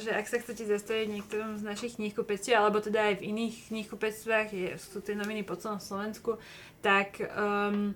že 0.00 0.10
ak 0.16 0.24
sa 0.24 0.40
chcete 0.40 0.64
zastaviť 0.64 1.06
niektorom 1.12 1.60
z 1.60 1.68
našich 1.68 2.00
knihkupectiev, 2.00 2.64
alebo 2.64 2.80
teda 2.80 3.12
aj 3.12 3.20
v 3.20 3.26
iných 3.28 3.57
knihkupectvách, 3.66 4.48
je, 4.54 4.68
sú 4.78 5.02
tie 5.02 5.18
noviny 5.18 5.42
po 5.42 5.58
celom 5.58 5.82
Slovensku, 5.82 6.38
tak 6.78 7.18
um, 7.34 7.92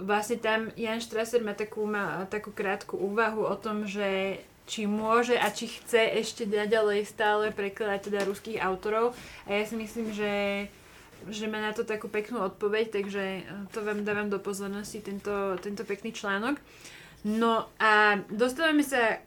vlastne 0.00 0.40
tam 0.40 0.72
Jan 0.78 1.04
Strasser 1.04 1.44
má 1.44 1.52
takú, 1.52 1.84
má 1.84 2.24
takú 2.32 2.54
krátku 2.54 2.96
úvahu 2.96 3.44
o 3.44 3.56
tom, 3.60 3.84
že 3.84 4.40
či 4.68 4.84
môže 4.84 5.36
a 5.36 5.48
či 5.48 5.68
chce 5.68 6.12
ešte 6.20 6.44
naďalej 6.44 7.08
stále 7.08 7.52
prekladať 7.56 8.12
teda 8.12 8.20
ruských 8.28 8.60
autorov. 8.60 9.16
A 9.48 9.56
ja 9.56 9.64
si 9.64 9.76
myslím, 9.76 10.12
že 10.12 10.32
že 11.26 11.50
má 11.50 11.58
na 11.58 11.74
to 11.74 11.82
takú 11.82 12.06
peknú 12.06 12.46
odpoveď, 12.46 12.94
takže 12.94 13.42
to 13.74 13.82
vám 13.82 14.06
dávam 14.06 14.30
do 14.30 14.38
pozornosti, 14.38 15.02
tento, 15.02 15.58
tento 15.58 15.82
pekný 15.82 16.14
článok. 16.14 16.62
No 17.26 17.66
a 17.82 18.22
dostávame 18.30 18.86
sa 18.86 19.18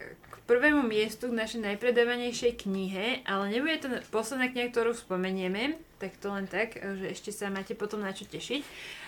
prvému 0.51 0.83
miestu 0.83 1.31
k 1.31 1.39
našej 1.39 1.63
najpredávanejšej 1.63 2.67
knihe, 2.67 3.23
ale 3.23 3.47
nebude 3.47 3.79
to 3.79 3.87
posledná 4.11 4.51
kniha, 4.51 4.67
ktorú 4.67 4.91
spomenieme, 4.91 5.79
tak 5.95 6.19
to 6.19 6.27
len 6.27 6.43
tak, 6.51 6.75
že 6.75 7.15
ešte 7.15 7.31
sa 7.31 7.47
máte 7.47 7.71
potom 7.71 8.03
na 8.03 8.11
čo 8.11 8.27
tešiť. 8.27 8.59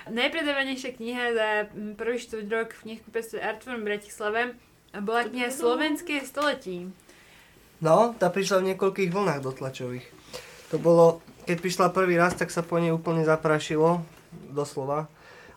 Najpredávanejšia 0.08 0.96
kniha 0.96 1.24
za 1.36 1.50
prvý 2.00 2.24
štvrť 2.24 2.48
rok 2.48 2.72
v 2.72 2.84
knihkupectve 2.88 3.44
Artform 3.44 3.84
Bratislava 3.84 4.56
bola 5.04 5.28
kniha 5.28 5.52
Slovenské 5.52 6.24
století. 6.24 6.88
No, 7.84 8.16
tá 8.16 8.32
prišla 8.32 8.64
v 8.64 8.68
niekoľkých 8.72 9.12
vlnách 9.12 9.44
dotlačových. 9.44 10.08
To 10.72 10.80
bolo, 10.80 11.20
keď 11.44 11.58
prišla 11.60 11.92
prvý 11.92 12.16
raz, 12.16 12.40
tak 12.40 12.56
sa 12.56 12.64
po 12.64 12.80
nej 12.80 12.96
úplne 12.96 13.28
zaprašilo, 13.28 14.00
doslova 14.56 15.12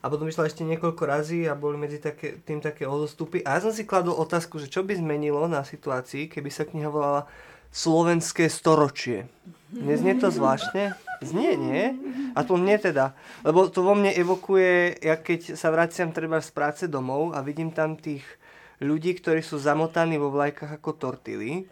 a 0.07 0.11
potom 0.11 0.31
išla 0.31 0.47
ešte 0.47 0.63
niekoľko 0.63 1.03
razy 1.03 1.51
a 1.51 1.59
boli 1.59 1.75
medzi 1.75 1.99
také, 1.99 2.39
tým 2.47 2.63
také 2.63 2.87
odostupy. 2.87 3.43
A 3.43 3.59
ja 3.59 3.67
som 3.67 3.75
si 3.75 3.83
kladol 3.83 4.15
otázku, 4.15 4.63
že 4.63 4.71
čo 4.71 4.87
by 4.87 4.95
zmenilo 4.95 5.51
na 5.51 5.67
situácii, 5.67 6.31
keby 6.31 6.47
sa 6.47 6.63
kniha 6.63 6.87
volala 6.87 7.27
Slovenské 7.75 8.47
storočie. 8.47 9.27
Neznie 9.75 10.15
to 10.15 10.31
zvláštne? 10.31 10.95
Znie, 11.27 11.59
nie? 11.59 11.85
A 12.39 12.47
to 12.47 12.55
mne 12.55 12.79
teda. 12.79 13.19
Lebo 13.43 13.67
to 13.67 13.83
vo 13.83 13.99
mne 13.99 14.15
evokuje, 14.15 15.03
ja 15.03 15.19
keď 15.19 15.59
sa 15.59 15.75
vraciam 15.75 16.15
treba 16.15 16.39
z 16.39 16.55
práce 16.55 16.87
domov 16.87 17.35
a 17.35 17.43
vidím 17.43 17.75
tam 17.75 17.99
tých 17.99 18.23
ľudí, 18.81 19.17
ktorí 19.17 19.41
sú 19.41 19.57
zamotaní 19.57 20.21
vo 20.21 20.29
vlajkách 20.33 20.77
ako 20.81 20.91
tortily. 20.97 21.65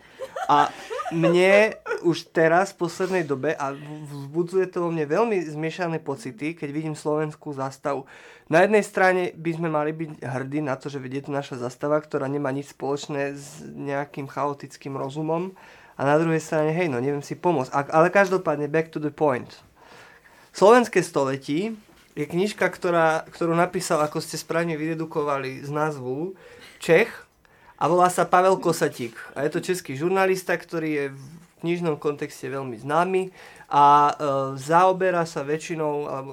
A 0.48 0.68
mne 1.12 1.76
už 2.04 2.32
teraz 2.32 2.72
v 2.72 2.84
poslednej 2.84 3.24
dobe 3.24 3.56
a 3.56 3.72
vzbudzuje 4.08 4.68
to 4.72 4.84
vo 4.84 4.92
mne 4.92 5.04
veľmi 5.08 5.40
zmiešané 5.44 6.00
pocity, 6.00 6.56
keď 6.56 6.68
vidím 6.72 6.96
slovenskú 6.96 7.52
zastavu. 7.52 8.04
Na 8.48 8.60
jednej 8.60 8.84
strane 8.84 9.32
by 9.32 9.50
sme 9.56 9.68
mali 9.72 9.96
byť 9.96 10.20
hrdí 10.20 10.60
na 10.60 10.76
to, 10.76 10.92
že 10.92 11.00
vedie 11.00 11.24
tu 11.24 11.32
naša 11.32 11.56
zastava, 11.56 11.96
ktorá 11.96 12.28
nemá 12.28 12.52
nič 12.52 12.76
spoločné 12.76 13.36
s 13.36 13.64
nejakým 13.64 14.28
chaotickým 14.28 15.00
rozumom. 15.00 15.56
A 15.96 16.02
na 16.04 16.20
druhej 16.20 16.42
strane, 16.42 16.74
hej, 16.74 16.92
no 16.92 17.00
neviem 17.00 17.24
si 17.24 17.38
pomôcť. 17.38 17.72
Ale 17.72 18.12
každopádne, 18.12 18.68
back 18.68 18.92
to 18.92 19.00
the 19.00 19.14
point. 19.14 19.48
Slovenské 20.52 21.00
století 21.00 21.72
je 22.14 22.24
knižka, 22.28 22.66
ktorá, 22.68 23.26
ktorú 23.32 23.56
napísal, 23.56 24.02
ako 24.04 24.22
ste 24.22 24.38
správne 24.38 24.78
vyredukovali 24.78 25.64
z 25.64 25.70
názvu, 25.70 26.36
Čech 26.84 27.08
a 27.80 27.88
volá 27.88 28.12
sa 28.12 28.28
Pavel 28.28 28.60
Kosatík. 28.60 29.16
A 29.32 29.48
je 29.48 29.56
to 29.56 29.64
český 29.64 29.96
žurnalista, 29.96 30.52
ktorý 30.52 30.90
je 30.92 31.06
v 31.16 31.22
knižnom 31.64 31.96
kontexte 31.96 32.44
veľmi 32.44 32.76
známy 32.76 33.32
a 33.72 34.12
e, 34.12 34.12
zaoberá 34.60 35.24
sa 35.24 35.48
väčšinou, 35.48 35.94
alebo, 36.04 36.32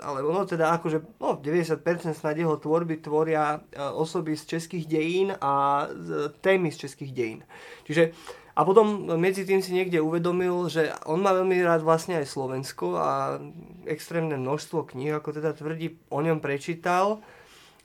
alebo 0.00 0.28
no 0.32 0.48
teda 0.48 0.72
akože 0.80 1.20
no, 1.20 1.36
90% 1.36 1.84
snad 2.16 2.32
jeho 2.32 2.56
tvorby 2.56 3.04
tvoria 3.04 3.60
e, 3.60 3.76
osoby 3.76 4.40
z 4.40 4.56
českých 4.56 4.88
dejín 4.88 5.36
a 5.36 5.84
z, 5.92 6.32
témy 6.40 6.72
z 6.72 6.88
českých 6.88 7.12
dejín. 7.12 7.40
Čiže 7.84 8.16
a 8.56 8.64
potom 8.64 9.04
medzi 9.20 9.44
tým 9.44 9.60
si 9.60 9.76
niekde 9.76 10.00
uvedomil, 10.00 10.72
že 10.72 10.96
on 11.04 11.20
má 11.20 11.36
veľmi 11.36 11.60
rád 11.60 11.84
vlastne 11.84 12.16
aj 12.16 12.24
Slovensko 12.24 12.96
a 12.96 13.36
extrémne 13.84 14.40
množstvo 14.40 14.96
kníh, 14.96 15.12
ako 15.12 15.36
teda 15.36 15.52
tvrdí, 15.52 16.00
o 16.08 16.24
ňom 16.24 16.40
prečítal 16.40 17.20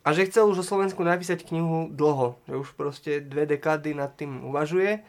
a 0.06 0.14
že 0.14 0.30
chcel 0.30 0.46
už 0.46 0.62
o 0.62 0.70
Slovensku 0.70 1.02
napísať 1.02 1.42
knihu 1.50 1.90
dlho, 1.90 2.38
že 2.46 2.56
už 2.62 2.70
proste 2.78 3.12
dve 3.26 3.50
dekády 3.50 3.98
nad 3.98 4.14
tým 4.14 4.46
uvažuje 4.46 5.02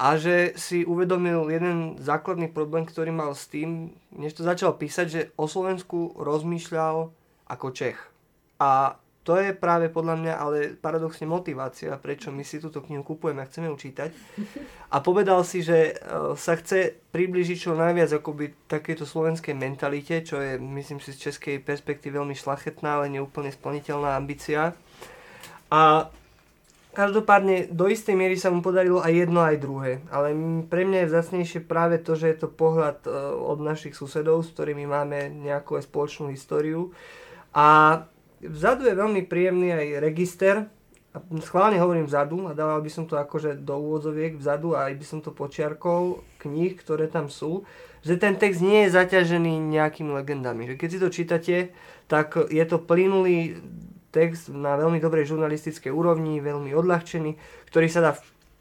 a 0.00 0.16
že 0.16 0.56
si 0.56 0.88
uvedomil 0.88 1.52
jeden 1.52 2.00
základný 2.00 2.48
problém, 2.48 2.88
ktorý 2.88 3.12
mal 3.12 3.36
s 3.36 3.44
tým, 3.52 3.92
než 4.16 4.32
to 4.32 4.42
začal 4.42 4.72
písať, 4.72 5.06
že 5.12 5.28
o 5.36 5.44
Slovensku 5.44 6.16
rozmýšľal 6.16 7.12
ako 7.52 7.66
Čech. 7.76 8.00
A 8.56 8.96
to 9.20 9.36
je 9.36 9.52
práve 9.52 9.92
podľa 9.92 10.16
mňa 10.16 10.34
ale 10.34 10.56
paradoxne 10.80 11.28
motivácia, 11.28 11.92
prečo 12.00 12.32
my 12.32 12.40
si 12.40 12.56
túto 12.56 12.80
knihu 12.80 13.04
kupujeme 13.04 13.44
a 13.44 13.48
chceme 13.48 13.68
ju 13.68 13.76
čítať. 13.76 14.10
A 14.88 15.04
povedal 15.04 15.44
si, 15.44 15.60
že 15.60 15.92
e, 15.92 16.34
sa 16.40 16.56
chce 16.56 16.96
približiť 17.12 17.68
čo 17.68 17.76
najviac 17.76 18.16
akoby 18.16 18.56
takéto 18.64 19.04
slovenskej 19.04 19.52
mentalite, 19.52 20.24
čo 20.24 20.40
je, 20.40 20.56
myslím 20.56 21.04
si, 21.04 21.12
z 21.12 21.28
českej 21.30 21.60
perspektívy 21.60 22.16
veľmi 22.16 22.32
šlachetná, 22.32 22.96
ale 22.96 23.12
neúplne 23.12 23.52
splniteľná 23.52 24.16
ambícia. 24.16 24.72
A 25.68 26.08
každopádne 26.96 27.70
do 27.70 27.86
istej 27.92 28.16
miery 28.16 28.40
sa 28.40 28.48
mu 28.48 28.64
podarilo 28.64 29.04
aj 29.04 29.12
jedno, 29.14 29.44
aj 29.44 29.56
druhé. 29.60 29.92
Ale 30.08 30.32
pre 30.66 30.88
mňa 30.88 31.04
je 31.04 31.10
vzácnejšie 31.12 31.60
práve 31.68 32.00
to, 32.00 32.16
že 32.16 32.32
je 32.32 32.36
to 32.40 32.48
pohľad 32.48 33.04
e, 33.04 33.12
od 33.36 33.60
našich 33.60 33.92
susedov, 33.92 34.48
s 34.48 34.52
ktorými 34.56 34.88
máme 34.88 35.28
nejakú 35.28 35.76
spoločnú 35.76 36.32
históriu. 36.32 36.96
A 37.52 38.00
Vzadu 38.40 38.88
je 38.88 38.94
veľmi 38.96 39.28
príjemný 39.28 39.72
aj 39.72 39.86
register, 40.00 40.56
a 41.10 41.18
schválne 41.42 41.74
hovorím 41.82 42.06
vzadu 42.06 42.46
a 42.46 42.54
dával 42.54 42.78
by 42.86 42.90
som 42.90 43.02
to 43.02 43.18
akože 43.18 43.66
do 43.66 43.74
úvodzoviek 43.82 44.38
vzadu 44.38 44.78
a 44.78 44.86
aj 44.86 44.94
by 44.94 45.04
som 45.06 45.18
to 45.18 45.34
počiarkol 45.34 46.22
kníh, 46.38 46.78
ktoré 46.78 47.10
tam 47.10 47.26
sú, 47.26 47.66
že 48.06 48.14
ten 48.14 48.38
text 48.38 48.62
nie 48.62 48.86
je 48.86 48.94
zaťažený 48.94 49.58
nejakými 49.58 50.14
legendami. 50.14 50.70
Že 50.70 50.78
keď 50.78 50.88
si 50.88 50.98
to 51.02 51.08
čítate, 51.10 51.56
tak 52.06 52.38
je 52.38 52.62
to 52.62 52.78
plynulý 52.78 53.58
text 54.14 54.54
na 54.54 54.78
veľmi 54.78 55.02
dobrej 55.02 55.34
žurnalistickej 55.34 55.90
úrovni, 55.90 56.38
veľmi 56.38 56.70
odľahčený, 56.78 57.34
ktorý 57.66 57.86
sa 57.90 58.00
dá 58.06 58.12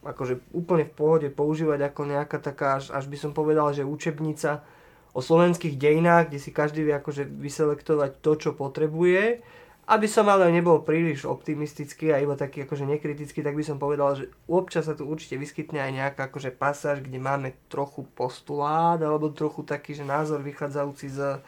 akože 0.02 0.42
úplne 0.50 0.90
v 0.90 0.96
pohode 0.96 1.28
používať 1.30 1.86
ako 1.86 2.02
nejaká 2.10 2.42
taká, 2.42 2.82
až, 2.82 2.90
až 2.90 3.06
by 3.06 3.18
som 3.20 3.32
povedal, 3.38 3.70
že 3.78 3.86
učebnica 3.86 4.66
o 5.14 5.22
slovenských 5.22 5.78
dejinách, 5.78 6.34
kde 6.34 6.40
si 6.42 6.50
každý 6.50 6.82
vie 6.82 6.98
akože 6.98 7.30
vyselektovať 7.30 8.26
to, 8.26 8.32
čo 8.42 8.50
potrebuje 8.58 9.46
aby 9.90 10.06
som 10.06 10.30
ale 10.30 10.54
nebol 10.54 10.86
príliš 10.86 11.26
optimistický 11.26 12.14
a 12.14 12.22
iba 12.22 12.38
taký 12.38 12.70
akože 12.70 12.86
nekritický, 12.86 13.42
tak 13.42 13.58
by 13.58 13.64
som 13.66 13.82
povedal, 13.82 14.14
že 14.14 14.30
občas 14.46 14.86
sa 14.86 14.94
tu 14.94 15.10
určite 15.10 15.42
vyskytne 15.42 15.82
aj 15.82 15.92
nejaká 15.92 16.22
akože 16.30 16.54
pasáž, 16.54 17.02
kde 17.02 17.18
máme 17.18 17.58
trochu 17.74 18.06
postulát 18.14 19.02
alebo 19.02 19.34
trochu 19.34 19.66
taký, 19.66 19.98
že 19.98 20.06
názor 20.06 20.46
vychádzajúci 20.46 21.08
z 21.10 21.42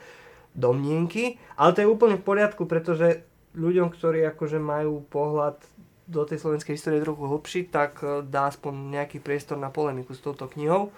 domnienky, 0.58 1.38
ale 1.54 1.72
to 1.78 1.86
je 1.86 1.92
úplne 1.94 2.18
v 2.18 2.28
poriadku, 2.28 2.66
pretože 2.66 3.24
ľuďom, 3.54 3.94
ktorí 3.94 4.26
akože 4.34 4.58
majú 4.58 5.06
pohľad 5.12 5.62
do 6.12 6.28
tej 6.28 6.44
slovenskej 6.44 6.76
histórie 6.76 7.00
trochu 7.00 7.24
hlbší, 7.24 7.72
tak 7.72 8.04
e, 8.04 8.20
dá 8.28 8.52
aspoň 8.52 9.00
nejaký 9.00 9.24
priestor 9.24 9.56
na 9.56 9.72
polemiku 9.72 10.12
s 10.12 10.20
touto 10.20 10.52
knihou. 10.52 10.92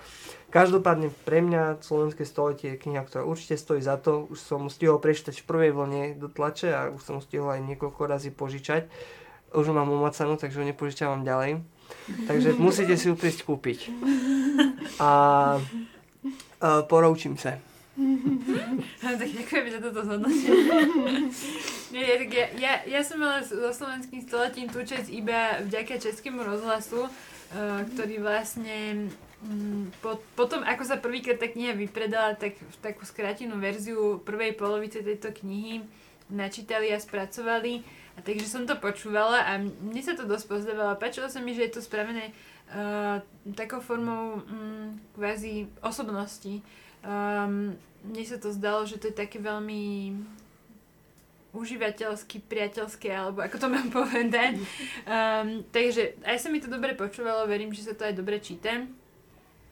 Každopádne 0.50 1.14
pre 1.26 1.46
mňa 1.46 1.86
Slovenské 1.86 2.26
stoletie 2.26 2.74
je 2.74 2.82
kniha, 2.82 3.06
ktorá 3.06 3.22
určite 3.22 3.58
stojí 3.58 3.82
za 3.86 4.02
to. 4.02 4.26
Už 4.34 4.42
som 4.42 4.66
stihol 4.74 4.98
prečítať 4.98 5.38
v 5.38 5.48
prvej 5.50 5.72
vlne 5.74 6.02
do 6.18 6.30
tlače 6.30 6.74
a 6.74 6.90
už 6.90 7.02
som 7.02 7.18
stihol 7.22 7.54
aj 7.54 7.62
niekoľko 7.62 8.02
razy 8.10 8.34
požičať. 8.34 8.90
Už 9.54 9.70
ho 9.70 9.74
mám 9.74 9.94
umacanú, 9.94 10.34
takže 10.38 10.62
ho 10.62 10.66
nepožičavam 10.66 11.22
ďalej. 11.22 11.62
Takže 12.26 12.58
musíte 12.58 12.98
si 12.98 13.10
ju 13.10 13.14
prísť 13.14 13.46
kúpiť. 13.46 13.94
A, 14.98 15.10
a 15.10 15.10
poroučím 16.86 17.38
sa. 17.38 17.73
tak 19.06 19.30
ďakujem 19.30 19.66
za 19.70 19.80
toto 19.86 20.02
zhodnotenie. 20.02 20.82
Nie, 21.94 22.18
tak 22.26 22.30
ja, 22.34 22.48
ja, 22.58 22.74
ja 22.90 23.02
som 23.06 23.22
mala 23.22 23.46
so 23.46 23.70
slovenským 23.70 24.26
stoletím 24.26 24.66
tú 24.66 24.82
časť 24.82 25.14
iba 25.14 25.62
vďaka 25.62 26.02
českému 26.02 26.42
rozhlasu, 26.42 27.06
uh, 27.06 27.86
ktorý 27.94 28.18
vlastne 28.26 29.10
um, 29.46 29.94
po, 30.02 30.18
potom, 30.34 30.66
ako 30.66 30.84
sa 30.90 30.98
prvýkrát 30.98 31.38
tá 31.38 31.46
kniha 31.46 31.78
vypredala, 31.78 32.34
tak 32.34 32.58
v 32.58 32.78
takú 32.82 33.06
skrátenú 33.06 33.62
verziu 33.62 34.18
prvej 34.26 34.58
polovice 34.58 35.06
tejto 35.06 35.30
knihy 35.30 35.86
načítali 36.34 36.90
a 36.90 36.98
spracovali. 36.98 37.86
A 38.18 38.26
takže 38.26 38.50
som 38.50 38.66
to 38.66 38.78
počúvala 38.78 39.46
a 39.46 39.62
mne 39.62 40.02
sa 40.02 40.18
to 40.18 40.26
dosť 40.26 40.46
pozdávalo. 40.50 40.98
Páčilo 40.98 41.30
sa 41.30 41.42
mi, 41.42 41.54
že 41.54 41.70
je 41.70 41.78
to 41.78 41.82
spravené 41.86 42.34
uh, 42.74 43.22
takou 43.54 43.86
formou 43.86 44.42
um, 44.42 44.98
kvázi 45.14 45.70
osobnosti. 45.86 46.62
Um, 47.04 47.76
mne 48.04 48.24
sa 48.24 48.40
to 48.40 48.52
zdalo, 48.52 48.88
že 48.88 49.00
to 49.00 49.12
je 49.12 49.16
také 49.16 49.40
veľmi 49.40 50.16
užívateľský, 51.54 52.50
priateľský, 52.50 53.08
alebo 53.14 53.46
ako 53.46 53.58
to 53.62 53.68
mám 53.70 53.88
povedať. 54.02 54.58
Um, 55.06 55.62
takže 55.70 56.18
aj 56.26 56.38
sa 56.42 56.48
mi 56.50 56.60
to 56.60 56.68
dobre 56.68 56.98
počúvalo, 56.98 57.46
verím, 57.46 57.72
že 57.72 57.86
sa 57.86 57.94
to 57.94 58.08
aj 58.08 58.18
dobre 58.18 58.42
číta. 58.42 58.84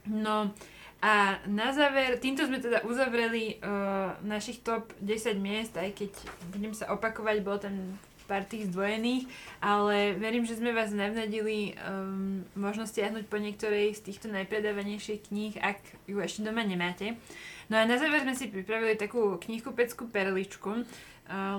No 0.05 0.53
a 1.01 1.41
na 1.49 1.73
záver, 1.73 2.21
týmto 2.21 2.45
sme 2.45 2.61
teda 2.61 2.85
uzavreli 2.85 3.57
uh, 3.57 4.13
našich 4.21 4.61
top 4.61 4.93
10 5.01 5.33
miest, 5.41 5.73
aj 5.73 5.97
keď 5.97 6.13
budem 6.53 6.73
sa 6.77 6.93
opakovať, 6.93 7.41
bol 7.41 7.57
tam 7.57 7.97
pár 8.31 8.47
tých 8.47 8.71
zdvojených, 8.71 9.27
ale 9.59 10.15
verím, 10.15 10.47
že 10.47 10.55
sme 10.55 10.71
vás 10.71 10.95
navnadili 10.95 11.75
um, 11.83 12.47
možno 12.55 12.87
stiahnuť 12.87 13.27
po 13.27 13.35
niektorej 13.35 13.91
z 13.99 14.07
týchto 14.07 14.31
najpredávanejších 14.31 15.27
kníh, 15.27 15.59
ak 15.59 15.83
ju 16.07 16.23
ešte 16.23 16.47
doma 16.47 16.63
nemáte. 16.63 17.19
No 17.67 17.75
a 17.75 17.83
na 17.83 17.99
záver 17.99 18.23
sme 18.23 18.31
si 18.31 18.47
pripravili 18.47 18.95
takú 18.95 19.35
knihkupeckú 19.35 20.07
perličku, 20.07 20.71
uh, 20.71 20.83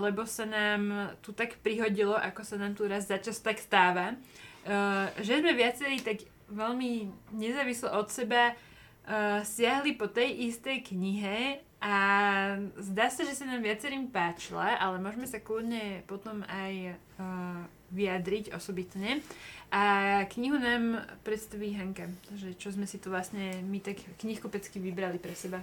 lebo 0.01 0.25
sa 0.25 0.49
nám 0.49 1.13
tu 1.21 1.37
tak 1.37 1.61
prihodilo, 1.61 2.17
ako 2.17 2.41
sa 2.41 2.57
nám 2.57 2.73
tu 2.73 2.89
raz 2.89 3.05
začas 3.05 3.37
tak 3.45 3.61
stáva, 3.61 4.17
uh, 4.17 5.13
že 5.21 5.45
sme 5.45 5.53
viacerí 5.53 6.01
tak 6.01 6.25
veľmi 6.49 7.13
nezávislo 7.37 7.93
od 8.01 8.09
seba 8.09 8.57
uh, 8.57 9.45
siahli 9.45 9.93
po 9.93 10.09
tej 10.09 10.49
istej 10.49 10.89
knihe 10.89 11.61
a 11.83 11.95
zdá 12.79 13.11
sa, 13.11 13.27
že 13.27 13.35
sa 13.35 13.43
nám 13.43 13.67
viacerým 13.67 14.07
páčila, 14.15 14.79
ale 14.79 15.03
môžeme 15.03 15.27
sa 15.27 15.43
kľudne 15.43 16.07
potom 16.07 16.47
aj 16.47 16.95
uh, 16.95 17.59
vyjadriť 17.91 18.55
osobitne. 18.55 19.19
A 19.75 20.23
knihu 20.31 20.63
nám 20.63 21.03
predstaví 21.27 21.75
Hanka, 21.75 22.07
že 22.39 22.55
čo 22.55 22.71
sme 22.71 22.87
si 22.87 23.03
tu 23.03 23.11
vlastne 23.11 23.67
my 23.67 23.83
tak 23.83 23.99
knihkopecky 24.23 24.79
vybrali 24.79 25.19
pre 25.19 25.35
seba. 25.35 25.59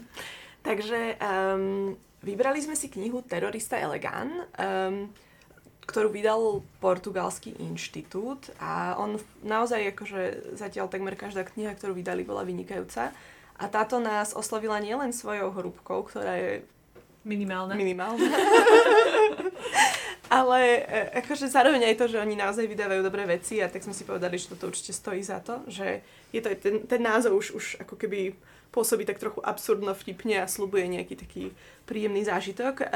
Takže 0.66 1.20
um, 1.20 1.92
vybrali 2.24 2.64
sme 2.64 2.72
si 2.72 2.88
knihu 2.88 3.20
Terorista 3.20 3.76
Elegán, 3.76 4.48
um, 4.56 5.12
ktorú 5.84 6.08
vydal 6.08 6.64
portugalský 6.80 7.52
inštitút 7.60 8.48
a 8.56 8.96
on 8.96 9.20
naozaj 9.44 9.92
akože 9.92 10.56
zatiaľ 10.56 10.88
takmer 10.88 11.12
každá 11.12 11.44
kniha, 11.44 11.76
ktorú 11.76 11.92
vydali, 11.92 12.24
bola 12.24 12.48
vynikajúca. 12.48 13.12
A 13.54 13.70
táto 13.70 14.02
nás 14.02 14.34
oslovila 14.34 14.82
nielen 14.82 15.14
svojou 15.14 15.54
hrúbkou, 15.54 16.02
ktorá 16.10 16.34
je 16.34 16.52
minimálna. 17.22 17.74
minimálna. 17.74 18.20
Ale 20.34 20.60
e, 20.82 21.22
akože 21.22 21.46
zároveň 21.46 21.92
aj 21.92 21.96
to, 22.00 22.06
že 22.10 22.18
oni 22.18 22.34
naozaj 22.34 22.66
vydávajú 22.66 23.00
dobré 23.04 23.22
veci 23.28 23.62
a 23.62 23.70
tak 23.70 23.84
sme 23.84 23.94
si 23.94 24.02
povedali, 24.02 24.34
že 24.34 24.50
toto 24.56 24.66
určite 24.66 24.90
stojí 24.90 25.22
za 25.22 25.38
to, 25.38 25.62
že 25.70 26.02
je 26.34 26.40
to 26.42 26.50
ten, 26.58 26.82
ten 26.88 27.00
názov 27.04 27.38
už, 27.38 27.46
už 27.54 27.64
ako 27.84 27.94
keby 27.94 28.34
pôsobí 28.74 29.06
tak 29.06 29.22
trochu 29.22 29.38
absurdno 29.44 29.94
vtipne 29.94 30.42
a 30.42 30.50
slubuje 30.50 30.90
nejaký 30.90 31.14
taký 31.14 31.44
príjemný 31.86 32.26
zážitok. 32.26 32.82
E, 32.82 32.86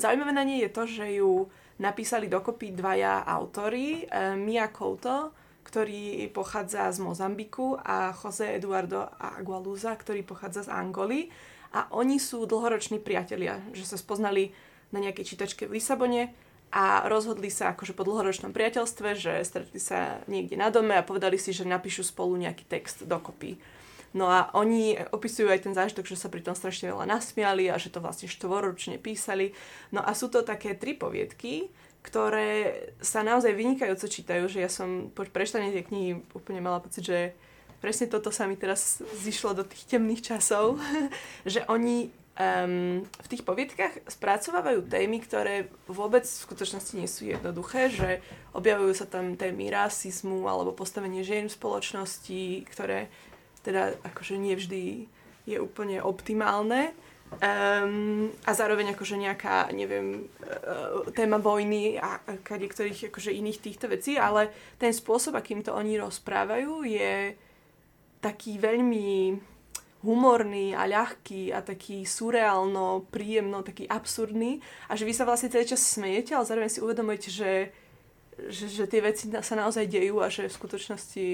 zaujímavé 0.00 0.32
na 0.32 0.44
nej 0.46 0.64
je 0.64 0.70
to, 0.72 0.82
že 0.88 1.06
ju 1.20 1.50
napísali 1.76 2.32
dokopy 2.32 2.72
dvaja 2.72 3.28
autory, 3.28 4.08
e, 4.08 4.32
Mia 4.40 4.72
Couto, 4.72 5.36
ktorý 5.66 6.30
pochádza 6.30 6.86
z 6.94 7.02
Mozambiku 7.02 7.74
a 7.82 8.14
Jose 8.14 8.54
Eduardo 8.54 9.10
Agualuza, 9.18 9.98
ktorý 9.98 10.22
pochádza 10.22 10.70
z 10.70 10.72
Angoly. 10.72 11.26
A 11.74 11.90
oni 11.90 12.22
sú 12.22 12.46
dlhoroční 12.46 13.02
priatelia, 13.02 13.58
že 13.74 13.82
sa 13.82 13.98
spoznali 13.98 14.54
na 14.94 15.02
nejakej 15.02 15.34
čítačke 15.34 15.66
v 15.66 15.82
Lisabone 15.82 16.30
a 16.70 17.10
rozhodli 17.10 17.50
sa 17.50 17.74
akože 17.74 17.98
po 17.98 18.06
dlhoročnom 18.06 18.54
priateľstve, 18.54 19.08
že 19.18 19.42
stretli 19.42 19.82
sa 19.82 20.22
niekde 20.30 20.54
na 20.54 20.70
dome 20.70 20.94
a 20.94 21.02
povedali 21.02 21.34
si, 21.34 21.50
že 21.50 21.66
napíšu 21.66 22.06
spolu 22.06 22.38
nejaký 22.38 22.62
text 22.70 23.02
dokopy. 23.02 23.58
No 24.16 24.32
a 24.32 24.48
oni 24.56 24.96
opisujú 25.12 25.52
aj 25.52 25.68
ten 25.68 25.74
zážitok, 25.76 26.08
že 26.08 26.16
sa 26.16 26.32
pri 26.32 26.40
tom 26.40 26.56
strašne 26.56 26.88
veľa 26.88 27.04
nasmiali 27.04 27.68
a 27.68 27.76
že 27.76 27.92
to 27.92 28.00
vlastne 28.00 28.30
štvoročne 28.30 28.96
písali. 28.96 29.52
No 29.92 30.00
a 30.00 30.16
sú 30.16 30.32
to 30.32 30.40
také 30.40 30.72
tri 30.72 30.96
poviedky, 30.96 31.68
ktoré 32.06 32.50
sa 33.02 33.26
naozaj 33.26 33.50
vynikajúco 33.50 34.06
čítajú, 34.06 34.46
že 34.46 34.62
ja 34.62 34.70
som 34.70 35.10
po 35.10 35.26
prečtaní 35.26 35.74
tej 35.74 35.90
knihy 35.90 36.10
úplne 36.38 36.62
mala 36.62 36.78
pocit, 36.78 37.02
že 37.02 37.34
presne 37.82 38.06
toto 38.06 38.30
sa 38.30 38.46
mi 38.46 38.54
teraz 38.54 39.02
zišlo 39.26 39.58
do 39.58 39.64
tých 39.66 39.90
temných 39.90 40.22
časov, 40.22 40.78
že 41.42 41.66
oni 41.66 42.14
um, 42.38 43.02
v 43.02 43.26
tých 43.26 43.42
poviedkach 43.42 44.06
spracovávajú 44.06 44.86
témy, 44.86 45.18
ktoré 45.18 45.66
vôbec 45.90 46.22
v 46.22 46.44
skutočnosti 46.46 46.92
nie 46.94 47.10
sú 47.10 47.26
jednoduché, 47.26 47.90
že 47.90 48.22
objavujú 48.54 48.94
sa 48.94 49.10
tam 49.10 49.34
témy 49.34 49.74
rasizmu 49.74 50.46
alebo 50.46 50.70
postavenie 50.70 51.26
žien 51.26 51.50
v 51.50 51.58
spoločnosti, 51.58 52.70
ktoré 52.70 53.10
teda 53.66 53.98
akože 54.06 54.38
nevždy 54.38 55.10
je 55.46 55.56
úplne 55.58 55.98
optimálne. 55.98 56.94
Um, 57.36 58.32
a 58.48 58.54
zároveň 58.54 58.96
akože 58.96 59.18
nejaká, 59.18 59.68
neviem, 59.74 60.24
uh, 60.24 61.04
téma 61.12 61.36
vojny 61.36 61.98
a 62.00 62.22
kade 62.40 62.64
ktorých 62.64 63.12
akože 63.12 63.34
iných 63.34 63.60
týchto 63.60 63.92
vecí, 63.92 64.16
ale 64.16 64.48
ten 64.80 64.94
spôsob, 64.94 65.36
akým 65.36 65.60
to 65.60 65.74
oni 65.74 66.00
rozprávajú, 66.00 66.86
je 66.86 67.34
taký 68.24 68.56
veľmi 68.56 69.36
humorný 70.06 70.72
a 70.72 70.86
ľahký 70.86 71.50
a 71.50 71.60
taký 71.66 72.06
surreálno, 72.06 73.10
príjemno, 73.10 73.66
taký 73.66 73.90
absurdný. 73.90 74.62
A 74.86 74.94
že 74.94 75.04
vy 75.04 75.12
sa 75.12 75.26
vlastne 75.26 75.50
celý 75.50 75.66
čas 75.66 75.82
smejete, 75.82 76.32
ale 76.32 76.46
zároveň 76.46 76.70
si 76.70 76.80
uvedomujete, 76.80 77.28
že, 77.28 77.52
že, 78.48 78.70
že 78.70 78.84
tie 78.86 79.02
veci 79.02 79.28
sa 79.28 79.54
naozaj 79.58 79.90
dejú 79.90 80.22
a 80.22 80.30
že 80.30 80.46
v 80.46 80.56
skutočnosti 80.56 81.26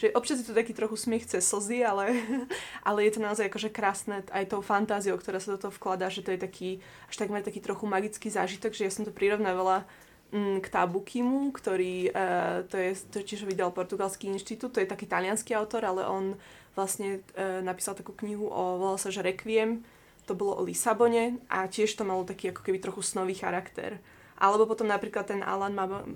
že 0.00 0.16
občas 0.16 0.40
je 0.40 0.48
to 0.48 0.56
taký 0.56 0.72
trochu 0.72 0.96
smiech 0.96 1.28
cez 1.28 1.44
slzy, 1.44 1.84
ale, 1.84 2.16
ale 2.88 3.04
je 3.04 3.12
to 3.12 3.20
naozaj 3.20 3.52
akože 3.52 3.68
krásne 3.68 4.24
aj 4.32 4.48
tou 4.48 4.64
fantáziou, 4.64 5.20
ktorá 5.20 5.36
sa 5.36 5.52
do 5.52 5.60
toho 5.60 5.76
vkladá, 5.76 6.08
že 6.08 6.24
to 6.24 6.32
je 6.32 6.40
taký, 6.40 6.70
až 7.12 7.20
takmer 7.20 7.44
taký 7.44 7.60
trochu 7.60 7.84
magický 7.84 8.32
zážitok, 8.32 8.72
že 8.72 8.88
ja 8.88 8.92
som 8.92 9.04
to 9.04 9.12
prirovnávala 9.12 9.84
mm, 10.32 10.64
k 10.64 10.66
Tabukimu, 10.72 11.52
ktorý, 11.52 12.16
uh, 12.16 12.64
to 12.64 12.80
je, 12.80 12.96
to 13.12 13.20
tiež 13.20 13.44
vydal 13.44 13.76
portugalský 13.76 14.32
inštitút, 14.32 14.72
to 14.72 14.80
je 14.80 14.88
taký 14.88 15.04
talianský 15.04 15.52
autor, 15.52 15.84
ale 15.84 16.08
on 16.08 16.40
vlastne 16.72 17.20
uh, 17.36 17.60
napísal 17.60 17.92
takú 17.92 18.16
knihu 18.24 18.48
o, 18.48 18.80
volal 18.80 18.96
sa, 18.96 19.12
že 19.12 19.20
Requiem, 19.20 19.84
to 20.24 20.32
bolo 20.32 20.56
o 20.56 20.64
Lisabone 20.64 21.44
a 21.52 21.68
tiež 21.68 21.92
to 21.92 22.08
malo 22.08 22.24
taký 22.24 22.56
ako 22.56 22.64
keby 22.64 22.80
trochu 22.80 23.04
snový 23.04 23.36
charakter. 23.36 24.00
Alebo 24.40 24.64
potom 24.64 24.88
napríklad 24.88 25.28
ten 25.28 25.44
Alan 25.44 25.76
Mab- 25.76 26.08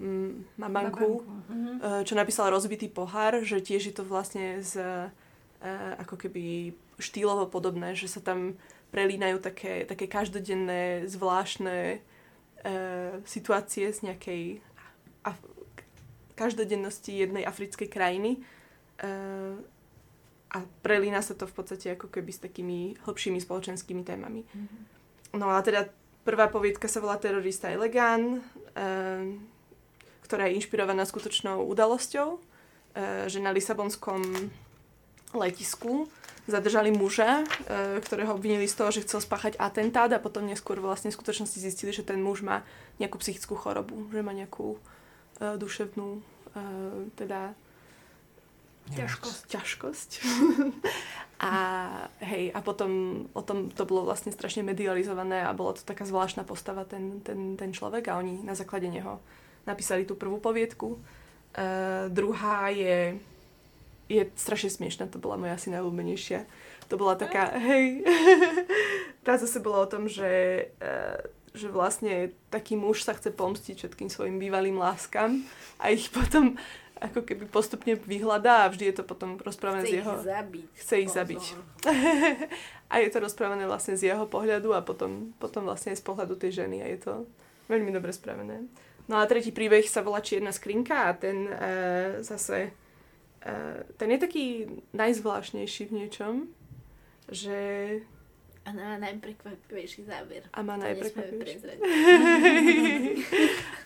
Mabanku, 0.57 1.20
uh-huh. 1.20 2.03
čo 2.09 2.16
napísal 2.16 2.49
Rozbitý 2.49 2.89
pohár, 2.89 3.45
že 3.45 3.61
tiež 3.61 3.93
je 3.93 3.95
to 3.95 4.03
vlastne 4.09 4.64
z, 4.64 4.81
uh, 4.81 5.12
ako 6.01 6.16
keby 6.16 6.72
štýlovo 6.97 7.53
podobné, 7.53 7.93
že 7.93 8.09
sa 8.09 8.25
tam 8.25 8.57
prelínajú 8.89 9.45
také, 9.45 9.85
také 9.85 10.09
každodenné, 10.09 11.05
zvláštne 11.05 12.01
uh, 12.01 13.20
situácie 13.29 13.93
z 13.93 14.09
nejakej 14.09 14.43
af- 15.29 15.53
každodennosti 16.35 17.12
jednej 17.12 17.45
africkej 17.45 17.93
krajiny. 17.93 18.43
A 20.55 20.62
prelína 20.87 21.18
sa 21.18 21.35
to 21.35 21.51
v 21.51 21.55
podstate 21.55 21.99
ako 21.99 22.07
keby 22.11 22.31
s 22.31 22.43
takými 22.43 22.95
hlbšími 23.03 23.43
spoločenskými 23.43 24.07
témami. 24.07 24.47
Mm-hmm. 24.47 24.83
No 25.35 25.51
a 25.51 25.59
teda 25.66 25.91
Prvá 26.25 26.49
poviedka 26.49 26.89
sa 26.89 27.05
volá 27.05 27.20
Terorista 27.20 27.68
Elegán, 27.68 28.41
eh, 28.72 29.37
ktorá 30.25 30.49
je 30.49 30.57
inšpirovaná 30.57 31.05
skutočnou 31.05 31.68
udalosťou, 31.68 32.41
eh, 32.41 33.29
že 33.29 33.45
na 33.45 33.53
Lisabonskom 33.53 34.25
letisku 35.37 36.09
zadržali 36.49 36.89
muža, 36.97 37.45
eh, 37.45 38.01
ktorého 38.01 38.41
obvinili 38.41 38.64
z 38.64 38.72
toho, 38.72 38.89
že 38.89 39.05
chcel 39.05 39.20
spáchať 39.20 39.61
atentát 39.61 40.09
a 40.16 40.22
potom 40.22 40.49
neskôr 40.49 40.81
vlastne 40.81 41.12
v 41.12 41.16
skutočnosti 41.20 41.61
zistili, 41.61 41.93
že 41.93 42.01
ten 42.01 42.16
muž 42.25 42.41
má 42.41 42.64
nejakú 42.97 43.20
psychickú 43.20 43.53
chorobu, 43.53 44.09
že 44.09 44.25
má 44.25 44.33
nejakú 44.33 44.81
duševnú 45.35 46.22
teda 47.18 47.59
ťažkosť. 48.93 49.43
ťažkosť. 49.49 50.11
a 51.49 51.55
hej, 52.20 52.53
a 52.53 52.61
potom 52.61 53.24
o 53.32 53.43
tom 53.43 53.72
to 53.72 53.89
bolo 53.89 54.05
vlastne 54.05 54.28
strašne 54.28 54.61
medializované 54.61 55.41
a 55.41 55.57
bolo 55.57 55.72
to 55.72 55.82
taká 55.89 56.05
zvláštna 56.05 56.45
postava 56.45 56.85
ten, 56.85 57.24
ten, 57.24 57.57
ten 57.57 57.72
človek 57.72 58.12
a 58.12 58.20
oni 58.20 58.45
na 58.45 58.53
základe 58.53 58.93
neho 58.93 59.24
napísali 59.64 60.05
tú 60.05 60.14
prvú 60.14 60.37
poviedku. 60.39 61.01
Uh, 61.55 62.12
druhá 62.12 62.68
je, 62.68 63.16
je 64.11 64.22
strašne 64.37 64.68
smiešná, 64.68 65.09
to 65.09 65.22
bola 65.22 65.41
moja 65.41 65.57
asi 65.57 65.72
najľúbenejšia. 65.72 66.45
To 66.93 67.01
bola 67.01 67.16
taká, 67.16 67.57
hej, 67.57 68.05
tá 69.26 69.41
zase 69.41 69.64
bola 69.64 69.89
o 69.89 69.91
tom, 69.91 70.05
že, 70.05 70.68
uh, 70.85 71.16
že 71.57 71.72
vlastne 71.72 72.37
taký 72.53 72.76
muž 72.76 73.01
sa 73.01 73.16
chce 73.16 73.32
pomstiť 73.32 73.80
všetkým 73.80 74.12
svojim 74.12 74.37
bývalým 74.37 74.76
láskam 74.76 75.41
a 75.80 75.89
ich 75.89 76.12
potom 76.12 76.61
ako 77.05 77.20
keby 77.20 77.44
postupne 77.46 78.00
vyhľadá 78.00 78.64
a 78.64 78.70
vždy 78.72 78.90
je 78.90 78.96
to 79.00 79.05
potom 79.05 79.36
rozprávané 79.36 79.84
chce 79.84 79.92
z 79.92 79.96
jeho... 80.00 80.12
Ich 80.16 80.24
zabiť. 80.24 80.68
Chce 80.80 80.94
ich 81.05 81.12
zabiť. 81.12 81.44
a 82.92 82.94
je 83.05 83.09
to 83.12 83.18
rozprávané 83.20 83.68
vlastne 83.68 83.94
z 84.00 84.09
jeho 84.09 84.24
pohľadu 84.24 84.72
a 84.72 84.80
potom, 84.80 85.36
potom 85.36 85.68
vlastne 85.68 85.92
aj 85.92 86.00
z 86.00 86.05
pohľadu 86.05 86.34
tej 86.40 86.64
ženy 86.64 86.80
a 86.80 86.86
je 86.88 86.98
to 87.05 87.12
veľmi 87.68 87.92
dobre 87.92 88.11
spravené. 88.11 88.64
No 89.05 89.20
a 89.20 89.28
tretí 89.28 89.52
príbeh 89.52 89.84
sa 89.84 90.00
volá 90.00 90.24
Čierna 90.24 90.48
skrinka 90.48 91.12
a 91.12 91.12
ten 91.12 91.44
e, 91.44 91.52
zase 92.24 92.72
Uh, 93.44 93.84
ten 94.00 94.09
je 94.09 94.18
taký 94.18 94.46
najzvláštnejší 94.96 95.92
v 95.92 95.92
niečom, 95.92 96.34
že... 97.28 97.61
A 98.64 98.72
má 98.72 98.96
najprekvapivejší 98.96 100.08
záver. 100.08 100.48
A 100.48 100.64
má 100.64 100.80
najprekvapivejší. 100.80 101.60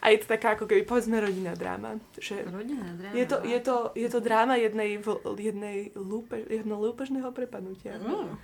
a 0.03 0.05
je 0.15 0.19
to 0.23 0.27
taká 0.31 0.55
ako 0.55 0.71
keby, 0.71 0.87
povedzme, 0.87 1.19
rodinná 1.19 1.59
dráma. 1.59 1.99
Že 2.15 2.47
rodinná 2.47 2.95
dráma. 2.95 3.15
Je 3.19 3.27
to, 3.27 3.43
je 3.43 3.59
to, 3.59 3.91
je 3.99 4.07
to 4.07 4.23
dráma 4.23 4.55
jednej, 4.55 5.03
jednej 5.35 5.91
lúpe, 5.99 6.47
jedno 6.47 6.79
lúpežného 6.79 7.35
prepadnutia. 7.35 7.99
Mm. 7.99 8.39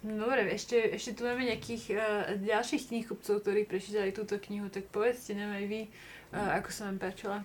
Dobre, 0.00 0.48
ešte, 0.52 0.96
ešte 0.96 1.12
tu 1.16 1.24
máme 1.24 1.48
nejakých 1.48 1.84
uh, 1.92 2.00
ďalších 2.40 2.88
knihkupcov, 2.92 3.40
ktorí 3.40 3.64
prečítali 3.64 4.16
túto 4.16 4.36
knihu, 4.36 4.68
tak 4.72 4.88
povedzte 4.88 5.36
nám 5.36 5.52
aj 5.56 5.64
vy, 5.64 5.88
uh, 6.32 6.56
ako 6.60 6.68
sa 6.72 6.88
vám 6.88 6.98
páčila. 7.00 7.38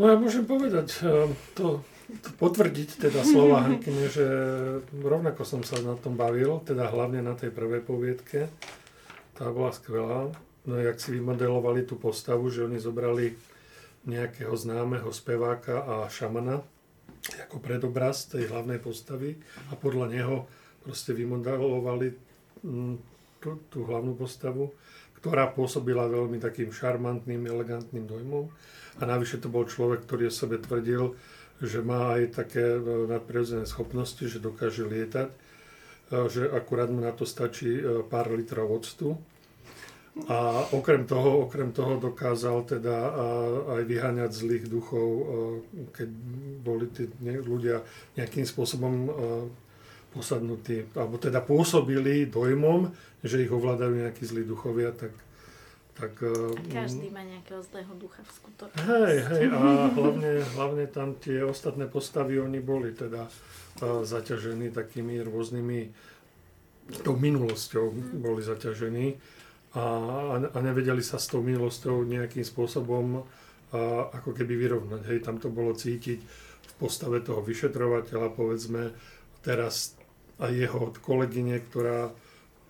No 0.00 0.08
ja 0.08 0.16
môžem 0.16 0.48
povedať, 0.48 1.04
uh, 1.04 1.28
to 1.52 1.84
potvrdiť 2.38 3.10
teda 3.10 3.20
slova 3.22 3.66
Hankyne, 3.66 4.06
že 4.10 4.26
rovnako 4.90 5.42
som 5.46 5.60
sa 5.64 5.78
na 5.80 5.94
tom 5.96 6.14
bavil, 6.14 6.60
teda 6.62 6.90
hlavne 6.90 7.24
na 7.24 7.36
tej 7.36 7.54
prvej 7.54 7.82
poviedke. 7.84 8.50
Tá 9.34 9.48
bola 9.48 9.72
skvelá. 9.72 10.30
No 10.68 10.74
jak 10.76 11.00
si 11.00 11.16
vymodelovali 11.16 11.88
tú 11.88 11.96
postavu, 11.96 12.52
že 12.52 12.68
oni 12.68 12.76
zobrali 12.76 13.32
nejakého 14.04 14.52
známeho 14.52 15.08
speváka 15.12 15.84
a 15.84 15.94
šamana, 16.08 16.60
ako 17.48 17.60
predobraz 17.60 18.28
tej 18.28 18.48
hlavnej 18.48 18.80
postavy 18.80 19.36
a 19.68 19.76
podľa 19.76 20.06
neho 20.08 20.36
proste 20.80 21.12
vymodelovali 21.12 22.08
mm, 22.64 22.94
tú, 23.40 23.60
tú 23.68 23.84
hlavnú 23.84 24.16
postavu, 24.16 24.72
ktorá 25.20 25.52
pôsobila 25.52 26.08
veľmi 26.08 26.40
takým 26.40 26.72
šarmantným, 26.72 27.44
elegantným 27.44 28.08
dojmom. 28.08 28.48
A 29.00 29.02
navyše 29.04 29.40
to 29.40 29.52
bol 29.52 29.68
človek, 29.68 30.08
ktorý 30.08 30.28
o 30.28 30.32
sebe 30.32 30.56
tvrdil, 30.56 31.12
že 31.60 31.84
má 31.84 32.16
aj 32.16 32.40
také 32.40 32.64
no, 32.80 33.04
nadprirodzené 33.04 33.68
schopnosti, 33.68 34.20
že 34.20 34.40
dokáže 34.40 34.84
lietať, 34.88 35.28
že 36.10 36.50
akurát 36.50 36.90
mu 36.90 37.04
na 37.04 37.14
to 37.14 37.22
stačí 37.22 37.78
e, 37.78 38.02
pár 38.02 38.34
litrov 38.34 38.82
octu. 38.82 39.14
A 40.26 40.66
okrem 40.74 41.06
toho, 41.06 41.46
okrem 41.46 41.70
toho 41.70 42.02
dokázal 42.02 42.66
teda 42.66 43.14
aj 43.78 43.82
vyháňať 43.86 44.30
zlých 44.34 44.66
duchov, 44.66 45.06
keď 45.94 46.08
boli 46.66 46.90
tí 46.90 47.06
ľudia 47.22 47.86
nejakým 48.18 48.42
spôsobom 48.42 49.06
posadnutí, 50.10 50.90
alebo 50.98 51.14
teda 51.14 51.38
pôsobili 51.38 52.26
dojmom, 52.26 52.90
že 53.22 53.46
ich 53.46 53.52
ovládajú 53.54 54.02
nejakí 54.02 54.26
zlí 54.26 54.42
duchovia, 54.42 54.90
tak 54.90 55.14
tak, 56.00 56.24
Každý 56.72 57.12
má 57.12 57.20
nejakého 57.20 57.60
zlého 57.60 57.92
ducha 58.00 58.24
v 58.24 58.30
skutočnosti. 58.32 58.88
Hej, 58.88 59.16
hej, 59.28 59.44
a 59.52 59.60
hlavne, 60.00 60.32
hlavne 60.56 60.84
tam 60.88 61.20
tie 61.20 61.44
ostatné 61.44 61.84
postavy, 61.92 62.40
oni 62.40 62.64
boli 62.64 62.96
teda 62.96 63.28
zaťažení 63.84 64.72
takými 64.72 65.20
rôznymi, 65.20 65.80
tou 67.04 67.14
minulosťou 67.14 67.92
boli 68.18 68.42
zaťažení 68.42 69.14
a, 69.78 69.84
a 70.42 70.58
nevedeli 70.58 71.04
sa 71.04 71.22
s 71.22 71.30
tou 71.30 71.44
minulosťou 71.44 72.02
nejakým 72.02 72.42
spôsobom 72.42 73.20
a, 73.20 73.22
ako 74.10 74.34
keby 74.34 74.56
vyrovnať. 74.56 75.02
Hej, 75.06 75.18
tam 75.22 75.36
to 75.38 75.52
bolo 75.52 75.76
cítiť 75.76 76.18
v 76.60 76.72
postave 76.80 77.22
toho 77.22 77.44
vyšetrovateľa, 77.44 78.34
povedzme, 78.34 78.90
teraz 79.44 79.94
aj 80.40 80.50
jeho 80.50 80.90
kolegyne, 81.04 81.60
ktorá 81.68 82.10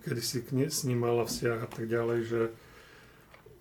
kedy 0.01 0.21
si 0.21 0.41
s 0.69 0.81
ním 0.83 1.05
mala 1.05 1.29
vzťah 1.29 1.59
a 1.61 1.69
tak 1.69 1.85
ďalej, 1.85 2.19
že, 2.25 2.41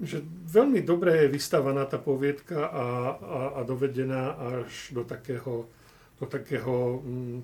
že 0.00 0.24
veľmi 0.48 0.80
dobre 0.80 1.24
je 1.24 1.32
vystavaná 1.32 1.84
tá 1.84 2.00
poviedka 2.00 2.66
a, 2.66 2.86
a, 3.20 3.40
a 3.56 3.60
dovedená 3.68 4.36
až 4.60 4.96
do 4.96 5.04
takého, 5.04 5.68
do 6.16 6.26
takého 6.26 7.04
mm, 7.04 7.38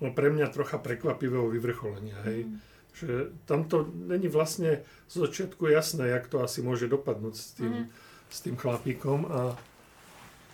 no 0.00 0.08
pre 0.16 0.32
mňa 0.32 0.48
trocha 0.48 0.80
prekvapivého 0.80 1.52
vyvrcholenia. 1.52 2.16
Hej. 2.24 2.48
Mm 2.48 2.72
že 2.92 3.32
tam 3.48 3.64
to 3.64 3.88
není 3.88 4.28
vlastne 4.28 4.84
z 5.08 5.14
začiatku 5.24 5.66
jasné, 5.66 6.12
jak 6.12 6.28
to 6.28 6.44
asi 6.44 6.60
môže 6.60 6.88
dopadnúť 6.92 7.34
s 7.34 7.46
tým, 7.56 7.72
mm. 7.72 7.86
s 8.28 8.38
tým 8.44 8.56
chlapíkom 8.56 9.24
a 9.32 9.56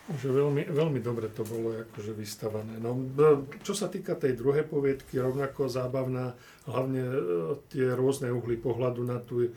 že 0.09 0.33
veľmi, 0.33 0.73
veľmi 0.73 1.05
dobre 1.05 1.29
to 1.29 1.45
bolo 1.45 1.85
akože 1.85 2.17
vystavané. 2.17 2.81
No, 2.81 2.97
čo 3.61 3.77
sa 3.77 3.93
týka 3.93 4.17
tej 4.17 4.41
druhej 4.41 4.65
poviedky, 4.65 5.21
rovnako 5.21 5.69
zábavná, 5.69 6.33
hlavne 6.65 7.03
e, 7.05 7.17
tie 7.69 7.93
rôzne 7.93 8.33
uhly 8.33 8.57
pohľadu 8.57 9.05
na 9.05 9.21
tú, 9.21 9.53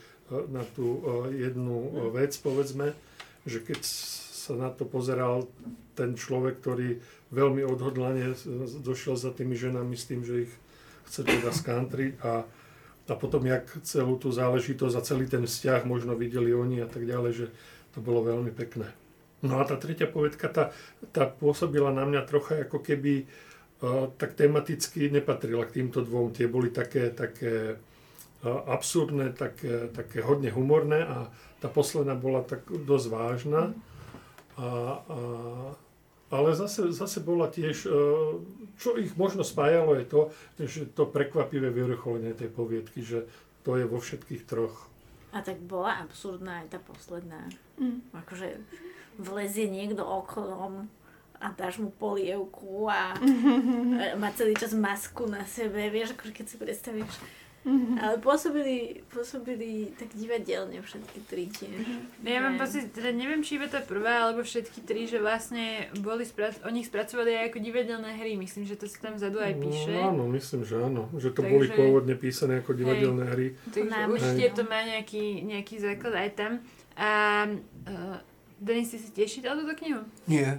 na 0.49 0.63
tú 0.73 0.99
e, 0.99 0.99
jednu 1.43 2.09
vec, 2.15 2.31
povedzme, 2.39 2.95
že 3.43 3.59
keď 3.59 3.79
sa 3.83 4.53
na 4.57 4.69
to 4.71 4.87
pozeral 4.87 5.51
ten 5.93 6.15
človek, 6.17 6.63
ktorý 6.63 6.97
veľmi 7.29 7.61
odhodlane 7.67 8.33
došiel 8.81 9.19
za 9.19 9.29
tými 9.35 9.53
ženami 9.53 9.93
s 9.93 10.07
tým, 10.09 10.25
že 10.25 10.49
ich 10.49 10.53
chce 11.05 11.27
teda 11.27 11.51
skantriť 11.53 12.13
a 12.23 12.47
a 13.11 13.15
potom, 13.19 13.43
jak 13.43 13.67
celú 13.83 14.15
tú 14.15 14.31
záležitosť 14.31 14.95
a 14.95 15.03
celý 15.03 15.27
ten 15.27 15.43
vzťah 15.43 15.83
možno 15.83 16.15
videli 16.15 16.55
oni 16.55 16.79
a 16.79 16.87
tak 16.87 17.03
ďalej, 17.03 17.31
že 17.35 17.47
to 17.91 17.99
bolo 17.99 18.23
veľmi 18.23 18.55
pekné. 18.55 18.87
No 19.43 19.59
a 19.59 19.67
tá 19.67 19.75
tretia 19.75 20.07
povedka, 20.07 20.47
tá, 20.47 20.71
tá 21.11 21.27
pôsobila 21.27 21.91
na 21.91 22.07
mňa 22.07 22.21
trocha 22.23 22.63
ako 22.63 22.79
keby 22.79 23.25
uh, 23.83 24.07
tak 24.15 24.39
tematicky 24.39 25.11
nepatrila 25.11 25.67
k 25.67 25.83
týmto 25.83 26.05
dvom. 26.05 26.31
Tie 26.31 26.47
boli 26.47 26.71
také, 26.71 27.11
také 27.11 27.81
absurdné, 28.49 29.37
také, 29.37 29.93
také 29.93 30.25
hodne 30.25 30.49
humorné 30.49 31.05
a 31.05 31.29
tá 31.61 31.69
posledná 31.69 32.17
bola 32.17 32.41
tak 32.41 32.65
dosť 32.65 33.07
vážna. 33.13 33.77
A, 34.57 34.67
a 35.05 35.17
ale 36.31 36.55
zase, 36.55 36.95
zase 36.95 37.19
bola 37.19 37.51
tiež, 37.51 37.85
e, 37.85 37.89
čo 38.79 38.95
ich 38.95 39.11
možno 39.19 39.43
spájalo 39.43 39.99
je 39.99 40.05
to, 40.07 40.21
že 40.63 40.81
to 40.95 41.03
prekvapivé 41.03 41.67
vyvrcholenie 41.69 42.31
tej 42.31 42.47
poviedky, 42.47 43.03
že 43.03 43.27
to 43.67 43.75
je 43.75 43.83
vo 43.83 43.99
všetkých 43.99 44.47
troch. 44.47 44.87
A 45.35 45.43
tak 45.43 45.59
bola 45.59 45.99
absurdná 45.99 46.63
aj 46.63 46.67
tá 46.71 46.79
posledná. 46.79 47.51
Mm. 47.75 47.99
Akože 48.15 48.63
vlezie 49.19 49.67
niekto 49.67 50.07
oknom 50.07 50.87
a 51.35 51.47
dáš 51.51 51.83
mu 51.83 51.91
polievku 51.91 52.87
a 52.87 53.11
má 54.21 54.31
celý 54.31 54.55
čas 54.55 54.71
masku 54.71 55.27
na 55.27 55.43
sebe, 55.43 55.91
vieš, 55.91 56.15
akože 56.15 56.31
keď 56.31 56.45
si 56.47 56.55
predstavíš 56.55 57.11
Mm-hmm. 57.61 57.95
Ale 58.01 58.15
pôsobili, 58.17 59.05
pôsobili 59.13 59.93
tak 59.93 60.09
divadelne 60.17 60.81
všetky 60.81 61.19
tri 61.29 61.45
tiež. 61.45 61.85
Mm-hmm. 61.85 62.25
Ja 62.25 62.41
mám 62.41 62.57
pocit, 62.57 62.89
teda 62.89 63.13
neviem, 63.13 63.45
či 63.45 63.61
iba 63.61 63.69
tá 63.69 63.85
prvá, 63.85 64.25
alebo 64.25 64.41
všetky 64.41 64.81
tri, 64.81 65.05
že 65.05 65.21
vlastne 65.21 65.85
boli 66.01 66.25
sprac- 66.25 66.65
oni 66.65 66.81
spracovali 66.81 67.37
aj 67.37 67.53
ako 67.53 67.59
divadelné 67.61 68.17
hry. 68.17 68.33
Myslím, 68.33 68.65
že 68.65 68.81
to 68.81 68.89
sa 68.89 68.97
tam 69.05 69.21
vzadu 69.21 69.37
aj 69.37 69.61
píše. 69.61 69.93
No, 69.93 70.09
áno, 70.09 70.23
myslím, 70.33 70.65
že 70.65 70.75
áno. 70.81 71.05
Že 71.13 71.29
to 71.37 71.41
Takže, 71.45 71.53
boli 71.53 71.67
pôvodne 71.69 72.15
písané 72.17 72.65
ako 72.65 72.71
divadelné 72.73 73.23
hej. 73.29 73.31
hry. 73.37 73.47
Takže 73.69 73.99
určite 74.09 74.45
to 74.57 74.63
má 74.65 74.79
nejaký, 74.81 75.25
nejaký 75.45 75.75
základ 75.77 76.13
aj 76.17 76.29
tam. 76.33 76.51
A 76.97 77.09
uh, 77.45 78.17
Denis, 78.57 78.89
ty 78.89 78.97
si 78.97 79.09
tiež 79.13 79.29
čítal 79.41 79.57
túto 79.57 79.73
knihu? 79.77 80.01
Nie. 80.25 80.57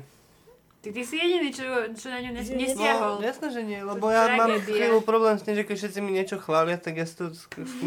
Ty, 0.82 0.90
ty 0.90 1.06
si 1.06 1.14
jediný, 1.14 1.54
čo, 1.54 1.62
čo 1.94 2.10
na 2.10 2.18
ňu 2.18 2.34
nes- 2.34 2.50
nestiahol. 2.50 3.22
No, 3.22 3.22
jasné, 3.22 3.54
že 3.54 3.62
nie, 3.62 3.78
lebo 3.86 4.10
ja 4.10 4.34
mám 4.34 4.58
chvíľu 4.66 4.98
problém 5.06 5.38
s 5.38 5.46
tým, 5.46 5.54
že 5.54 5.62
keď 5.62 5.76
všetci 5.78 5.98
mi 6.02 6.10
niečo 6.10 6.42
chvália, 6.42 6.74
tak 6.74 6.98
ja 6.98 7.06
si 7.06 7.22
to 7.22 7.30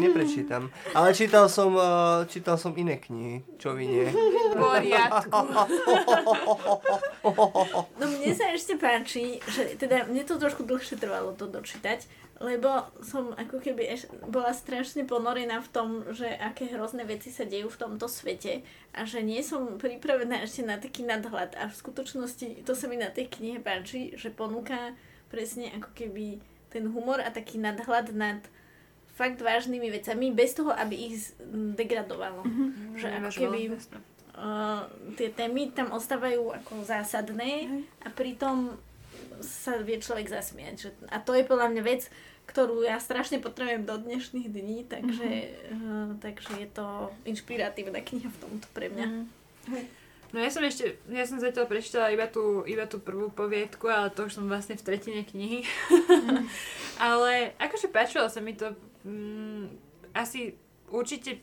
neprečítam. 0.00 0.72
Ale 0.96 1.12
čítal 1.12 1.52
som, 1.52 1.76
uh, 1.76 2.24
čítal 2.24 2.56
som 2.56 2.72
iné 2.72 2.96
knihy, 2.96 3.44
čo 3.60 3.76
vy 3.76 3.84
nie. 3.84 4.08
Poriadku. 4.56 5.28
No 8.00 8.04
mne 8.06 8.32
sa 8.32 8.54
ešte 8.54 8.78
páči, 8.78 9.42
že 9.44 9.76
teda 9.76 10.06
mne 10.06 10.22
to 10.24 10.38
trošku 10.38 10.62
dlhšie 10.64 10.96
trvalo 10.96 11.34
to 11.34 11.50
dočítať, 11.50 12.06
lebo 12.36 12.84
som 13.00 13.32
ako 13.32 13.64
keby 13.64 13.96
eš, 13.96 14.12
bola 14.28 14.52
strašne 14.52 15.08
ponorená 15.08 15.64
v 15.64 15.72
tom, 15.72 15.88
že 16.12 16.28
aké 16.28 16.68
hrozné 16.68 17.08
veci 17.08 17.32
sa 17.32 17.48
dejú 17.48 17.72
v 17.72 17.80
tomto 17.80 18.12
svete 18.12 18.60
a 18.92 19.08
že 19.08 19.24
nie 19.24 19.40
som 19.40 19.80
pripravená 19.80 20.44
ešte 20.44 20.60
na 20.60 20.76
taký 20.76 21.00
nadhľad 21.08 21.56
a 21.56 21.72
v 21.72 21.74
skutočnosti 21.74 22.60
to 22.68 22.72
sa 22.76 22.92
mi 22.92 23.00
na 23.00 23.08
tej 23.08 23.32
knihe 23.32 23.64
páči, 23.64 24.12
že 24.20 24.28
ponúka 24.28 24.92
presne 25.32 25.72
ako 25.80 25.90
keby 25.96 26.44
ten 26.68 26.84
humor 26.92 27.24
a 27.24 27.32
taký 27.32 27.56
nadhľad 27.56 28.12
nad 28.12 28.44
fakt 29.16 29.40
vážnymi 29.40 29.88
vecami 29.88 30.28
bez 30.28 30.52
toho, 30.52 30.76
aby 30.76 30.92
ich 31.08 31.32
degradovalo. 31.72 32.44
Mm-hmm. 32.44 33.00
Že 33.00 33.08
ako 33.16 33.30
keby 33.32 33.60
uh, 33.72 34.84
tie 35.16 35.32
témy 35.32 35.72
tam 35.72 35.88
ostávajú 35.96 36.52
ako 36.52 36.84
zásadné 36.84 37.80
a 38.04 38.12
pritom 38.12 38.76
sa 39.42 39.80
vie 39.80 39.98
človek 40.00 40.28
zasmiať. 40.30 40.74
Že, 40.76 40.88
a 41.12 41.18
to 41.20 41.32
je 41.36 41.44
podľa 41.48 41.68
mňa 41.72 41.82
vec, 41.82 42.08
ktorú 42.46 42.86
ja 42.86 43.02
strašne 43.02 43.42
potrebujem 43.42 43.82
do 43.82 43.98
dnešných 43.98 44.48
dní, 44.48 44.86
takže, 44.86 45.28
mm-hmm. 45.28 45.82
uh, 45.82 46.08
takže 46.22 46.52
je 46.62 46.68
to 46.70 46.86
inšpiratívna 47.26 48.00
kniha 48.00 48.30
v 48.30 48.40
tomto 48.40 48.66
pre 48.70 48.86
mňa. 48.92 49.06
Mm-hmm. 49.06 50.06
No 50.34 50.42
ja 50.42 50.50
som 50.50 50.62
ešte, 50.66 50.98
ja 51.06 51.22
som 51.22 51.38
zatiaľ 51.38 51.70
prečítala 51.70 52.10
iba 52.10 52.26
tú, 52.26 52.66
iba 52.66 52.84
tú 52.84 52.98
prvú 52.98 53.30
poviedku, 53.30 53.86
ale 53.86 54.10
to 54.10 54.26
už 54.26 54.36
som 54.36 54.50
vlastne 54.50 54.74
v 54.74 54.84
tretine 54.84 55.22
knihy. 55.22 55.62
Mm. 55.62 56.44
ale 57.08 57.54
akože 57.62 57.88
páčilo 57.94 58.26
sa 58.26 58.42
mi 58.42 58.58
to, 58.58 58.74
mm, 59.06 59.70
asi 60.12 60.58
určite 60.90 61.40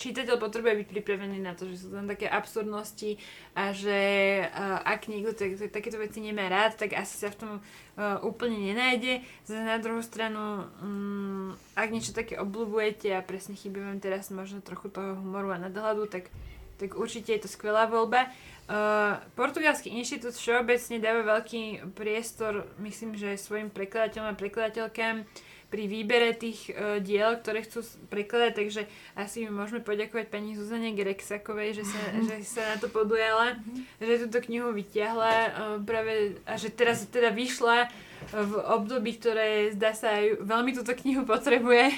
čitateľ 0.00 0.40
potrebuje 0.40 0.80
byť 0.80 0.88
pripravený 0.88 1.44
na 1.44 1.52
to, 1.52 1.68
že 1.68 1.84
sú 1.84 1.88
tam 1.92 2.08
také 2.08 2.24
absurdnosti 2.24 3.20
a 3.52 3.76
že 3.76 4.00
uh, 4.48 4.80
ak 4.80 5.12
niekto 5.12 5.36
tak, 5.36 5.60
tak, 5.60 5.68
takéto 5.76 6.00
veci 6.00 6.24
nemá 6.24 6.48
rád, 6.48 6.80
tak 6.80 6.96
asi 6.96 7.20
sa 7.20 7.28
v 7.28 7.36
tom 7.36 7.52
uh, 7.60 8.16
úplne 8.24 8.56
nenájde. 8.56 9.20
Zase 9.44 9.60
na 9.60 9.76
druhú 9.76 10.00
stranu, 10.00 10.64
um, 10.80 11.52
ak 11.76 11.92
niečo 11.92 12.16
také 12.16 12.40
obľúbujete 12.40 13.12
a 13.12 13.20
presne 13.20 13.52
chýba 13.60 13.84
vám 13.84 14.00
teraz 14.00 14.32
možno 14.32 14.64
trochu 14.64 14.88
toho 14.88 15.20
humoru 15.20 15.52
a 15.52 15.60
nadhľadu, 15.60 16.08
tak, 16.08 16.32
tak 16.80 16.96
určite 16.96 17.36
je 17.36 17.44
to 17.44 17.52
skvelá 17.52 17.84
voľba. 17.84 18.32
Uh, 18.70 19.20
Portugalský 19.36 19.92
inštitút 19.92 20.32
všeobecne 20.32 20.96
dáva 21.02 21.36
veľký 21.36 21.92
priestor, 21.92 22.64
myslím, 22.80 23.20
že 23.20 23.36
svojim 23.36 23.68
prekladateľom 23.68 24.32
a 24.32 24.38
prekladateľkám 24.38 25.28
pri 25.70 25.86
výbere 25.86 26.34
tých 26.34 26.74
uh, 26.74 26.98
diel, 26.98 27.38
ktoré 27.38 27.62
chcú 27.62 27.86
prekladať, 28.10 28.52
takže 28.58 28.82
asi 29.14 29.46
môžeme 29.46 29.80
poďakovať 29.80 30.26
pani 30.26 30.58
Zuzane 30.58 30.90
Greksakovej, 30.92 31.80
že 31.80 31.84
sa, 31.86 32.00
že 32.28 32.36
sa 32.42 32.62
na 32.74 32.76
to 32.82 32.90
podujala, 32.90 33.56
mm-hmm. 33.56 34.02
že 34.02 34.22
túto 34.26 34.38
knihu 34.50 34.74
vyťahla 34.74 35.34
uh, 35.34 35.48
práve 35.80 36.42
a 36.44 36.58
že 36.58 36.74
teraz 36.74 37.06
teda 37.06 37.30
vyšla 37.30 37.86
v 38.28 38.52
období, 38.76 39.16
ktoré 39.16 39.72
zdá 39.72 39.96
sa 39.96 40.20
aj 40.20 40.44
veľmi 40.44 40.76
túto 40.76 40.92
knihu 40.92 41.24
potrebuje. 41.24 41.88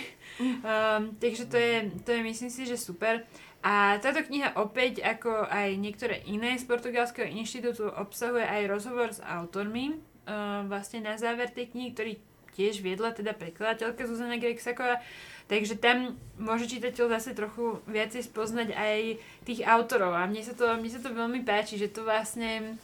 Um, 0.41 1.13
takže 1.19 1.45
to 1.51 1.59
je, 1.59 1.91
to 2.07 2.09
je 2.15 2.21
myslím 2.23 2.51
si, 2.51 2.63
že 2.65 2.79
super. 2.79 3.27
A 3.63 3.99
táto 4.03 4.27
kniha 4.27 4.59
opäť, 4.59 5.05
ako 5.07 5.47
aj 5.47 5.79
niektoré 5.79 6.23
iné 6.27 6.59
z 6.59 6.67
Portugalského 6.67 7.31
inštitútu, 7.31 7.87
obsahuje 7.95 8.43
aj 8.43 8.71
rozhovor 8.71 9.15
s 9.15 9.23
autormi, 9.23 9.99
uh, 10.27 10.67
vlastne 10.67 11.05
na 11.05 11.15
záver 11.15 11.51
tej 11.51 11.71
knihy, 11.71 11.91
ktorý 11.95 12.13
tiež 12.57 12.85
viedla 12.85 13.13
teda 13.13 13.33
prekladateľka 13.33 14.05
Zuzana 14.05 14.37
Grexaková, 14.37 15.01
takže 15.49 15.77
tam 15.77 16.17
môže 16.37 16.69
čitateľ 16.69 17.13
zase 17.19 17.33
trochu 17.33 17.81
viacej 17.89 18.29
spoznať 18.29 18.77
aj 18.77 19.21
tých 19.45 19.61
autorov. 19.65 20.17
A 20.17 20.29
mne 20.29 20.45
sa 20.45 20.55
to, 20.57 20.69
mne 20.77 20.91
sa 20.93 21.01
to 21.01 21.11
veľmi 21.13 21.43
páči, 21.45 21.81
že 21.81 21.93
to 21.93 22.05
vlastne, 22.05 22.77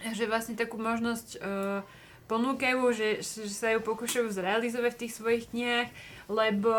že 0.00 0.28
vlastne 0.28 0.54
takú 0.56 0.76
možnosť 0.76 1.28
uh, 1.40 1.80
ponúkajú, 2.28 2.80
že, 2.92 3.24
že 3.24 3.52
sa 3.52 3.72
ju 3.72 3.80
pokúšajú 3.80 4.28
zrealizovať 4.28 4.92
v 4.94 5.00
tých 5.00 5.16
svojich 5.16 5.44
knihách, 5.50 5.88
lebo 6.28 6.72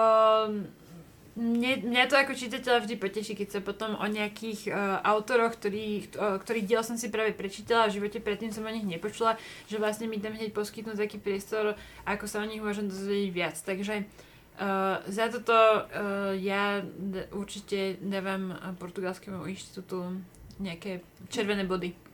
mne, 1.40 1.88
mňa 1.88 2.12
to 2.12 2.20
ako 2.20 2.36
čitateľa 2.36 2.84
vždy 2.84 2.96
poteší, 3.00 3.34
keď 3.40 3.48
sa 3.48 3.60
potom 3.64 3.96
o 3.96 4.06
nejakých 4.06 4.68
uh, 4.68 5.00
autoroch, 5.08 5.56
ktorý, 5.56 6.12
uh, 6.20 6.36
ktorý 6.36 6.68
diel 6.68 6.84
som 6.84 7.00
si 7.00 7.08
práve 7.08 7.32
prečítala 7.32 7.88
a 7.88 7.90
v 7.90 8.04
živote 8.04 8.20
predtým 8.20 8.52
som 8.52 8.68
o 8.68 8.76
nich 8.76 8.84
nepočula, 8.84 9.40
že 9.72 9.80
vlastne 9.80 10.12
mi 10.12 10.20
tam 10.20 10.36
hneď 10.36 10.52
poskytnú 10.52 11.00
taký 11.00 11.16
priestor, 11.16 11.80
ako 12.04 12.28
sa 12.28 12.44
o 12.44 12.50
nich 12.50 12.60
môžem 12.60 12.92
dozvedieť 12.92 13.32
viac. 13.32 13.56
Takže 13.56 14.04
uh, 14.04 15.00
za 15.08 15.32
toto 15.32 15.56
uh, 15.56 16.36
ja 16.36 16.84
d- 16.84 17.32
určite 17.32 17.96
dávam 18.04 18.52
Portugalskému 18.76 19.48
inštitútu 19.48 20.20
nejaké 20.60 21.08
červené 21.32 21.64
body. 21.64 22.09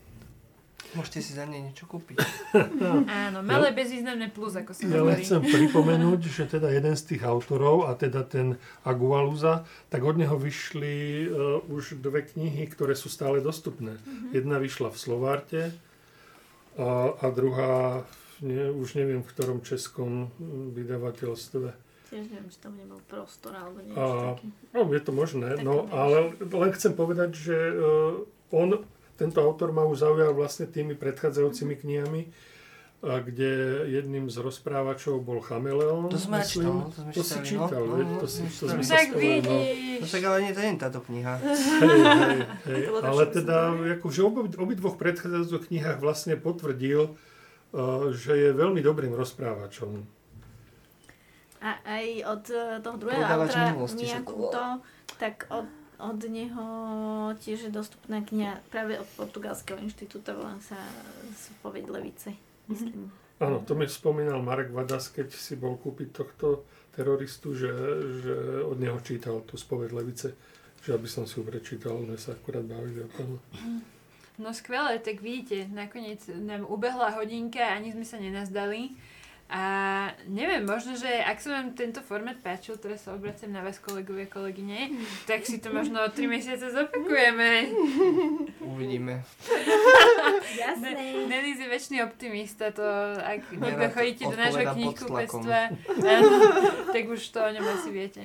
Môžete 0.94 1.20
si 1.26 1.32
za 1.34 1.50
ne 1.50 1.66
niečo 1.66 1.90
kúpiť. 1.90 2.22
Áno, 3.28 3.42
malé 3.42 3.74
ja, 3.74 3.78
bezvýznamné 3.82 4.30
plus, 4.30 4.54
ako 4.54 4.72
sa 4.72 4.86
ja 4.86 5.02
hovorí. 5.02 5.18
Ja 5.18 5.26
chcem 5.26 5.42
pripomenúť, 5.42 6.22
že 6.30 6.44
teda 6.46 6.70
jeden 6.70 6.94
z 6.94 7.04
tých 7.16 7.26
autorov, 7.26 7.90
a 7.90 7.98
teda 7.98 8.22
ten 8.22 8.62
Agualuza, 8.86 9.66
tak 9.90 10.06
od 10.06 10.22
neho 10.22 10.38
vyšli 10.38 11.26
uh, 11.26 11.66
už 11.68 11.98
dve 12.00 12.24
knihy, 12.24 12.70
ktoré 12.70 12.94
sú 12.94 13.10
stále 13.10 13.42
dostupné. 13.42 13.98
Mm-hmm. 13.98 14.32
Jedna 14.38 14.56
vyšla 14.62 14.94
v 14.94 14.98
Slovárte 15.02 15.62
a, 16.78 17.16
a 17.18 17.26
druhá, 17.32 18.04
nie, 18.44 18.70
už 18.70 19.00
neviem 19.00 19.24
v 19.24 19.32
ktorom 19.32 19.64
českom 19.64 20.30
vydavateľstve. 20.76 21.68
Tiež 22.12 22.30
neviem, 22.30 22.52
či 22.52 22.60
tam 22.62 22.78
nebol 22.78 23.02
prostor 23.10 23.58
alebo 23.58 23.82
niečo 23.82 24.00
a, 24.00 24.38
také. 24.38 24.48
No, 24.76 24.80
je 24.92 25.02
to 25.02 25.12
možné, 25.12 25.50
no, 25.64 25.90
ale 25.90 26.36
len 26.40 26.72
chcem 26.76 26.94
povedať, 26.94 27.32
že 27.34 27.58
uh, 27.74 28.22
on 28.54 28.86
tento 29.16 29.40
autor 29.40 29.72
ma 29.72 29.88
už 29.88 30.04
zaujal 30.04 30.36
vlastne 30.36 30.68
tými 30.68 30.96
predchádzajúcimi 30.96 31.76
knihami, 31.80 32.22
a 33.06 33.22
kde 33.22 33.86
jedným 33.86 34.34
z 34.34 34.42
rozprávačov 34.42 35.22
bol 35.22 35.38
Chameleon. 35.38 36.10
To 36.10 36.18
sme 36.18 36.42
čítal, 36.42 36.90
to 36.90 37.00
sme 37.06 37.12
to 37.14 37.22
si 37.22 37.38
čítal, 37.46 37.84
no, 37.86 37.96
no, 38.02 38.18
to, 38.18 38.26
si, 38.26 38.42
to 38.50 38.66
sme 38.66 38.82
sa 38.82 38.98
tak 38.98 39.14
vidíš. 39.14 40.02
No. 40.02 40.02
To 40.02 40.08
sa 40.10 40.18
ale 40.26 40.38
nie, 40.42 40.52
to 40.58 40.62
nie 40.66 40.74
táto 40.82 41.00
kniha. 41.06 41.34
Hej, 41.38 42.02
hej, 42.02 42.40
hej. 42.66 42.82
ale 43.06 43.24
teda, 43.30 43.58
akože 44.02 44.20
obi, 44.26 44.40
obidvoch 44.58 44.98
predchádzajúcich 44.98 45.70
knihách 45.70 46.02
vlastne 46.02 46.34
potvrdil, 46.34 47.14
uh, 47.14 48.10
že 48.10 48.34
je 48.34 48.50
veľmi 48.58 48.82
dobrým 48.82 49.14
rozprávačom. 49.14 50.02
A 51.62 51.70
aj 51.86 52.06
od 52.26 52.44
uh, 52.50 52.60
toho 52.82 52.98
druhého 52.98 53.22
autora 53.22 53.70
Miyakuto, 53.76 54.64
tak 55.22 55.46
od 55.54 55.70
od 56.00 56.20
neho 56.28 56.66
tiež 57.40 57.68
je 57.68 57.72
dostupná 57.72 58.22
kniha 58.22 58.60
práve 58.70 59.00
od 59.00 59.10
Portugalského 59.20 59.80
inštitúta, 59.80 60.36
volá 60.36 60.56
sa 60.64 60.78
Spoveď 61.36 61.90
Levice, 61.90 62.36
myslím. 62.72 63.12
Áno, 63.36 63.60
to 63.68 63.76
mi 63.76 63.84
spomínal 63.84 64.40
Marek 64.40 64.72
Vadas, 64.72 65.12
keď 65.12 65.36
si 65.36 65.60
bol 65.60 65.76
kúpiť 65.76 66.10
tohto 66.16 66.64
teroristu, 66.96 67.52
že, 67.52 67.72
že 68.24 68.36
od 68.64 68.80
neho 68.80 68.96
čítal 69.04 69.44
tú 69.44 69.60
Spoveď 69.60 69.92
Levice, 69.92 70.32
že 70.80 70.96
aby 70.96 71.08
som 71.10 71.28
si 71.28 71.40
ju 71.40 71.44
prečítal, 71.44 72.00
sme 72.00 72.16
sa 72.16 72.32
akurát 72.32 72.64
bavili 72.64 73.04
o 73.04 73.10
tom. 73.12 73.42
No 74.40 74.52
skvelé, 74.52 75.00
tak 75.00 75.20
vidíte, 75.20 75.68
nakoniec 75.72 76.24
nám 76.32 76.68
ubehla 76.68 77.16
hodinka, 77.16 77.64
ani 77.64 77.96
sme 77.96 78.04
sa 78.08 78.20
nenazdali. 78.20 78.92
A 79.46 79.62
neviem, 80.26 80.66
možno, 80.66 80.98
že 80.98 81.06
ak 81.22 81.38
sa 81.38 81.62
vám 81.62 81.78
tento 81.78 82.02
format 82.02 82.34
páčil, 82.42 82.82
teraz 82.82 83.06
sa 83.06 83.14
obraciam 83.14 83.54
na 83.54 83.62
vás 83.62 83.78
kolegovia, 83.78 84.26
kolegyne, 84.26 84.90
tak 85.30 85.46
si 85.46 85.62
to 85.62 85.70
možno 85.70 86.02
o 86.02 86.10
3 86.10 86.26
mesiace 86.26 86.74
zopakujeme. 86.74 87.70
Uvidíme. 88.66 89.22
Jasné. 90.50 91.30
Denis 91.30 91.62
je 91.62 91.68
väčšiný 91.70 91.98
optimista, 92.10 92.74
to 92.74 92.82
ak 93.22 93.54
niekto 93.54 93.86
chodíte 93.94 94.24
do 94.26 94.38
nášho 94.38 94.66
knihkupectva, 94.66 95.60
tak 96.90 97.04
už 97.06 97.22
to 97.30 97.40
o 97.46 97.50
ňom 97.54 97.66
asi 97.70 97.90
viete. 97.94 98.22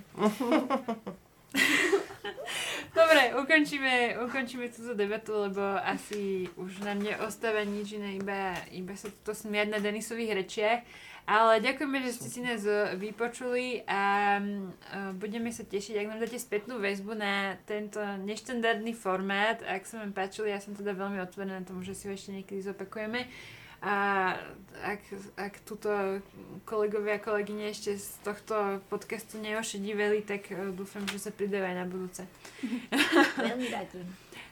Dobre, 2.90 3.36
ukončíme, 3.38 4.18
ukončíme 4.24 4.66
túto 4.72 4.96
debatu, 4.96 5.36
lebo 5.46 5.62
asi 5.84 6.48
už 6.56 6.82
nám 6.82 7.04
neostáva 7.04 7.62
nič 7.62 7.94
iné, 7.94 8.18
iba, 8.18 8.56
iba 8.72 8.96
sa 8.96 9.12
to 9.22 9.36
smiať 9.36 9.68
na 9.70 9.78
Denisových 9.78 10.32
rečiach. 10.42 10.80
Ale 11.28 11.62
ďakujeme, 11.62 11.98
že 12.02 12.16
ste 12.16 12.28
si 12.28 12.40
nás 12.42 12.64
e, 12.66 12.96
vypočuli 12.98 13.86
a 13.86 14.36
uh, 14.42 15.14
budeme 15.14 15.54
sa 15.54 15.62
tešiť, 15.62 15.94
ak 16.00 16.08
nám 16.10 16.20
dáte 16.22 16.40
spätnú 16.40 16.82
väzbu 16.82 17.14
na 17.14 17.54
tento 17.68 18.02
neštandardný 18.02 18.96
formát. 18.96 19.62
Ak 19.62 19.86
sa 19.86 20.02
vám 20.02 20.10
páčili, 20.10 20.50
ja 20.50 20.58
som 20.58 20.74
teda 20.74 20.90
veľmi 20.96 21.22
otvorená 21.22 21.62
tomu, 21.62 21.86
že 21.86 21.94
si 21.94 22.10
ho 22.10 22.12
ešte 22.16 22.34
niekedy 22.34 22.66
zopakujeme. 22.66 23.30
A 23.80 24.36
ak, 24.84 25.00
ak 25.40 25.54
túto 25.64 25.88
kolegovia 26.68 27.16
a 27.16 27.24
kolegyne 27.24 27.72
ešte 27.72 27.96
z 27.96 28.10
tohto 28.20 28.84
podcastu 28.92 29.40
neošediveli, 29.40 30.26
tak 30.26 30.50
uh, 30.50 30.74
dúfam, 30.74 31.06
že 31.06 31.20
sa 31.20 31.30
pridajú 31.30 31.62
aj 31.62 31.76
na 31.78 31.86
budúce. 31.86 32.22
Veľmi 33.38 33.68
radi. 33.70 34.02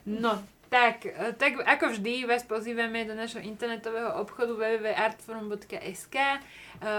No, 0.08 0.40
tak, 0.68 1.08
e, 1.08 1.32
tak 1.34 1.64
ako 1.64 1.96
vždy 1.96 2.28
vás 2.28 2.44
pozývame 2.44 3.08
do 3.08 3.16
našho 3.16 3.40
internetového 3.40 4.20
obchodu 4.20 4.54
www.artforum.sk 4.54 6.16
e, 6.16 6.38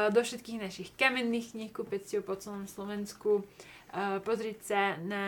do 0.09 0.21
všetkých 0.21 0.59
našich 0.59 0.89
kamenných 0.97 1.53
kníh 1.53 1.71
kupectiev 1.71 2.25
po 2.25 2.33
celom 2.35 2.65
Slovensku. 2.65 3.41
E, 3.41 4.21
pozrieť 4.25 4.59
sa 4.65 4.81
na 5.01 5.25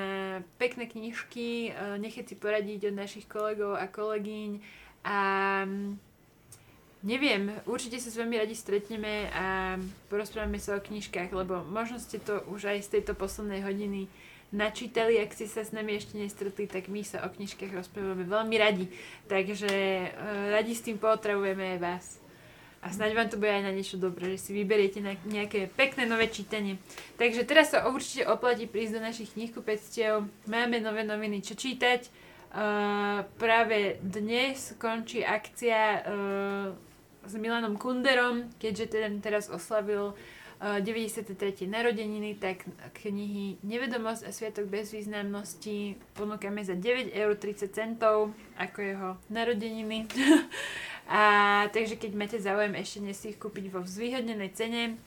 pekné 0.58 0.90
knižky, 0.90 1.72
nechať 2.02 2.34
si 2.34 2.36
poradiť 2.36 2.90
od 2.90 2.96
našich 2.98 3.30
kolegov 3.30 3.78
a 3.78 3.86
kolegyň 3.86 4.62
a 5.02 5.18
neviem, 7.02 7.50
určite 7.66 7.98
sa 7.98 8.14
s 8.14 8.18
vami 8.18 8.38
radi 8.38 8.54
stretneme 8.54 9.30
a 9.34 9.78
porozprávame 10.10 10.62
sa 10.62 10.78
o 10.78 10.86
knižkách, 10.86 11.34
lebo 11.34 11.66
možno 11.66 11.98
ste 11.98 12.22
to 12.22 12.46
už 12.50 12.70
aj 12.70 12.86
z 12.86 12.92
tejto 12.98 13.18
poslednej 13.18 13.66
hodiny 13.66 14.06
načítali, 14.52 15.18
ak 15.20 15.32
ste 15.32 15.48
sa 15.48 15.64
s 15.64 15.72
nami 15.72 15.96
ešte 15.96 16.20
nestretli, 16.20 16.68
tak 16.68 16.92
my 16.92 17.02
sa 17.02 17.24
o 17.24 17.32
knižkách 17.32 17.72
rozprávame 17.72 18.28
veľmi 18.28 18.56
radi. 18.60 18.86
Takže 19.32 19.72
uh, 19.72 20.52
radi 20.52 20.76
s 20.76 20.84
tým 20.84 21.00
potrebujeme 21.00 21.76
aj 21.76 21.80
vás. 21.80 22.06
A 22.82 22.90
snáď 22.90 23.14
vám 23.14 23.30
to 23.30 23.38
bude 23.38 23.54
aj 23.54 23.62
na 23.62 23.72
niečo 23.72 24.02
dobré, 24.02 24.34
že 24.36 24.50
si 24.50 24.52
vyberiete 24.58 25.06
na 25.06 25.14
nejaké 25.30 25.70
pekné 25.70 26.10
nové 26.10 26.34
čítanie. 26.34 26.82
Takže 27.16 27.46
teraz 27.46 27.72
sa 27.72 27.86
určite 27.86 28.26
oplatí 28.26 28.66
prísť 28.66 28.98
do 28.98 29.06
našich 29.06 29.38
knihkupectiev. 29.38 30.26
Máme 30.50 30.82
nové 30.82 31.06
noviny, 31.06 31.46
čo 31.46 31.54
čítať. 31.54 32.10
Uh, 32.52 33.24
práve 33.40 34.02
dnes 34.04 34.76
končí 34.76 35.24
akcia 35.24 36.04
uh, 36.04 36.68
s 37.24 37.34
Milanom 37.38 37.78
Kunderom, 37.78 38.50
keďže 38.58 38.98
ten 38.98 39.22
teraz 39.22 39.48
oslavil 39.48 40.18
93. 40.62 41.66
narodeniny, 41.66 42.38
tak 42.38 42.70
knihy 43.02 43.58
Nevedomosť 43.66 44.30
a 44.30 44.32
Sviatok 44.32 44.70
bezvýznamnosti 44.70 45.98
ponúkame 46.14 46.62
za 46.62 46.78
9,30 46.78 47.18
eur 47.18 48.30
ako 48.62 48.78
jeho 48.78 49.10
narodeniny. 49.34 50.06
a 51.10 51.22
takže 51.74 51.98
keď 51.98 52.12
máte 52.14 52.38
záujem 52.38 52.78
ešte 52.78 53.02
dnes 53.02 53.26
ich 53.26 53.42
kúpiť 53.42 53.74
vo 53.74 53.82
zvýhodnenej 53.82 54.54
cene, 54.54 55.02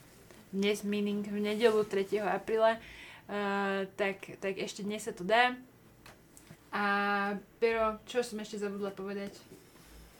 dnes 0.51 0.83
meaning 0.83 1.23
v 1.23 1.39
nedelu 1.39 1.87
3. 1.87 2.19
apríla, 2.35 2.75
uh, 3.31 3.87
tak, 3.95 4.35
tak 4.43 4.59
ešte 4.59 4.83
dnes 4.83 5.07
sa 5.07 5.15
to 5.15 5.23
dá. 5.23 5.55
A 6.75 6.83
Pero, 7.63 7.95
čo 8.03 8.19
som 8.21 8.43
ešte 8.43 8.59
zabudla 8.59 8.91
povedať? 8.91 9.31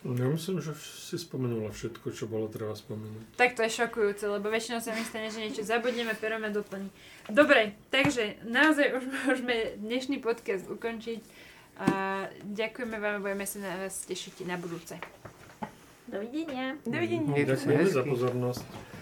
Ja 0.06 0.30
myslím, 0.30 0.62
že 0.62 0.78
si 0.78 1.18
spomenula 1.18 1.74
všetko, 1.74 2.14
čo 2.14 2.30
bolo 2.30 2.46
treba 2.46 2.78
spomenúť. 2.78 3.42
Tak 3.42 3.58
to 3.58 3.66
je 3.66 3.74
šokujúce, 3.74 4.30
lebo 4.30 4.54
väčšinou 4.54 4.78
sa 4.78 4.94
mi 4.94 5.02
stane, 5.02 5.34
že 5.34 5.42
niečo 5.42 5.66
zabudneme, 5.66 6.14
pero 6.22 6.38
ma 6.38 6.54
doplní. 6.54 6.94
Dobre, 7.26 7.74
takže 7.90 8.38
naozaj 8.46 9.02
už 9.02 9.04
môžeme 9.26 9.82
dnešný 9.82 10.22
podcast 10.22 10.70
ukončiť. 10.70 11.26
A 11.76 11.90
ďakujeme 12.46 13.02
vám, 13.02 13.26
budeme 13.26 13.50
sa 13.50 13.58
na 13.60 13.74
vás 13.82 14.06
tešiť 14.06 14.46
na 14.46 14.62
budúce. 14.62 14.96
Dovidenia. 16.06 16.78
Dovidenia. 16.86 17.34
Ďakujeme 17.34 17.90
za 17.90 18.04
pozornosť. 18.06 18.95